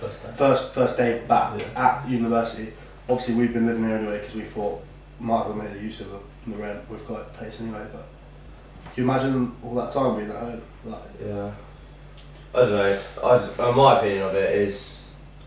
First 0.00 0.22
day. 0.22 0.28
first 0.36 0.72
first 0.74 0.96
day 0.96 1.22
back 1.26 1.60
Yeah. 1.60 1.66
at 2.02 2.08
university. 2.08 2.72
Obviously, 3.08 3.34
we've 3.34 3.52
been 3.52 3.66
living 3.66 3.84
here 3.84 3.96
anyway 3.96 4.18
because 4.20 4.34
we 4.34 4.42
thought 4.42 4.82
might 5.20 5.42
as 5.42 5.46
well 5.48 5.56
make 5.56 5.72
the 5.72 5.80
use 5.80 6.00
of 6.00 6.10
the, 6.10 6.18
the 6.50 6.56
rent. 6.56 6.80
We've 6.90 7.04
got 7.06 7.20
a 7.20 7.24
place 7.24 7.60
anyway. 7.60 7.84
But 7.92 8.06
can 8.94 9.04
you 9.04 9.10
imagine 9.10 9.54
all 9.62 9.74
that 9.76 9.92
time 9.92 10.16
being 10.16 10.30
at 10.30 10.36
home? 10.36 10.62
Like, 10.84 11.00
Yeah. 11.24 11.50
I 12.54 12.58
don't 12.58 12.70
know. 12.70 13.00
I, 13.24 13.38
just- 13.38 13.58
uh, 13.60 13.72
my 13.72 13.98
opinion 13.98 14.22
of 14.22 14.34
it 14.34 14.54
is, 14.56 15.03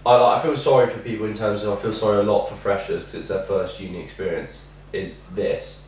I, 0.08 0.38
I 0.38 0.42
feel 0.42 0.56
sorry 0.56 0.90
for 0.90 1.00
people 1.00 1.26
in 1.26 1.34
terms 1.34 1.64
of 1.64 1.78
I 1.78 1.82
feel 1.82 1.92
sorry 1.92 2.20
a 2.20 2.24
lot 2.24 2.48
for 2.48 2.56
freshers 2.56 3.02
because 3.02 3.16
it's 3.16 3.28
their 3.28 3.44
first 3.44 3.80
uni 3.80 4.02
experience. 4.02 4.68
Is 4.94 5.28
this, 5.36 5.84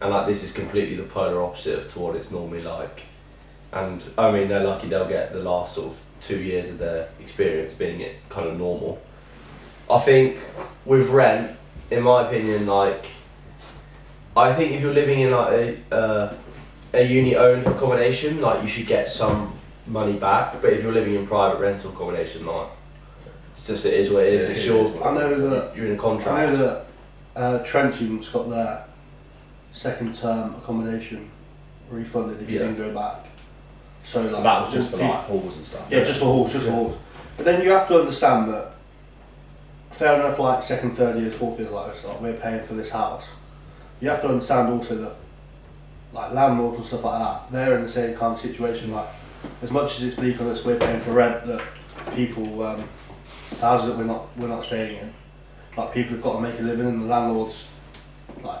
and 0.00 0.10
like 0.10 0.28
this 0.28 0.44
is 0.44 0.52
completely 0.52 0.94
the 0.94 1.02
polar 1.02 1.42
opposite 1.42 1.76
of 1.80 1.92
to 1.92 1.98
what 1.98 2.14
it's 2.14 2.30
normally 2.30 2.62
like. 2.62 3.02
And 3.72 4.02
I 4.16 4.30
mean, 4.30 4.48
they're 4.48 4.62
lucky 4.62 4.88
they'll 4.88 5.08
get 5.08 5.32
the 5.32 5.40
last 5.40 5.74
sort 5.74 5.88
of 5.88 6.00
two 6.20 6.38
years 6.38 6.68
of 6.68 6.78
their 6.78 7.08
experience 7.20 7.74
being 7.74 8.00
it 8.00 8.16
kind 8.28 8.46
of 8.46 8.56
normal. 8.56 9.02
I 9.90 9.98
think 9.98 10.38
with 10.84 11.08
rent, 11.08 11.56
in 11.90 12.04
my 12.04 12.28
opinion, 12.28 12.66
like 12.66 13.06
I 14.36 14.52
think 14.52 14.72
if 14.72 14.80
you're 14.80 14.94
living 14.94 15.20
in 15.20 15.32
like 15.32 15.52
a 15.90 15.94
uh, 15.94 16.34
a 16.94 17.02
uni 17.02 17.34
owned 17.34 17.66
accommodation, 17.66 18.40
like 18.40 18.62
you 18.62 18.68
should 18.68 18.86
get 18.86 19.08
some 19.08 19.58
money 19.88 20.16
back. 20.16 20.62
But 20.62 20.72
if 20.72 20.84
you're 20.84 20.92
living 20.92 21.16
in 21.16 21.26
private 21.26 21.58
rental 21.58 21.90
accommodation, 21.90 22.46
like 22.46 22.68
it's 23.56 23.66
just 23.66 23.86
it 23.86 23.94
is 23.94 24.10
what 24.10 24.24
it 24.24 24.34
is. 24.34 24.44
Yeah, 24.48 24.54
it's 24.54 24.64
it 24.64 24.66
your 24.66 25.04
I 25.08 25.14
know 25.14 25.48
that 25.50 25.74
you're 25.74 25.86
in 25.86 25.92
a 25.92 25.94
I 25.94 25.98
contract. 25.98 26.28
I 26.28 26.46
know 26.52 26.56
that 26.58 26.86
uh, 27.34 27.58
Trent 27.64 27.94
students 27.94 28.28
got 28.28 28.48
their 28.50 28.84
second 29.72 30.14
term 30.14 30.54
accommodation 30.56 31.30
refunded 31.90 32.42
if 32.42 32.50
you 32.50 32.58
Yeah. 32.60 32.66
didn't 32.66 32.78
go 32.78 32.94
back. 32.94 33.26
So 34.04 34.22
like 34.22 34.42
that 34.42 34.60
was 34.64 34.72
just 34.72 34.90
for 34.90 34.98
pe- 34.98 35.08
like 35.08 35.24
halls 35.24 35.56
and 35.56 35.64
stuff. 35.66 35.86
Yeah, 35.90 36.04
just 36.04 36.18
for 36.20 36.26
halls, 36.26 36.52
just 36.52 36.64
Yeah. 36.66 36.70
for 36.70 36.76
halls. 36.76 36.96
But 37.36 37.44
then 37.46 37.62
you 37.62 37.70
have 37.70 37.88
to 37.88 38.00
understand 38.00 38.52
that 38.52 38.72
fair 39.90 40.14
enough, 40.20 40.38
like 40.38 40.62
second, 40.62 40.92
third 40.92 41.16
years, 41.18 41.34
fourth 41.34 41.58
years, 41.58 41.70
like, 41.72 41.90
it's 41.90 42.04
like 42.04 42.20
we're 42.20 42.34
paying 42.34 42.62
for 42.62 42.74
this 42.74 42.90
house. 42.90 43.26
You 44.00 44.10
have 44.10 44.20
to 44.22 44.28
understand 44.28 44.68
also 44.72 44.94
that 44.96 45.14
like 46.12 46.32
landlords 46.32 46.76
and 46.76 46.86
stuff 46.86 47.04
like 47.04 47.18
that, 47.20 47.52
they're 47.52 47.76
in 47.76 47.82
the 47.82 47.88
same 47.88 48.14
kind 48.14 48.34
of 48.34 48.38
situation. 48.40 48.92
Like 48.92 49.08
as 49.62 49.70
much 49.70 49.96
as 49.96 50.02
it's 50.02 50.14
bleak 50.16 50.40
on 50.40 50.48
us, 50.48 50.64
we're 50.64 50.78
paying 50.78 51.00
for 51.00 51.12
rent 51.12 51.46
that 51.46 51.62
people 52.14 52.62
um, 52.62 52.80
the 53.05 53.05
houses 53.60 53.88
that 53.88 53.96
we're 53.98 54.04
not 54.04 54.26
we're 54.36 54.48
not 54.48 54.64
staying 54.64 54.98
in. 54.98 55.14
Like 55.76 55.92
people 55.92 56.12
have 56.12 56.22
got 56.22 56.36
to 56.36 56.40
make 56.40 56.58
a 56.58 56.62
living, 56.62 56.86
and 56.86 57.02
the 57.02 57.06
landlords 57.06 57.66
Yeah. 58.40 58.46
like 58.46 58.60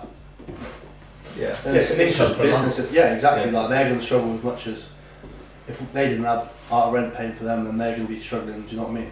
Yeah, 1.36 1.48
it's 1.74 1.90
an 1.92 2.00
income 2.00 2.34
for 2.34 2.42
a 2.42 2.46
business. 2.46 2.90
Yeah, 2.92 3.14
exactly. 3.14 3.50
Like 3.50 3.68
they're 3.68 3.88
going 3.88 4.00
to 4.00 4.04
struggle 4.04 4.34
as 4.36 4.42
much 4.42 4.66
as 4.68 4.84
if 5.68 5.92
they 5.92 6.08
didn't 6.08 6.24
have 6.24 6.52
our 6.70 6.92
rent 6.92 7.14
paid 7.14 7.36
for 7.36 7.44
them, 7.44 7.64
then 7.64 7.76
they're 7.78 7.96
going 7.96 8.06
to 8.06 8.12
be 8.12 8.20
struggling. 8.22 8.62
Do 8.62 8.70
you 8.70 8.76
know 8.80 8.84
what 8.88 8.96
I 8.96 9.00
mean? 9.00 9.10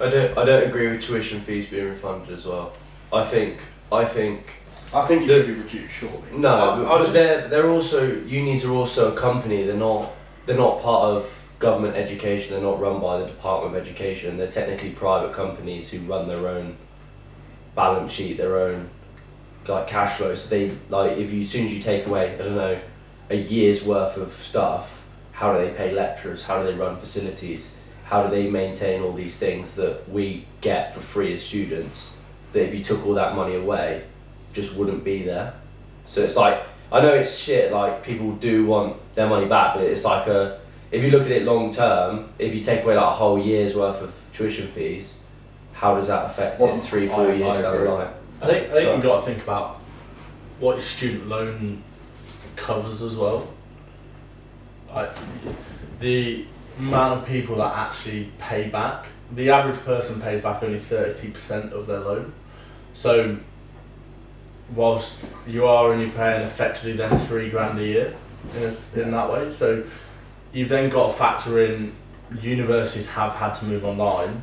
I 0.00 0.08
don't 0.10 0.38
I 0.38 0.44
don't 0.44 0.68
agree 0.68 0.88
with 0.88 1.02
tuition 1.02 1.40
fees 1.40 1.66
being 1.68 1.88
refunded 1.88 2.30
as 2.36 2.44
well. 2.44 2.72
I 3.12 3.24
think 3.24 3.58
I 3.90 4.04
think 4.04 4.46
I 4.94 5.06
think 5.06 5.22
it 5.22 5.26
The- 5.28 5.34
should 5.34 5.46
be 5.46 5.52
reduced, 5.54 5.94
surely. 5.94 6.22
no, 6.36 6.54
I- 6.54 6.94
I 6.94 6.98
just- 6.98 7.12
they're 7.12 7.48
they're 7.48 7.70
also 7.70 8.04
unis 8.26 8.64
are 8.64 8.72
also 8.72 9.12
a 9.12 9.16
company. 9.16 9.64
They're 9.64 9.74
not 9.74 10.12
they're 10.44 10.56
not 10.56 10.82
part 10.82 11.02
of 11.16 11.42
government 11.58 11.96
education. 11.96 12.52
They're 12.52 12.62
not 12.62 12.80
run 12.80 13.00
by 13.00 13.20
the 13.20 13.26
Department 13.26 13.76
of 13.76 13.82
Education. 13.82 14.36
They're 14.36 14.50
technically 14.50 14.90
private 14.90 15.32
companies 15.32 15.88
who 15.88 16.00
run 16.00 16.28
their 16.28 16.46
own 16.48 16.76
balance 17.74 18.12
sheet, 18.12 18.36
their 18.36 18.58
own 18.58 18.90
like 19.66 19.86
cash 19.86 20.16
flow. 20.16 20.34
So 20.34 20.48
they 20.48 20.76
like 20.88 21.18
if 21.18 21.32
you 21.32 21.42
as 21.42 21.50
soon 21.50 21.66
as 21.66 21.74
you 21.74 21.80
take 21.80 22.06
away 22.06 22.34
I 22.34 22.38
don't 22.38 22.56
know 22.56 22.80
a 23.30 23.36
year's 23.36 23.82
worth 23.82 24.16
of 24.16 24.32
stuff, 24.32 25.02
how 25.32 25.52
do 25.52 25.64
they 25.64 25.72
pay 25.72 25.92
lecturers? 25.92 26.44
How 26.44 26.60
do 26.60 26.66
they 26.66 26.74
run 26.74 26.96
facilities? 26.98 27.74
How 28.04 28.22
do 28.22 28.30
they 28.30 28.48
maintain 28.48 29.02
all 29.02 29.12
these 29.12 29.36
things 29.36 29.74
that 29.74 30.08
we 30.08 30.46
get 30.60 30.94
for 30.94 31.00
free 31.00 31.34
as 31.34 31.42
students? 31.42 32.10
That 32.52 32.68
if 32.68 32.74
you 32.74 32.84
took 32.84 33.04
all 33.04 33.14
that 33.14 33.34
money 33.34 33.56
away, 33.56 34.04
just 34.52 34.76
wouldn't 34.76 35.02
be 35.02 35.24
there. 35.24 35.54
So 36.06 36.22
it's 36.22 36.36
like 36.36 36.62
I 36.92 37.00
know 37.00 37.14
it's 37.14 37.36
shit. 37.36 37.72
Like 37.72 38.04
people 38.04 38.32
do 38.36 38.66
want 38.66 38.96
their 39.16 39.28
money 39.28 39.46
back, 39.46 39.74
but 39.74 39.84
it's 39.84 40.04
like 40.04 40.28
a 40.28 40.60
if 40.90 41.02
you 41.02 41.10
look 41.10 41.22
at 41.22 41.32
it 41.32 41.42
long 41.42 41.72
term, 41.72 42.28
if 42.38 42.54
you 42.54 42.62
take 42.62 42.82
away 42.84 42.94
like 42.96 43.04
a 43.06 43.10
whole 43.10 43.38
year's 43.38 43.74
worth 43.74 44.00
of 44.02 44.14
tuition 44.32 44.68
fees, 44.68 45.18
how 45.72 45.94
does 45.94 46.08
that 46.08 46.26
affect 46.26 46.60
Well, 46.60 46.76
it 46.76 46.80
three, 46.80 47.06
four 47.06 47.30
I- 47.30 47.34
years 47.34 47.58
I 47.58 47.62
down 47.62 47.84
the 47.84 47.90
line? 47.90 48.08
I 48.42 48.46
think 48.46 48.70
I 48.70 48.72
think 48.74 48.92
you've 48.94 49.02
got 49.02 49.20
to 49.20 49.26
think 49.26 49.42
about 49.42 49.80
what 50.60 50.74
your 50.74 50.82
student 50.82 51.28
loan 51.28 51.82
covers 52.54 53.02
as 53.02 53.16
well. 53.16 53.48
Like 54.94 55.10
the 56.00 56.46
amount 56.78 57.20
of 57.22 57.28
people 57.28 57.56
that 57.56 57.74
actually 57.76 58.30
pay 58.38 58.68
back. 58.68 59.06
The 59.34 59.50
average 59.50 59.78
person 59.84 60.20
pays 60.20 60.40
back 60.40 60.62
only 60.62 60.78
thirty 60.78 61.30
percent 61.30 61.72
of 61.72 61.86
their 61.86 62.00
loan. 62.00 62.32
So 62.92 63.38
whilst 64.74 65.26
you 65.46 65.64
are 65.66 65.92
only 65.92 66.10
paying 66.10 66.42
effectively 66.42 66.92
then 66.92 67.16
three 67.20 67.50
grand 67.50 67.78
a 67.78 67.84
year 67.84 68.16
in, 68.56 68.62
a 68.62 68.66
s 68.66 68.90
in 68.94 69.10
that 69.10 69.30
way. 69.32 69.52
So 69.52 69.84
you've 70.56 70.70
then 70.70 70.88
got 70.88 71.08
to 71.08 71.12
factor 71.12 71.62
in 71.62 71.92
universities 72.40 73.06
have 73.10 73.34
had 73.34 73.52
to 73.52 73.66
move 73.66 73.84
online. 73.84 74.42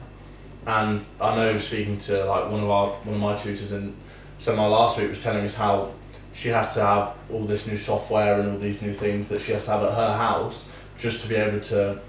And 0.67 1.03
I 1.19 1.35
know 1.35 1.59
speaking 1.59 1.97
to 1.97 2.23
like 2.25 2.51
one 2.51 2.63
of 2.63 2.69
our 2.69 2.89
one 3.03 3.15
of 3.15 3.21
my 3.21 3.35
tutors 3.35 3.71
in 3.71 3.95
seminar 4.37 4.69
last 4.69 4.97
week 4.97 5.09
was 5.09 5.23
telling 5.23 5.43
us 5.43 5.55
how 5.55 5.91
she 6.33 6.49
has 6.49 6.73
to 6.75 6.81
have 6.81 7.17
all 7.31 7.45
this 7.45 7.65
new 7.65 7.77
software 7.77 8.39
and 8.39 8.51
all 8.51 8.59
these 8.59 8.81
new 8.81 8.93
things 8.93 9.27
that 9.29 9.41
she 9.41 9.53
has 9.53 9.65
to 9.65 9.71
have 9.71 9.83
at 9.83 9.93
her 9.93 10.15
house 10.15 10.65
just 10.99 11.21
to 11.21 11.27
be 11.27 11.35
able 11.35 11.59
to 11.59 11.99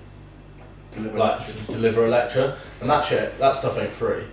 Deliver 0.92 1.18
like 1.18 1.38
lectures. 1.38 1.66
to 1.66 1.72
deliver 1.72 2.06
a 2.06 2.08
lecture. 2.08 2.56
And 2.82 2.90
that 2.90 3.04
shit 3.04 3.38
that 3.38 3.56
stuff 3.56 3.78
ain't 3.78 3.94
free. 3.94 4.24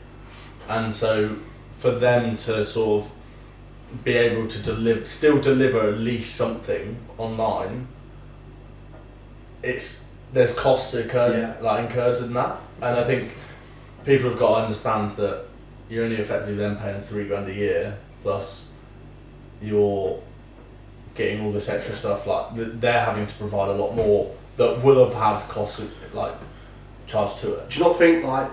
And 0.68 0.94
so 0.94 1.38
for 1.72 1.92
them 1.92 2.36
to 2.36 2.64
sort 2.64 3.04
of 3.04 3.12
be 4.04 4.14
able 4.14 4.48
to 4.50 4.60
deliver 4.60 5.06
still 5.06 5.40
deliver 5.40 5.90
at 5.90 5.98
least 5.98 6.36
something 6.36 6.98
online 7.18 7.88
it's 9.64 10.04
there's 10.34 10.54
costs 10.54 10.94
incurred 10.94 11.38
Yeah. 11.38 11.56
like 11.62 11.86
incurred 11.90 12.18
in 12.20 12.34
that. 12.34 12.58
And 12.82 12.96
I 13.00 13.04
think 13.04 13.32
people 14.06 14.30
have 14.30 14.40
got 14.40 14.56
to 14.56 14.62
understand 14.64 15.12
that 15.12 15.46
you're 15.90 16.06
only 16.06 16.18
effectively 16.18 16.56
then 16.56 16.78
paying 16.78 17.02
three 17.02 17.28
grand 17.28 17.48
a 17.50 17.54
year 17.54 17.98
plus 18.24 18.64
you're 19.62 20.20
getting 21.16 21.42
all 21.46 21.52
this 21.52 21.68
extra 21.70 21.94
stuff 21.96 22.26
like 22.26 22.46
they're 22.80 23.04
having 23.06 23.28
to 23.28 23.34
provide 23.36 23.70
a 23.70 23.74
lot 23.74 23.94
more 23.94 24.34
that 24.58 24.82
will 24.84 25.06
have 25.06 25.14
had 25.14 25.48
costs 25.50 25.84
like 26.14 26.34
charged 27.08 27.40
to 27.40 27.54
it. 27.56 27.70
Do 27.70 27.80
you 27.80 27.86
not 27.86 27.98
think 27.98 28.24
like 28.24 28.52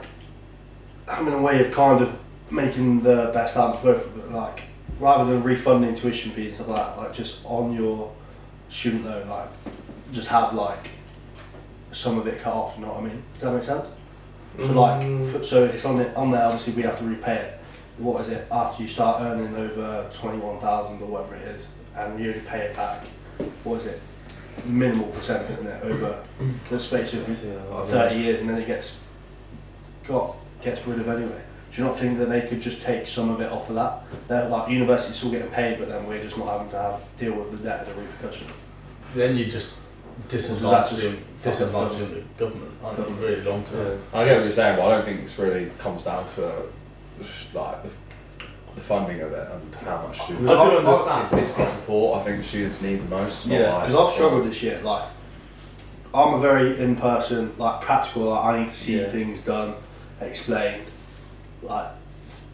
having 1.07 1.33
a 1.33 1.40
way 1.40 1.61
of 1.64 1.73
kind 1.73 2.03
of 2.03 2.18
making 2.51 3.03
the 3.03 3.31
best 3.33 3.57
out 3.57 3.77
of 3.77 3.83
both, 3.83 4.31
like 4.31 4.62
rather 4.99 5.25
than 5.31 5.42
refunding 5.42 5.94
tuition 5.94 6.33
fees 6.33 6.47
and 6.49 6.55
stuff 6.57 6.68
like 6.68 6.87
that, 6.87 6.99
like 6.99 7.12
just 7.14 7.44
on 7.44 7.73
your 7.73 8.12
student 8.68 9.05
loan, 9.05 9.29
like 9.29 9.49
just 10.12 10.29
have 10.29 10.55
like 10.55 10.88
some 11.92 12.18
of 12.18 12.27
it 12.27 12.40
cut 12.40 12.53
off. 12.53 12.74
You 12.77 12.83
know 12.87 12.92
what 12.92 13.01
I 13.03 13.07
mean? 13.07 13.22
Does 13.35 13.42
that 13.42 13.53
make 13.55 13.62
sense? 13.64 13.87
So 14.59 14.72
like, 14.72 15.01
Mm. 15.03 15.35
f- 15.37 15.44
so 15.44 15.64
it's 15.64 15.85
on 15.85 16.01
it 16.01 16.16
on 16.16 16.31
there. 16.31 16.44
Obviously, 16.44 16.72
we 16.74 16.83
have 16.83 16.98
to 16.98 17.05
repay 17.05 17.37
it. 17.37 17.55
What 17.98 18.20
is 18.22 18.29
it 18.31 18.46
after 18.51 18.83
you 18.83 18.88
start 18.88 19.22
earning 19.22 19.55
over 19.57 20.09
twenty 20.12 20.38
one 20.38 20.59
thousand 20.61 21.01
or 21.03 21.07
whatever 21.07 21.35
it 21.37 21.42
is, 21.48 21.68
and 21.96 22.18
you 22.20 22.31
only 22.31 22.40
pay 22.40 22.61
it 22.62 22.77
back? 22.77 23.05
What 23.64 23.81
is 23.81 23.87
it? 23.87 24.01
minimal 24.64 25.07
percent, 25.11 25.48
isn't 25.53 25.68
it, 25.68 25.85
over 25.85 26.18
the 26.68 26.81
space 26.81 27.14
of 27.14 27.24
30 27.87 28.16
years 28.16 28.40
and 28.40 28.51
then 28.51 28.61
it 28.61 28.66
gets 28.66 28.96
got 30.07 30.35
gets 30.62 30.85
rid 30.85 30.98
of 30.98 31.09
anyway. 31.09 31.40
Do 31.70 31.81
you 31.83 31.87
not 31.87 31.96
think 31.96 32.18
that 32.18 32.29
they 32.29 32.40
could 32.42 32.61
just 32.61 32.83
take 32.83 33.07
some 33.07 33.31
of 33.31 33.40
it 33.40 33.53
off 33.53 33.68
of 33.68 33.77
that? 33.77 34.03
They're 34.27 34.48
like 34.48 34.68
universities 34.70 35.14
still 35.16 35.31
getting 35.31 35.51
paid, 35.51 35.79
but 35.79 35.88
then 35.88 36.07
we're 36.09 36.20
just 36.22 36.37
not 36.37 36.48
having 36.48 36.68
to 36.70 36.77
have 36.77 37.01
deal 37.18 37.35
with 37.35 37.53
the 37.53 37.59
debt 37.59 37.87
as 37.87 37.96
a 37.96 38.01
repercussion. 38.01 38.48
Then 39.14 39.37
you 39.37 39.46
just 39.46 39.77
Does 40.26 40.48
that 40.48 40.59
disadvantage 40.90 41.00
just- 41.00 41.44
disadvantage 41.44 41.98
the 41.98 42.22
government, 42.44 42.72
aren't 42.83 42.98
you, 42.98 43.14
really 43.16 43.42
long 43.42 43.62
term. 43.64 44.00
I 44.12 44.24
get 44.24 44.35
what 44.35 44.42
you're 44.42 44.50
saying, 44.50 44.76
but 44.76 44.87
I 44.88 44.96
don't 44.96 45.04
think 45.04 45.20
it's 45.20 45.38
really 45.38 45.70
comes 45.78 46.04
down 46.04 46.26
to 46.31 46.40
the 46.40 47.26
like 47.54 47.83
the, 47.85 47.90
the 48.74 48.81
funding 48.81 49.20
of 49.20 49.33
it 49.33 49.48
and 49.52 49.74
how 49.76 50.02
much 50.07 50.20
students. 50.20 50.48
I 50.50 50.52
do 50.54 50.59
I- 50.59 50.74
I- 50.74 50.76
understand. 50.78 51.22
It's, 51.24 51.33
it's 51.33 51.54
the 51.54 51.64
support 51.64 52.20
I 52.20 52.24
think 52.24 52.42
students 52.44 52.81
need 52.81 52.96
the 53.02 53.09
most. 53.09 53.37
It's 53.37 53.46
not 53.46 53.61
Yeah, 53.61 53.72
like- 53.74 53.87
because 53.88 54.09
I've 54.09 54.14
struggled 54.14 54.46
this 54.48 54.62
year. 54.62 54.81
Like, 54.83 55.04
I'm 56.14 56.35
a 56.35 56.40
very 56.40 56.78
in-person, 56.81 57.54
like 57.59 57.81
practical. 57.83 58.24
Like, 58.24 58.44
I 58.44 58.61
need 58.61 58.68
to 58.70 58.74
see 58.74 59.00
Yeah. 59.00 59.11
things 59.11 59.42
done, 59.42 59.74
explained. 60.20 60.85
Like, 61.62 61.88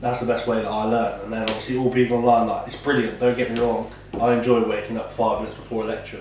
that's 0.01 0.21
the 0.21 0.27
best 0.27 0.47
way 0.47 0.57
that 0.61 0.69
I 0.69 0.85
learn. 0.85 1.21
And 1.23 1.33
then 1.33 1.43
obviously 1.43 1.77
all 1.79 1.89
being 1.91 2.13
online, 2.13 2.47
like 2.49 2.67
it's 2.67 2.77
brilliant. 2.77 3.19
Don't 3.21 3.37
get 3.37 3.51
me 3.53 3.61
wrong. 3.61 3.91
I 4.21 4.35
enjoy 4.35 4.63
waking 4.69 4.99
up 4.99 5.11
five 5.11 5.41
minutes 5.41 5.57
before 5.59 5.85
a 5.85 5.87
lecture, 5.87 6.21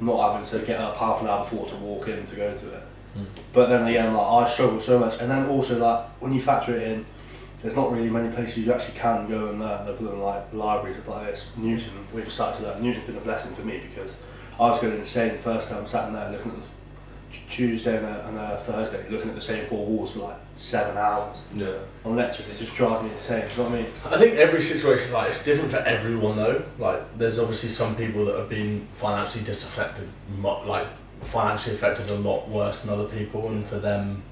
not 0.00 0.32
having 0.32 0.46
to 0.48 0.66
get 0.66 0.80
up 0.80 0.96
half 0.96 1.20
an 1.20 1.28
hour 1.28 1.44
before 1.44 1.68
to 1.68 1.76
walk 1.76 2.08
in 2.08 2.24
to 2.26 2.36
go 2.36 2.56
to 2.56 2.74
it. 2.74 2.82
Mm. 3.16 3.26
But 3.52 3.68
then 3.68 3.86
again, 3.86 4.14
like 4.14 4.26
I 4.26 4.50
struggle 4.50 4.80
so 4.80 4.98
much. 4.98 5.20
And 5.20 5.30
then 5.30 5.48
also 5.48 5.78
like 5.78 6.06
when 6.20 6.32
you 6.32 6.40
factor 6.40 6.76
it 6.76 6.82
in, 6.82 7.06
there's 7.62 7.76
not 7.76 7.92
really 7.92 8.08
many 8.08 8.34
places 8.34 8.58
you 8.58 8.72
actually 8.72 8.98
can 8.98 9.28
go 9.28 9.48
and 9.48 9.60
learn 9.60 9.86
other 9.86 9.94
than 9.94 10.20
like 10.20 10.52
libraries 10.52 10.96
of 10.96 11.08
like 11.08 11.26
this. 11.26 11.50
Newton, 11.56 12.06
we've 12.14 12.30
started 12.30 12.58
to 12.58 12.68
learn. 12.68 12.82
Newton's 12.82 13.04
been 13.04 13.16
a 13.16 13.20
blessing 13.20 13.52
for 13.52 13.62
me 13.62 13.82
because 13.88 14.14
I 14.58 14.70
was 14.70 14.80
going 14.80 14.98
insane 14.98 15.32
the 15.32 15.38
first 15.38 15.68
time 15.68 15.86
sat 15.86 16.08
in 16.08 16.14
there 16.14 16.30
looking 16.30 16.52
at 16.52 16.56
the 16.56 16.62
Tuesday 17.48 17.96
and 17.96 18.06
a, 18.06 18.28
and 18.28 18.38
a 18.38 18.58
Thursday, 18.60 19.04
looking 19.08 19.28
at 19.28 19.34
the 19.34 19.40
same 19.40 19.64
four 19.66 19.84
walls 19.86 20.12
for 20.12 20.20
like 20.20 20.36
seven 20.54 20.96
hours 20.96 21.36
Yeah. 21.54 21.74
on 22.04 22.16
lectures. 22.16 22.48
It 22.48 22.58
just 22.58 22.74
drives 22.74 23.02
me 23.02 23.10
insane. 23.10 23.42
Do 23.48 23.50
you 23.50 23.56
know 23.58 23.64
what 23.70 23.72
I 23.78 23.82
mean? 23.82 23.92
I 24.06 24.18
think 24.18 24.34
every 24.36 24.62
situation 24.62 25.12
like 25.12 25.28
it's 25.28 25.44
different 25.44 25.70
for 25.70 25.78
everyone 25.78 26.36
though. 26.36 26.62
Like 26.78 27.18
there's 27.18 27.38
obviously 27.38 27.68
some 27.68 27.94
people 27.96 28.24
that 28.26 28.36
have 28.36 28.48
been 28.48 28.86
financially 28.92 29.44
disaffected, 29.44 30.08
like 30.42 30.86
financially 31.24 31.74
affected 31.76 32.10
a 32.10 32.14
lot 32.16 32.48
worse 32.48 32.82
than 32.82 32.92
other 32.94 33.06
people, 33.08 33.48
and 33.48 33.66
for 33.66 33.78
them, 33.78 34.22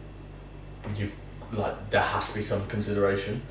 you've 0.97 1.13
like 1.53 1.91
there 1.91 2.03
has 2.03 2.29
to 2.29 2.35
be 2.35 2.43
some 2.43 2.67
consideration. 2.67 3.43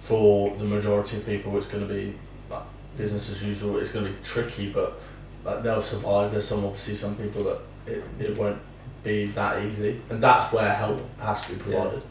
For 0.00 0.56
the 0.56 0.64
majority 0.64 1.16
of 1.18 1.26
people, 1.26 1.56
it's 1.58 1.66
going 1.66 1.86
to 1.86 1.92
be 1.92 2.14
like 2.50 2.62
business 2.96 3.30
as 3.30 3.42
usual. 3.42 3.78
It's 3.78 3.90
going 3.90 4.04
to 4.06 4.10
be 4.12 4.18
tricky, 4.24 4.70
but 4.70 5.00
like 5.44 5.62
they'll 5.62 5.82
survive. 5.82 6.32
There's 6.32 6.46
some 6.46 6.64
obviously 6.64 6.94
some 6.94 7.16
people 7.16 7.44
that 7.44 7.58
it, 7.86 8.04
it 8.20 8.38
won't 8.38 8.58
be 9.02 9.26
that 9.26 9.64
easy, 9.64 10.00
and 10.10 10.22
that's 10.22 10.52
where 10.52 10.72
help 10.74 11.00
has 11.20 11.42
to 11.46 11.54
be 11.54 11.58
provided. 11.60 12.02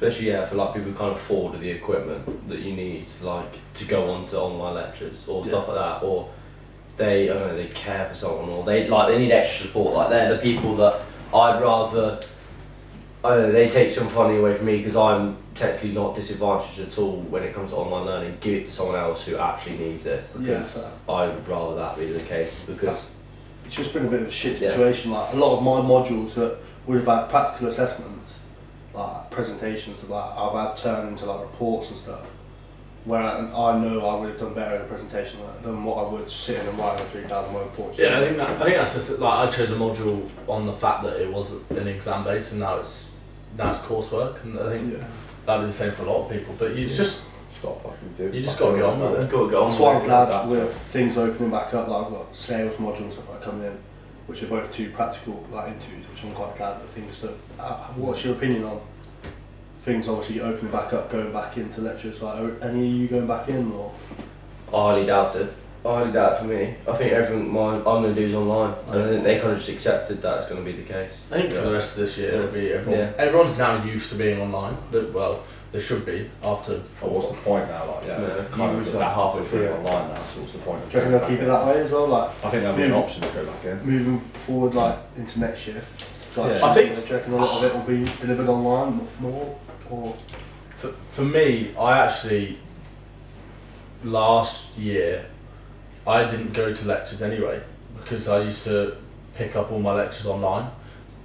Especially 0.00 0.28
yeah, 0.28 0.46
for 0.46 0.54
like 0.54 0.74
people 0.74 0.92
who 0.92 0.96
can't 0.98 1.14
afford 1.14 1.58
the 1.60 1.70
equipment 1.70 2.48
that 2.48 2.60
you 2.60 2.74
need, 2.74 3.06
like 3.20 3.58
to 3.74 3.84
go 3.84 4.10
on 4.10 4.26
to 4.26 4.38
online 4.38 4.74
lectures 4.74 5.26
or 5.26 5.44
stuff 5.44 5.66
like 5.68 5.76
that, 5.76 6.02
or 6.04 6.30
they 6.96 7.30
I 7.30 7.32
don't 7.32 7.48
know 7.48 7.56
they 7.56 7.68
care 7.68 8.06
for 8.08 8.14
someone 8.14 8.48
or 8.48 8.64
they 8.64 8.86
like 8.86 9.08
they 9.08 9.18
need 9.18 9.32
extra 9.32 9.66
support. 9.66 9.94
Like 9.94 10.10
they're 10.10 10.34
the 10.34 10.40
people 10.40 10.76
that 10.76 11.02
I'd 11.34 11.60
rather. 11.60 12.20
I 13.24 13.30
don't 13.30 13.48
know, 13.48 13.52
they 13.52 13.68
take 13.68 13.90
some 13.90 14.08
funding 14.08 14.38
away 14.38 14.54
from 14.54 14.66
me 14.66 14.76
because 14.76 14.94
I'm 14.94 15.38
technically 15.56 15.90
not 15.90 16.14
disadvantaged 16.14 16.78
at 16.78 16.96
all 16.98 17.16
when 17.22 17.42
it 17.42 17.52
comes 17.52 17.70
to 17.70 17.76
online 17.76 18.06
learning. 18.06 18.38
Give 18.40 18.54
it 18.54 18.64
to 18.66 18.70
someone 18.70 18.94
else 18.94 19.26
who 19.26 19.36
actually 19.36 19.76
needs 19.76 20.06
it 20.06 20.24
Yeah, 20.38 20.58
because 20.58 20.96
I 21.08 21.26
would 21.26 21.48
rather 21.48 21.74
that 21.74 21.98
be 21.98 22.12
the 22.12 22.20
case 22.20 22.54
because 22.64 23.06
It's 23.68 23.76
just 23.76 23.92
been 23.92 24.06
a 24.06 24.08
bit 24.10 24.22
of 24.22 24.28
a 24.28 24.30
shit 24.30 24.58
Yeah. 24.62 24.70
situation. 24.70 25.10
Like 25.10 25.34
a 25.34 25.36
lot 25.36 25.58
of 25.58 25.62
my 25.62 25.72
modules 25.86 26.32
that 26.34 26.56
would 26.86 26.96
have 26.96 27.06
had 27.06 27.28
practical 27.28 27.68
assessments, 27.68 28.32
like 28.94 29.30
presentations, 29.30 30.02
like 30.08 30.24
I've 30.36 30.54
had 30.54 30.74
turned 30.78 31.08
into 31.10 31.26
like 31.26 31.42
reports 31.42 31.90
and 31.90 31.98
stuff. 31.98 32.20
Where 33.04 33.20
I, 33.20 33.36
I 33.40 33.78
know 33.78 34.00
I 34.06 34.18
would 34.20 34.30
have 34.30 34.38
done 34.40 34.54
better 34.54 34.76
in 34.76 34.82
a 34.82 34.84
presentation 34.86 35.40
than 35.62 35.84
what 35.84 35.98
I 35.98 36.08
would 36.10 36.30
sitting 36.30 36.66
and 36.66 36.78
writing 36.78 37.04
a 37.04 37.08
three 37.10 37.24
thousand 37.24 37.52
word 37.54 37.64
report. 37.66 37.98
Yeah, 37.98 38.18
I 38.18 38.24
think 38.24 38.38
that, 38.38 38.48
I 38.50 38.64
think 38.64 38.76
that's 38.76 38.94
just 38.94 39.18
like 39.18 39.48
I 39.48 39.50
chose 39.50 39.70
a 39.70 39.74
module 39.74 40.26
on 40.46 40.64
the 40.66 40.72
fact 40.72 41.04
that 41.04 41.20
it 41.20 41.30
was 41.30 41.52
an 41.68 41.86
exam 41.88 42.24
based 42.24 42.52
and 42.52 42.60
now 42.60 42.76
it's 42.78 43.08
now 43.58 43.68
it's 43.70 43.80
coursework 43.80 44.42
and 44.44 44.58
I 44.58 44.70
think 44.70 44.94
Yeah. 44.94 45.04
that'd 45.44 45.62
be 45.62 45.66
the 45.66 45.72
same 45.76 45.92
for 45.92 46.04
a 46.04 46.10
lot 46.10 46.24
of 46.24 46.32
people. 46.32 46.54
But 46.58 46.74
you 46.74 46.86
just 46.88 47.24
just 47.58 47.62
got 47.62 47.82
to 47.82 47.88
fucking 47.88 48.12
do. 48.16 48.36
You 48.36 48.44
just 48.44 48.58
gotta 48.58 48.76
get 48.76 48.84
on 48.84 49.00
with 49.00 49.24
I've 49.24 49.30
got 49.30 49.44
to 49.44 49.50
go 49.50 49.62
on. 49.64 49.70
That's 49.70 49.80
why 49.80 49.90
I'm 49.90 49.96
with 49.96 50.04
glad 50.04 50.28
Adapt 50.28 50.48
with 50.48 50.74
things 50.74 51.16
opening 51.16 51.50
back 51.50 51.74
up. 51.74 51.88
Like 51.88 52.06
I've 52.06 52.12
got 52.12 52.36
sales 52.36 52.74
modules 52.76 53.16
that 53.16 53.28
are 53.30 53.40
coming 53.40 53.66
in, 53.66 53.78
which 54.26 54.42
are 54.42 54.46
both 54.46 54.72
two 54.72 54.90
practical 54.90 55.44
like 55.50 55.68
interviews, 55.68 56.08
which 56.08 56.24
I'm 56.24 56.32
quite 56.34 56.56
glad 56.56 56.80
that 56.80 56.88
things 56.88 57.20
that. 57.20 57.34
Uh, 57.58 57.86
what's 57.94 58.24
your 58.24 58.34
opinion 58.34 58.64
on 58.64 58.80
things 59.80 60.08
obviously 60.08 60.40
opening 60.40 60.70
back 60.70 60.92
up, 60.92 61.10
going 61.10 61.32
back 61.32 61.56
into 61.56 61.80
lectures? 61.80 62.22
Like, 62.22 62.38
are 62.38 62.62
any 62.62 62.86
of 62.86 62.94
you 62.94 63.08
going 63.08 63.26
back 63.26 63.48
in 63.48 63.72
or? 63.72 63.92
I 64.68 64.92
highly 64.92 65.06
doubt 65.06 65.34
it. 65.36 65.52
I 65.84 65.94
highly 65.94 66.12
doubt 66.12 66.32
it 66.34 66.38
for 66.38 66.44
me. 66.44 66.74
I 66.86 66.96
think 66.96 67.12
everything 67.12 67.50
my, 67.50 67.76
I'm 67.76 67.82
going 67.82 68.14
to 68.14 68.20
do 68.20 68.26
is 68.26 68.34
online. 68.34 68.74
And 68.88 69.02
I 69.02 69.08
think 69.08 69.24
they 69.24 69.38
kind 69.38 69.52
of 69.52 69.58
just 69.58 69.70
accepted 69.70 70.20
that 70.22 70.38
it's 70.38 70.46
going 70.48 70.62
to 70.62 70.70
be 70.70 70.76
the 70.76 70.86
case. 70.86 71.20
I 71.30 71.40
think 71.40 71.54
for 71.54 71.62
the 71.62 71.72
rest 71.72 71.96
of 71.96 72.04
this 72.04 72.18
year 72.18 72.34
it'll 72.34 72.52
be 72.52 72.72
everyone. 72.72 73.00
Yeah. 73.00 73.12
Everyone's 73.16 73.56
now 73.56 73.82
used 73.82 74.10
to 74.10 74.16
being 74.16 74.40
online. 74.40 74.76
Well, 74.92 75.44
they 75.72 75.80
should 75.80 76.06
be 76.06 76.30
after. 76.42 76.80
But 77.00 77.10
what's 77.12 77.28
the 77.28 77.36
point 77.38 77.68
now? 77.68 77.84
Like, 77.94 78.06
yeah, 78.06 78.20
Yeah. 78.20 78.44
kind 78.50 78.72
of 78.72 78.78
was 78.78 78.88
adapted 78.94 79.00
halfway 79.22 79.42
to 79.42 79.48
through 79.48 79.58
being 79.60 79.72
online 79.72 80.08
now. 80.08 80.14
So 80.34 80.40
what's 80.40 80.52
the 80.52 80.58
point? 80.60 80.82
Of 80.84 80.90
Do 80.90 80.96
you 80.98 81.04
reckon 81.04 81.12
they'll 81.18 81.28
keep 81.28 81.38
back 81.38 81.46
it 81.46 81.50
that 81.50 81.66
way 81.66 81.80
as 81.82 81.90
well? 81.90 82.06
Like 82.08 82.30
I 82.44 82.50
think 82.50 82.62
there'll 82.62 82.76
be 82.76 82.82
an 82.84 82.92
option 82.92 83.22
to 83.22 83.28
go 83.28 83.44
back 83.46 83.64
in. 83.64 83.86
moving 83.86 84.18
forward, 84.18 84.74
like 84.74 84.98
into 85.16 85.40
next 85.40 85.66
year. 85.66 85.82
So, 86.34 86.42
like, 86.42 86.54
Yeah. 86.60 86.66
I 86.66 86.74
think- 86.74 86.94
Do 86.94 87.08
you 87.08 87.16
reckon 87.16 87.32
a 87.34 87.36
lot 87.36 87.56
of 87.58 87.64
it 87.64 87.74
will 87.74 87.82
be 88.04 88.10
delivered 88.20 88.48
online 88.48 89.08
more, 89.20 89.56
or 89.90 90.14
For, 90.76 90.92
for 91.10 91.22
me, 91.22 91.74
I 91.78 91.98
actually 91.98 92.56
last 94.04 94.76
year 94.76 95.24
I 96.06 96.24
didn't 96.30 96.52
go 96.52 96.72
to 96.72 96.86
lectures 96.86 97.20
anyway 97.22 97.60
because 97.96 98.28
I 98.28 98.42
used 98.42 98.64
to 98.64 98.96
pick 99.34 99.56
up 99.56 99.70
all 99.72 99.80
my 99.80 99.92
lectures 99.92 100.26
online 100.26 100.70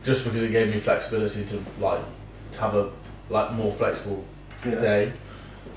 just 0.03 0.23
because 0.23 0.41
it 0.41 0.51
gave 0.51 0.69
me 0.73 0.79
flexibility 0.79 1.45
to 1.45 1.63
like 1.79 1.99
to 2.53 2.59
have 2.59 2.75
a 2.75 2.89
like 3.29 3.51
more 3.53 3.71
flexible 3.71 4.23
yeah. 4.65 4.79
day. 4.79 5.13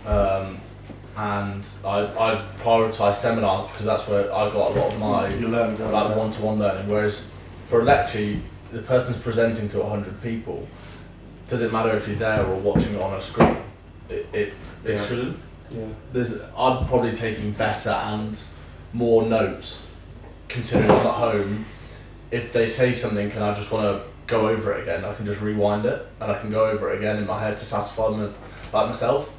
Um, 0.06 0.58
and 1.16 1.66
I, 1.84 2.00
I 2.00 2.44
prioritise 2.58 3.14
seminars 3.14 3.70
because 3.70 3.86
that's 3.86 4.06
where 4.06 4.24
I 4.32 4.50
got 4.50 4.72
a 4.72 4.74
lot 4.80 4.92
of 4.92 4.98
my 4.98 5.28
you 5.34 5.48
learn 5.48 5.78
like 5.90 6.14
one-to-one 6.16 6.58
learning. 6.58 6.88
Whereas 6.88 7.28
for 7.66 7.80
a 7.80 7.84
lecture, 7.84 8.20
you- 8.20 8.42
the 8.72 8.82
person's 8.82 9.16
presenting 9.16 9.68
to 9.68 9.84
hundred 9.84 10.20
people. 10.20 10.66
Doesn't 11.48 11.72
matter 11.72 11.96
if 11.96 12.06
you're 12.08 12.16
there 12.16 12.44
or 12.44 12.56
watching 12.56 12.94
it 12.96 13.00
on 13.00 13.14
a 13.14 13.22
screen. 13.22 13.56
It 14.10 14.26
it, 14.32 14.54
it 14.84 14.90
Yeah. 14.96 15.04
shouldn't. 15.06 15.38
Yeah. 15.70 15.86
There's 16.12 16.34
I'm 16.56 16.86
probably 16.86 17.12
taking 17.14 17.52
better 17.52 17.90
and 17.90 18.36
more 18.92 19.22
notes, 19.24 19.86
considering 20.48 20.90
I'm 20.90 21.06
at 21.06 21.14
home. 21.14 21.64
If 22.32 22.52
they 22.52 22.68
say 22.68 22.92
something, 22.92 23.30
can 23.30 23.40
I 23.42 23.54
just 23.54 23.70
want 23.72 23.84
to 23.86 24.02
go 24.26 24.48
over 24.48 24.72
it 24.74 24.82
again? 24.82 25.04
I 25.04 25.14
can 25.14 25.24
just 25.24 25.40
rewind 25.40 25.86
it 25.86 26.04
and 26.20 26.30
I 26.30 26.38
can 26.40 26.50
go 26.50 26.66
over 26.66 26.92
it 26.92 26.98
again 26.98 27.16
in 27.18 27.26
my 27.26 27.40
head 27.40 27.56
to 27.58 27.64
satisfy 27.64 28.08
my, 28.08 28.28
like 28.72 28.86
myself. 28.86 29.32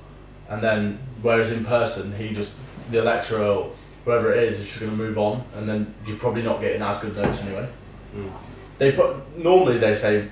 And 0.50 0.62
then, 0.62 1.00
whereas 1.22 1.52
in 1.52 1.66
person, 1.66 2.16
he 2.16 2.34
just 2.34 2.56
the 2.90 3.02
lecturer 3.02 3.46
or 3.46 3.72
whoever 4.06 4.32
it 4.32 4.44
is 4.44 4.60
is 4.60 4.68
just 4.68 4.80
going 4.80 4.92
to 4.92 4.98
move 4.98 5.18
on, 5.18 5.44
and 5.56 5.68
then 5.68 5.94
you're 6.06 6.18
probably 6.18 6.42
not 6.42 6.62
getting 6.62 6.82
as 6.82 6.98
good 6.98 7.16
notes 7.16 7.40
anyway. 7.40 7.68
Mm. 8.16 8.32
They 8.78 8.92
put 8.94 9.38
normally 9.38 9.80
they 9.80 9.96
say 9.96 10.30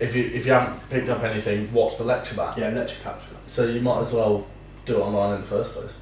if 0.00 0.16
you 0.16 0.24
if 0.24 0.44
you 0.44 0.52
haven't 0.52 0.90
picked 0.90 1.08
up 1.08 1.22
anything, 1.22 1.72
what's 1.72 1.96
the 1.96 2.04
lecture 2.04 2.34
back? 2.34 2.56
Yeah, 2.56 2.70
lecture 2.70 2.96
capture. 3.02 3.36
So 3.46 3.66
you 3.66 3.80
might 3.80 4.00
as 4.00 4.12
well 4.12 4.46
do 4.84 4.96
it 4.96 5.00
online 5.00 5.36
in 5.36 5.40
the 5.42 5.46
first 5.46 5.72
place. 5.72 5.92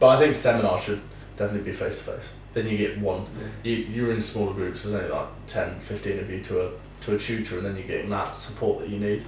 But 0.00 0.08
I 0.08 0.18
think 0.18 0.34
seminars 0.34 0.82
should 0.82 1.02
definitely 1.36 1.70
be 1.70 1.76
face 1.76 1.98
to 1.98 2.04
face. 2.04 2.28
Then 2.54 2.66
you 2.66 2.78
get 2.78 2.98
one. 2.98 3.26
You, 3.62 3.76
you're 3.76 4.12
in 4.12 4.20
smaller 4.20 4.54
groups. 4.54 4.82
There's 4.82 4.94
only 4.94 5.08
like 5.08 5.28
10, 5.46 5.80
15 5.80 6.18
of 6.18 6.30
you 6.30 6.42
to 6.44 6.66
a 6.66 6.70
to 7.02 7.16
a 7.16 7.18
tutor, 7.18 7.58
and 7.58 7.66
then 7.66 7.76
you're 7.76 7.86
getting 7.86 8.10
that 8.10 8.34
support 8.34 8.80
that 8.80 8.88
you 8.88 8.98
need. 8.98 9.24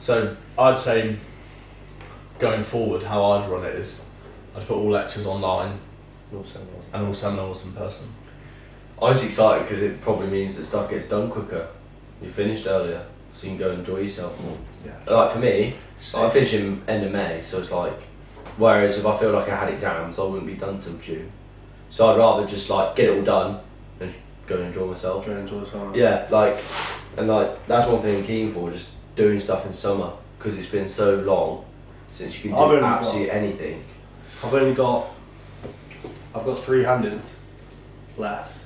So 0.00 0.36
I'd 0.58 0.78
say 0.78 1.16
going 2.40 2.64
forward, 2.64 3.02
how 3.02 3.22
I'd 3.32 3.48
run 3.48 3.64
it 3.64 3.76
is 3.76 4.02
I'd 4.56 4.66
put 4.66 4.76
all 4.76 4.90
lectures 4.90 5.26
online 5.26 5.78
Also, 6.34 6.58
and 6.92 7.06
all 7.06 7.14
seminars 7.14 7.64
in 7.64 7.72
person. 7.72 8.08
I 9.00 9.10
was 9.10 9.22
excited 9.22 9.62
because 9.64 9.82
it 9.82 10.00
probably 10.00 10.26
means 10.26 10.56
that 10.56 10.64
stuff 10.64 10.90
gets 10.90 11.06
done 11.06 11.30
quicker. 11.30 11.68
You 12.20 12.28
finished 12.28 12.66
earlier, 12.66 13.04
so 13.32 13.46
you 13.46 13.50
can 13.50 13.58
go 13.58 13.72
enjoy 13.72 13.98
yourself 13.98 14.38
more. 14.40 14.56
Yeah. 14.84 15.14
Like 15.14 15.30
for 15.30 15.38
me, 15.38 15.76
I 16.14 16.28
finish 16.30 16.54
in 16.54 16.82
end 16.88 17.04
of 17.04 17.12
May, 17.12 17.40
so 17.40 17.60
it's 17.60 17.70
like. 17.70 18.02
Whereas 18.56 18.98
if 18.98 19.06
I 19.06 19.16
feel 19.16 19.32
like 19.32 19.48
I 19.48 19.56
had 19.56 19.72
exams, 19.72 20.18
I 20.18 20.24
wouldn't 20.24 20.46
be 20.46 20.54
done 20.54 20.80
till 20.80 20.98
June. 20.98 21.30
So 21.88 22.12
I'd 22.12 22.18
rather 22.18 22.46
just 22.46 22.68
like 22.68 22.94
get 22.94 23.08
it 23.08 23.16
all 23.16 23.24
done 23.24 23.60
and 24.00 24.12
go 24.46 24.56
and 24.56 24.66
enjoy 24.66 24.86
myself. 24.86 25.24
Try 25.24 25.34
and 25.34 25.48
enjoy 25.48 25.68
summer. 25.70 25.96
Yeah, 25.96 26.26
like, 26.30 26.58
and 27.16 27.28
like 27.28 27.66
that's 27.66 27.88
one 27.88 28.02
thing 28.02 28.18
I'm 28.18 28.26
keen 28.26 28.52
for, 28.52 28.70
just 28.70 28.88
doing 29.16 29.38
stuff 29.38 29.64
in 29.66 29.72
summer 29.72 30.12
because 30.38 30.58
it's 30.58 30.68
been 30.68 30.88
so 30.88 31.16
long 31.16 31.64
since 32.12 32.36
you 32.36 32.50
can 32.50 32.52
I've 32.52 32.58
do 32.58 32.76
only 32.76 32.80
got- 32.80 32.98
absolutely 32.98 33.30
anything. 33.30 33.84
I've 34.44 34.54
only 34.54 34.74
got, 34.74 35.06
I've 36.34 36.44
got 36.44 36.58
three 36.58 36.82
hand-ins 36.84 37.32
left, 38.16 38.56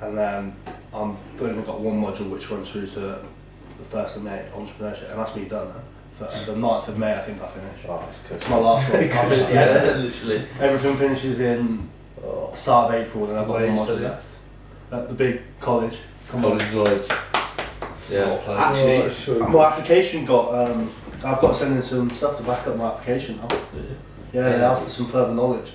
and 0.00 0.16
then 0.16 0.54
I'm 0.92 1.16
I've 1.34 1.42
only 1.42 1.62
got 1.62 1.80
one 1.80 2.00
module 2.02 2.30
which 2.30 2.50
runs 2.50 2.70
through 2.70 2.86
to 2.88 3.00
the 3.00 3.84
first 3.88 4.16
of 4.16 4.22
May, 4.24 4.44
entrepreneurship, 4.54 5.10
and 5.10 5.18
that's 5.18 5.34
me 5.34 5.44
done. 5.46 5.68
Now. 5.68 5.74
For 6.18 6.52
the 6.52 6.56
9th 6.58 6.88
of 6.88 6.98
May, 6.98 7.14
I 7.14 7.20
think 7.20 7.42
I 7.42 7.46
finish. 7.48 7.78
Oh, 7.86 8.02
it's 8.08 8.20
good. 8.20 8.38
It's 8.38 8.48
my 8.48 8.56
last 8.56 8.90
one. 8.90 9.02
I 9.04 9.08
finished 9.28 9.50
yeah, 9.50 9.54
yesterday. 9.54 9.98
literally. 9.98 10.48
Everything 10.60 10.96
finishes 10.96 11.40
in 11.40 11.90
Oh, 12.24 12.50
start 12.54 12.94
of 12.94 13.00
April, 13.02 13.28
and 13.28 13.38
I've 13.38 13.46
got 13.46 13.58
Where 13.58 13.66
one 13.66 13.76
you 13.76 13.80
module 13.82 13.84
studying? 13.84 14.04
left 14.10 14.26
at 14.92 15.08
the 15.08 15.14
big 15.14 15.42
college. 15.60 15.98
Come 16.28 16.44
on. 16.46 16.58
College 16.58 16.74
knowledge. 16.74 17.08
Yeah. 18.10 18.40
Actually, 18.48 18.96
Oh, 19.02 19.08
sure. 19.10 19.48
my 19.48 19.64
application 19.66 20.24
got. 20.24 20.54
Um, 20.70 20.90
I've 21.32 21.40
got 21.40 21.48
to 21.52 21.54
send 21.58 21.74
in 21.76 21.82
some 21.82 22.10
stuff 22.10 22.36
to 22.38 22.42
back 22.42 22.66
up 22.66 22.76
my 22.76 22.86
application 22.88 23.36
now. 23.38 23.48
Yeah, 24.32 24.42
they 24.50 24.58
Yeah. 24.58 24.70
asked 24.72 24.84
for 24.84 24.90
some 24.90 25.06
further 25.06 25.34
knowledge. 25.34 25.72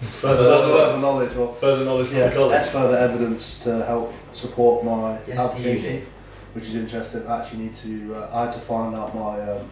Further, 0.00 0.42
Further, 0.42 0.72
further 0.72 0.98
knowledge, 0.98 1.36
or 1.36 1.54
further 1.54 1.84
knowledge 1.84 2.08
from 2.08 2.18
yeah, 2.18 2.28
the 2.28 2.34
college. 2.34 2.52
that's 2.52 2.70
further 2.70 2.96
evidence 2.98 3.62
to 3.64 3.84
help 3.84 4.12
support 4.32 4.84
my 4.84 5.18
Yes, 5.26 5.36
the 5.36 5.42
application, 5.42 5.84
uni. 5.94 6.04
which 6.52 6.64
is 6.64 6.74
interesting. 6.76 7.26
I 7.26 7.40
actually 7.40 7.62
need 7.64 7.74
to. 7.76 8.14
Uh, 8.14 8.28
I 8.32 8.44
had 8.44 8.52
to 8.52 8.58
find 8.60 8.94
out 8.94 9.14
my 9.14 9.40
um, 9.40 9.70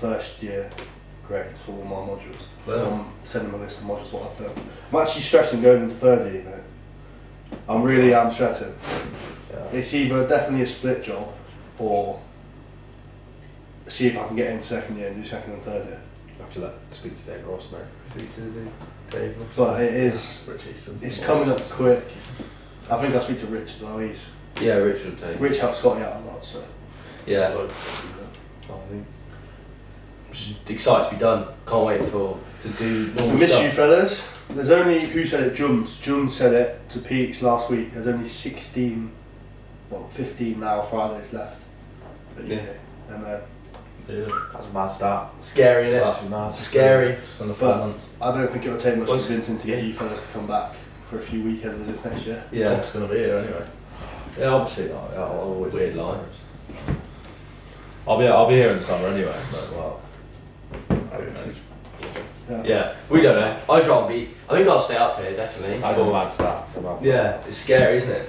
first 0.00 0.42
year 0.42 0.68
grades 1.26 1.60
for 1.62 1.72
all 1.72 1.84
my 1.84 1.96
modules. 2.12 2.42
Wow. 2.66 2.92
Um, 2.92 3.12
send 3.24 3.46
them 3.46 3.54
a 3.54 3.58
list 3.58 3.78
of 3.78 3.84
modules 3.84 4.12
what 4.12 4.30
I've 4.32 4.38
done. 4.54 4.64
I'm 4.92 5.00
actually 5.00 5.22
stressing 5.22 5.62
going 5.62 5.82
into 5.84 5.94
third 5.94 6.32
year. 6.32 6.42
Though. 6.44 7.72
I'm 7.72 7.82
really 7.82 8.12
am 8.12 8.32
stressing. 8.32 8.74
Yeah. 9.52 9.64
It's 9.72 9.94
either 9.94 10.26
definitely 10.26 10.62
a 10.62 10.66
split 10.66 11.02
job 11.04 11.32
or 11.78 12.20
see 13.88 14.06
if 14.08 14.18
I 14.18 14.26
can 14.26 14.36
get 14.36 14.50
in 14.52 14.60
second 14.62 14.96
year 14.98 15.08
and 15.08 15.22
do 15.22 15.28
second 15.28 15.54
and 15.54 15.62
third 15.62 15.86
year. 15.86 16.00
After 16.42 16.60
that, 16.60 16.90
to 16.90 16.98
speak 16.98 17.16
to 17.16 17.24
Dave 17.26 17.46
Ross, 17.46 17.68
mate. 17.70 17.80
Speak 18.12 18.34
to 18.34 18.40
the 18.40 18.70
Dave. 19.10 19.36
But 19.56 19.80
it 19.82 19.94
is, 19.94 20.40
Rich 20.46 20.62
Easton's 20.72 21.02
it's 21.02 21.18
coming 21.22 21.48
up 21.50 21.58
most- 21.58 21.72
quick. 21.72 22.04
I 22.90 22.98
think 23.00 23.14
I'll 23.14 23.22
speak 23.22 23.40
to 23.40 23.46
Rich 23.46 23.74
as 23.76 23.80
well. 23.82 23.98
He's, 23.98 24.18
Yeah, 24.60 24.74
Rich 24.74 25.04
will 25.04 25.12
take. 25.12 25.40
Rich 25.40 25.58
helps 25.58 25.78
Scotty 25.78 26.02
out 26.02 26.16
a 26.22 26.26
lot, 26.26 26.44
so. 26.44 26.62
Yeah. 27.26 27.48
I 27.56 28.78
think. 28.88 29.06
Just 30.30 30.68
excited 30.70 31.08
to 31.10 31.14
be 31.14 31.20
done. 31.20 31.46
Can't 31.66 31.84
wait 31.84 32.04
for 32.06 32.38
to 32.62 32.68
do 32.70 33.12
I 33.16 33.18
normal 33.20 33.38
miss 33.38 33.50
stuff. 33.52 33.64
you 33.64 33.70
fellas. 33.70 34.24
There's 34.50 34.70
only, 34.70 35.06
who 35.06 35.26
said 35.26 35.42
it? 35.44 35.54
Jums. 35.54 35.98
Jums 36.02 36.30
said 36.30 36.54
it 36.54 36.88
to 36.90 36.98
Peach 36.98 37.42
last 37.42 37.70
week. 37.70 37.92
There's 37.94 38.06
only 38.06 38.28
16, 38.28 39.10
well, 39.90 40.08
15 40.08 40.58
now 40.60 40.82
Fridays 40.82 41.32
left. 41.32 41.60
at 42.38 42.44
uni. 42.44 42.62
And 43.10 43.24
then 43.24 43.40
Yeah. 44.08 44.24
That's 44.52 44.66
a 44.66 44.70
mad 44.72 44.88
start. 44.88 45.28
Scary, 45.40 45.88
It's 45.88 45.94
innit? 46.04 46.10
actually 46.12 46.28
mad. 46.28 46.58
Scary. 46.58 47.16
Just 47.24 47.40
under 47.42 47.54
four 47.54 47.68
But- 47.68 47.78
months. 47.78 48.04
I 48.20 48.32
don't 48.34 48.50
think 48.52 48.66
it'll 48.66 48.78
take 48.80 48.96
much 48.96 49.08
What's- 49.08 49.26
convincing 49.26 49.56
to 49.58 49.66
get 49.66 49.82
you 49.84 49.92
fellas 49.94 50.26
to 50.26 50.32
come 50.32 50.46
back 50.46 50.72
for 51.10 51.18
a 51.18 51.20
few 51.20 51.42
weekend 51.44 51.74
visits 51.76 52.04
next 52.04 52.26
year. 52.26 52.42
Yeah. 52.50 52.72
It's 52.72 52.90
going 52.92 53.06
to 53.08 53.12
be 53.12 53.20
here 53.20 53.38
anyway. 53.38 53.64
Yeah, 54.38 54.46
obviously. 54.54 54.88
Like, 54.92 55.02
yeah, 55.12 55.20
I'll 55.20 55.40
always 55.40 55.72
Weird 55.72 55.94
be 55.94 56.00
line. 56.00 56.18
I'll 58.06 58.18
be 58.18 58.26
I'll 58.26 58.48
be 58.48 58.54
here 58.54 58.70
in 58.70 58.78
the 58.78 58.82
summer 58.82 59.08
anyway. 59.08 59.34
But 59.52 59.72
well, 59.72 60.00
Who 60.88 61.30
knows? 61.30 61.60
Yeah. 62.50 62.62
Yeah, 62.64 62.92
we 63.08 63.20
don't 63.20 63.36
know. 63.36 63.56
I'd 63.70 63.86
rather 63.86 64.08
be. 64.08 64.30
I 64.48 64.56
think 64.56 64.68
I'll 64.68 64.78
stay 64.80 64.96
up 64.96 65.20
here 65.20 65.36
definitely. 65.36 65.78
that's 65.78 65.98
a 65.98 66.04
mad 66.04 66.30
start. 66.30 66.64
A 66.76 66.80
mad- 66.80 66.98
Yeah, 67.02 67.36
it's 67.46 67.58
scary, 67.58 67.96
isn't 67.98 68.10
it? 68.10 68.28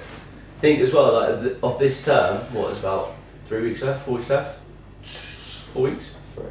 Think 0.60 0.80
as 0.80 0.92
well, 0.92 1.12
like 1.14 1.40
th- 1.42 1.56
of 1.62 1.78
this 1.78 2.04
term, 2.04 2.38
what 2.52 2.70
is 2.70 2.78
about 2.78 3.14
three 3.46 3.62
weeks 3.62 3.82
left, 3.82 4.04
four 4.06 4.16
weeks 4.16 4.30
left, 4.30 4.58
four 5.74 5.82
weeks. 5.84 6.04
Three. 6.34 6.44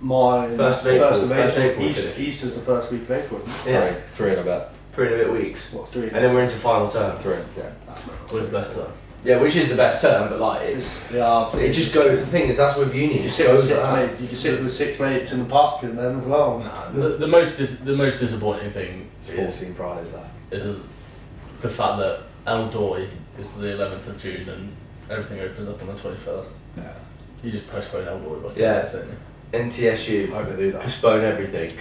My 0.00 0.48
First 0.56 0.80
of 0.80 0.86
April, 0.88 1.08
First 1.10 1.22
of 1.22 1.28
first 1.28 1.56
of 1.56 1.62
April. 1.62 1.70
April 1.70 1.84
we 1.86 1.90
East, 1.90 2.00
finish. 2.00 2.18
Easter's 2.18 2.54
the 2.54 2.60
first 2.60 2.90
week 2.92 3.02
of 3.02 3.10
April. 3.12 3.40
Isn't 3.42 3.52
it? 3.68 3.70
Yeah. 3.72 3.92
Three. 3.92 4.00
Three 4.12 4.30
and 4.30 4.40
a 4.40 4.44
bit. 4.44 4.68
Three 4.94 5.06
and 5.06 5.14
a 5.14 5.18
bit 5.24 5.32
weeks, 5.32 5.72
What 5.72 5.90
three? 5.92 6.04
and 6.04 6.16
then 6.16 6.34
we're 6.34 6.42
into 6.42 6.56
final 6.56 6.88
term. 6.88 7.16
Three. 7.18 7.36
Yeah. 7.56 7.70
That's 7.86 8.06
my 8.06 8.12
Where's 8.30 8.46
the 8.46 8.52
best 8.58 8.74
time? 8.78 8.92
Yeah, 9.24 9.38
which 9.38 9.56
is 9.56 9.70
the 9.70 9.74
best 9.76 10.02
term, 10.02 10.28
but 10.28 10.38
like 10.38 10.62
it's 10.68 11.00
Yeah. 11.12 11.56
it 11.56 11.72
just 11.72 11.94
goes. 11.94 12.20
The 12.20 12.26
thing 12.26 12.48
is, 12.48 12.58
that's 12.58 12.76
with 12.76 12.94
uni. 12.94 13.14
It 13.14 13.16
You 13.18 13.22
just 13.24 13.36
sit 13.38 13.46
with 13.50 13.56
goes 13.60 13.68
six 13.68 13.80
like 13.80 13.94
that. 13.94 14.08
mates. 14.10 14.22
You 14.22 14.28
can 14.28 14.36
sit 14.36 14.62
with 14.62 14.72
six 14.72 15.00
mates 15.00 15.32
in 15.32 15.38
the 15.38 15.44
basket 15.46 15.96
then 15.96 16.18
as 16.18 16.24
well. 16.26 16.58
Nah, 16.58 16.90
the, 16.90 17.16
the 17.16 17.26
most 17.26 17.56
dis- 17.56 17.80
the 17.80 17.96
most 17.96 18.18
disappointing 18.18 18.70
thing 18.70 19.10
It's 19.22 19.30
is, 19.30 19.58
14 19.58 19.74
Fridays 19.74 20.12
left. 20.12 20.30
is 20.52 20.76
the 21.60 21.68
fact 21.70 21.98
that 21.98 22.20
Eldoy 22.46 23.08
is 23.38 23.54
the 23.56 23.68
11th 23.68 24.06
of 24.06 24.18
June 24.22 24.46
and 24.50 24.76
everything 25.10 25.40
opens 25.40 25.68
up 25.68 25.80
on 25.80 25.88
the 25.88 25.94
21st. 25.94 26.50
Yeah. 26.76 26.92
You 27.44 27.50
just 27.52 27.68
postpone 27.68 28.06
Eldoy 28.06 28.42
by 28.42 28.48
10 28.54 28.58
Yeah. 28.62 28.90
don't 28.90 29.06
you? 29.08 29.16
NTSU 29.52 30.32
I 30.32 30.42
hope 30.42 30.48
they 30.50 30.56
do 30.56 30.72
that. 30.72 30.80
postpone 30.82 31.24
everything. 31.24 31.72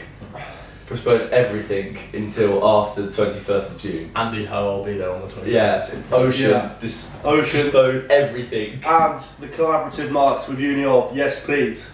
Postpone 0.88 1.30
everything 1.32 1.98
until 2.14 2.68
after 2.68 3.04
the 3.04 3.12
twenty 3.12 3.40
first 3.40 3.72
of 3.72 3.78
June. 3.80 4.12
Andy 4.16 4.46
Ho, 4.46 4.56
I'll 4.80 4.84
be 4.84 4.98
there 4.98 5.10
on 5.10 5.22
the 5.22 5.28
21st 5.34 5.48
Yeah, 5.48 5.84
of 5.86 5.90
June. 5.92 6.04
Ocean. 6.12 6.50
Yeah. 6.52 6.72
Just 6.82 7.12
Ocean. 7.24 7.62
postpone 7.62 8.06
everything. 8.12 8.74
And 8.86 9.24
the 9.40 9.48
collaborative 9.48 10.12
marks 10.12 10.48
with 10.50 10.60
Uni 10.60 10.84
of 10.84 11.16
yes 11.16 11.44
please. 11.46 11.90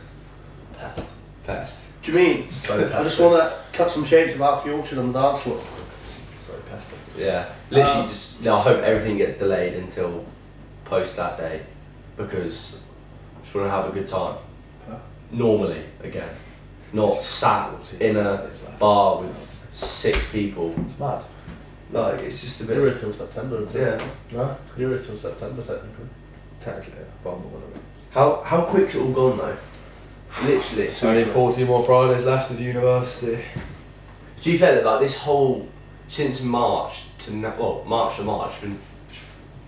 Past. 0.77 1.11
Pest. 1.45 1.83
Do 2.01 2.11
you 2.11 2.17
mean? 2.17 2.51
So 2.51 2.75
I 2.75 3.03
just 3.03 3.17
pesty. 3.19 3.23
want 3.23 3.43
to 3.43 3.59
cut 3.73 3.91
some 3.91 4.03
shades 4.03 4.33
of 4.33 4.41
Alfie 4.41 4.71
Orchard 4.71 4.97
on 4.97 5.11
the 5.13 5.21
dance 5.21 5.41
floor. 5.41 5.61
So 6.35 6.53
pesty. 6.71 6.95
Yeah, 7.17 7.45
literally 7.69 8.01
Um, 8.01 8.07
just. 8.07 8.41
No, 8.41 8.55
I 8.55 8.61
hope 8.61 8.81
everything 8.81 9.17
gets 9.17 9.37
delayed 9.37 9.75
until 9.75 10.25
post 10.85 11.15
that 11.17 11.37
day, 11.37 11.61
because 12.17 12.77
I 12.77 12.78
just 13.49 13.55
want 13.55 13.65
to 13.65 13.71
have 13.71 13.89
a 13.89 13.91
good 13.91 14.05
time. 14.05 14.37
Normally, 15.31 15.83
again, 16.03 16.29
not 16.93 17.23
sat 17.23 17.73
in 17.99 18.15
a 18.15 18.47
bar 18.77 19.21
with 19.23 19.35
six 19.73 20.19
people. 20.31 20.71
It's 20.85 20.99
mad. 20.99 21.23
Like 21.91 22.19
it's 22.19 22.41
just 22.41 22.61
a 22.61 22.65
You're 22.65 22.75
here 22.75 22.89
bit. 22.91 22.99
till 22.99 23.11
September. 23.13 23.57
Until, 23.57 23.81
Yeah. 23.81 24.07
No? 24.31 24.55
You're 24.77 24.89
here 24.91 24.99
till 25.01 25.17
September, 25.17 25.63
technically. 25.63 26.05
Technically, 26.59 26.93
yeah. 26.99 27.05
But 27.23 27.29
I'm 27.31 27.41
not 27.41 27.53
gonna 27.53 27.65
be. 27.73 27.79
How 28.11 28.41
how 28.45 28.61
quick's 28.65 28.93
it 28.93 29.01
all 29.01 29.11
gone 29.13 29.37
though? 29.39 29.57
Literally. 30.43 30.83
It's 30.83 31.03
only 31.03 31.25
14 31.25 31.65
more 31.65 31.83
Fridays 31.83 32.23
left 32.25 32.51
of 32.51 32.59
university. 32.59 33.43
To 34.41 34.51
be 34.51 34.57
fair, 34.59 34.83
like 34.83 34.99
this 35.01 35.17
whole 35.17 35.67
since 36.07 36.41
March 36.41 37.05
to 37.25 37.35
now, 37.35 37.55
well, 37.59 37.83
March 37.87 38.17
to 38.17 38.23
March, 38.23 38.61
been 38.61 38.79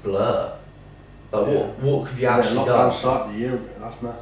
blur. 0.03 0.55
Like 1.31 1.47
Yeah. 1.47 1.53
what 1.53 1.79
what 1.79 2.07
have 2.09 2.19
you 2.19 2.23
Yeah, 2.27 2.37
actually 2.37 2.57
lockdown 2.57 2.65
done? 2.65 2.91
started 2.91 3.33
the 3.35 3.39
year 3.39 3.53
ago. 3.55 3.69
That's 3.79 4.01
mad. 4.01 4.15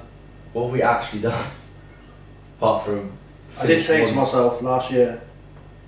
What 0.53 0.63
have 0.63 0.71
we 0.73 0.81
actually 0.81 1.21
done? 1.21 1.45
Apart 2.57 2.83
from. 2.83 3.11
I 3.59 3.65
did 3.65 3.83
finish 3.85 3.87
say 3.87 4.05
to 4.05 4.13
myself 4.13 4.61
last 4.61 4.91
year 4.91 5.21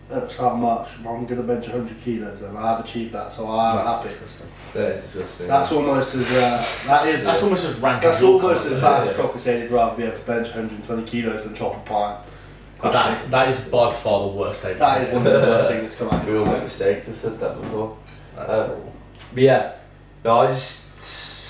at 0.10 0.22
the 0.24 0.30
start 0.30 0.54
of 0.54 0.60
March, 0.60 0.88
I'm 1.00 1.26
going 1.26 1.38
to 1.38 1.44
bench 1.44 1.68
100 1.68 2.02
kilos, 2.04 2.42
and 2.42 2.58
I 2.58 2.72
have 2.76 2.84
achieved 2.84 3.14
that, 3.14 3.32
so 3.32 3.48
I 3.50 3.72
am 3.80 3.86
That's 3.86 3.98
happy. 3.98 4.10
disgusting. 4.10 4.48
That 4.74 4.88
is 4.96 5.04
disgusting. 5.04 5.48
That's 5.48 5.72
almost 5.72 6.16
as 6.16 6.32
uh, 6.32 6.66
that 6.88 7.08
is 7.08 7.24
That's 7.24 7.44
almost 7.44 7.66
as 7.66 7.80
rank. 7.80 8.02
that's 8.02 8.20
your 8.20 8.34
almost 8.34 8.64
comment, 8.64 8.66
as 8.66 8.72
yeah, 8.84 8.90
bad 8.90 9.04
as 9.04 9.10
yeah. 9.10 9.16
Crocker 9.16 9.40
said 9.40 9.62
he'd 9.62 9.72
rather 9.72 9.96
be 9.96 10.04
able 10.04 10.18
to 10.18 10.24
bench 10.24 10.48
120 10.48 11.04
kilos 11.04 11.44
than 11.44 11.54
chop 11.56 11.76
a 11.76 11.80
pint. 11.90 12.20
But 12.82 12.92
that 12.94 13.12
is, 13.24 13.30
that 13.30 13.48
is 13.50 13.60
by 13.70 13.94
far 13.94 14.22
the 14.22 14.28
worst 14.36 14.60
statement. 14.62 14.80
That 14.80 15.02
is 15.04 15.14
one 15.14 15.28
of 15.28 15.34
the 15.34 15.40
worst 15.48 15.70
things 15.70 15.82
that's 15.84 15.96
come 15.98 16.10
out. 16.10 16.26
We 16.28 16.34
all 16.34 16.40
of 16.42 16.46
make 16.48 16.48
my 16.48 16.54
mouth. 16.56 16.64
mistakes. 16.64 17.08
I've 17.10 17.18
said 17.18 17.40
that 17.40 17.62
before. 17.62 17.98
That's 18.36 18.54
horrible. 18.54 18.94
But 19.36 19.44
yeah, 19.44 19.72
no, 20.26 20.38
I 20.40 20.48
just 20.48 20.80
it's 20.80 20.81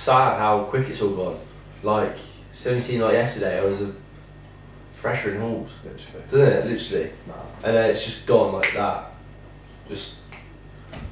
sad 0.01 0.39
how 0.39 0.63
quick 0.63 0.89
it's 0.89 1.01
all 1.01 1.15
gone. 1.15 1.39
Like, 1.83 2.15
it's 2.49 2.65
only 2.67 2.79
seen 2.81 3.01
like 3.01 3.13
yesterday. 3.13 3.59
I 3.59 3.63
was 3.65 3.81
a 3.81 3.93
fresher 4.93 5.33
in 5.35 5.41
halls, 5.41 5.71
Literally. 5.83 6.25
doesn't 6.29 6.47
it? 6.47 6.65
Literally, 6.67 7.11
Nah. 7.27 7.33
and 7.63 7.75
then 7.75 7.89
it's 7.91 8.03
just 8.03 8.25
gone 8.25 8.53
like 8.53 8.73
that. 8.73 9.11
Just. 9.87 10.15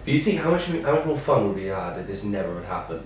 Do 0.06 0.12
you 0.12 0.22
think 0.22 0.40
how 0.42 0.52
much 0.52 0.66
how 0.66 0.96
much 0.96 1.06
more 1.06 1.18
fun 1.18 1.48
would 1.48 1.56
we 1.56 1.66
have 1.66 1.94
had 1.94 2.00
if 2.02 2.08
this 2.08 2.24
never 2.24 2.56
had 2.56 2.66
happened? 2.66 3.06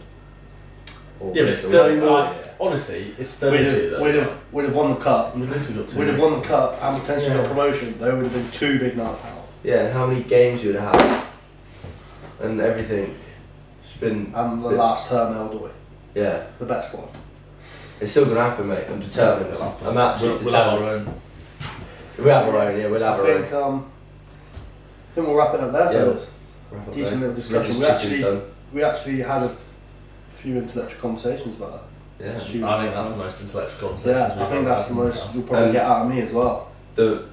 Yeah, 1.21 1.43
but 1.43 1.49
it's 1.51 1.61
the 1.61 1.67
still, 1.69 2.11
worst 2.11 2.49
uh, 2.49 2.63
honestly, 2.63 3.15
it's 3.17 3.39
We'd 3.41 3.51
very 3.51 3.63
have, 3.91 4.01
we'd 4.01 4.15
have, 4.15 4.39
we'd 4.51 4.65
have 4.65 4.75
won 4.75 4.89
the 4.93 4.99
cup. 4.99 5.35
We'd 5.37 5.47
literally 5.49 5.75
got 5.79 5.87
two. 5.87 5.99
We'd 5.99 6.07
have 6.09 6.19
won 6.19 6.39
the 6.41 6.45
cup 6.45 6.83
and 6.83 6.99
potentially 7.01 7.31
Yeah. 7.35 7.41
got 7.43 7.47
promotion. 7.49 7.97
There 7.99 8.13
would 8.15 8.25
have 8.25 8.33
been 8.33 8.51
two 8.51 8.79
big 8.79 8.97
nights 8.97 9.21
out. 9.23 9.45
Yeah, 9.63 9.83
and 9.83 9.93
how 9.93 10.07
many 10.07 10.23
games 10.23 10.61
you 10.63 10.73
would 10.73 10.81
have 10.81 10.95
had, 10.95 11.23
and 12.41 12.59
everything. 12.59 13.15
It's 13.93 13.99
been 13.99 14.32
And 14.36 14.63
the 14.63 14.71
Yeah. 14.71 14.77
last 14.77 15.10
term, 15.10 15.34
Eldoy, 15.36 15.69
yeah. 16.15 16.43
the 16.59 16.65
best 16.65 16.95
one. 16.95 17.07
It's 18.01 18.11
still 18.11 18.26
gonna 18.26 18.41
happen, 18.43 18.67
mate. 18.67 18.86
I'm 18.89 18.99
determined. 18.99 19.55
I'm 19.57 19.74
We'll, 19.86 19.99
absolutely 19.99 20.45
we'll 20.45 20.55
have 20.55 20.67
our 20.74 20.80
determined. 20.80 21.07
own. 21.07 21.13
We'll 22.17 22.34
have 22.34 22.47
our 22.47 22.57
own. 22.57 22.80
Yeah, 22.80 22.88
we'll 22.88 23.03
have 23.03 23.20
I 23.20 23.22
our 23.24 23.28
own. 23.32 23.41
think, 23.43 23.53
um, 23.53 23.86
I 24.55 25.15
think 25.15 25.28
we'll 25.28 25.36
wrap 25.36 25.53
it 25.53 25.59
up 25.61 25.72
there, 25.72 25.84
Yeah. 25.93 25.99
fellas. 25.99 26.26
Wrap 26.72 26.88
up 26.88 26.93
Decent 26.93 27.22
little 27.22 27.36
discussion. 27.36 27.80
We 27.80 27.86
actually- 27.86 28.22
done. 28.22 28.41
We 28.74 28.84
actually 28.84 29.22
had 29.22 29.43
a 29.43 29.51
few 30.34 30.57
intellectual 30.57 30.99
conversations 30.99 31.57
about 31.57 31.74
that. 31.74 32.26
Yeah. 32.26 32.39
Stu- 32.39 32.65
I 32.65 32.82
think 32.82 32.93
that's 32.95 33.09
the 33.11 33.17
most 33.17 33.41
intellectual 33.41 33.89
conversation. 33.89 34.17
Yeah, 34.38 34.43
I 34.43 34.49
think 34.49 34.65
that's 34.65 34.88
the 34.88 34.93
most 34.95 35.34
you'll 35.34 35.43
probably 35.43 35.63
And- 35.65 35.74
get 35.74 35.84
out 35.86 36.01
of 36.05 36.09
me 36.09 36.22
as 36.22 36.34
well. 36.34 36.67
the 36.95 37.24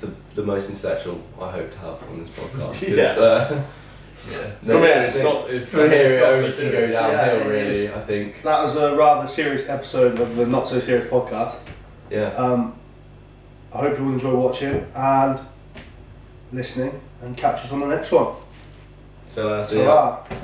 the 0.00 0.08
the 0.34 0.42
most 0.42 0.68
intellectual 0.70 1.18
I 1.40 1.50
hope 1.50 1.70
to 1.70 1.78
have 1.78 2.02
on 2.10 2.20
this 2.20 2.30
podcast. 2.30 2.88
Yeah. 3.18 3.22
Uh, 3.24 3.62
Yeah. 4.30 4.50
no, 4.62 4.72
From 4.74 4.82
here, 4.82 5.02
it's 5.06 5.16
it's- 5.16 5.34
not. 5.34 5.50
It's 5.50 5.68
From 5.68 5.90
here, 5.90 6.04
it 6.06 6.20
not 6.20 6.26
so 6.26 6.32
only 6.34 6.52
can 6.52 6.70
go 6.70 6.90
downhill. 6.90 7.38
Yeah, 7.38 7.44
really, 7.48 7.84
is. 7.86 7.92
I 7.92 8.00
think. 8.00 8.42
That 8.42 8.62
was 8.62 8.76
a 8.76 8.96
rather 8.96 9.28
serious 9.28 9.68
episode 9.68 10.18
of 10.20 10.36
the 10.36 10.46
Not 10.46 10.66
So 10.68 10.80
Serious 10.80 11.06
podcast. 11.06 11.56
Yeah. 12.10 12.28
Um, 12.34 12.74
I 13.72 13.78
hope 13.78 13.98
you 13.98 14.04
will 14.04 14.12
enjoy 14.12 14.34
watching 14.34 14.86
and 14.94 15.40
listening 16.52 17.00
and 17.22 17.36
catch 17.36 17.64
us 17.64 17.72
on 17.72 17.80
the 17.80 17.86
next 17.86 18.12
one. 18.12 18.34
See 19.30 19.40
you 19.40 19.46
later. 19.48 19.66
See 19.66 19.78
ya. 19.78 19.84
Ta-ra. 19.84 20.38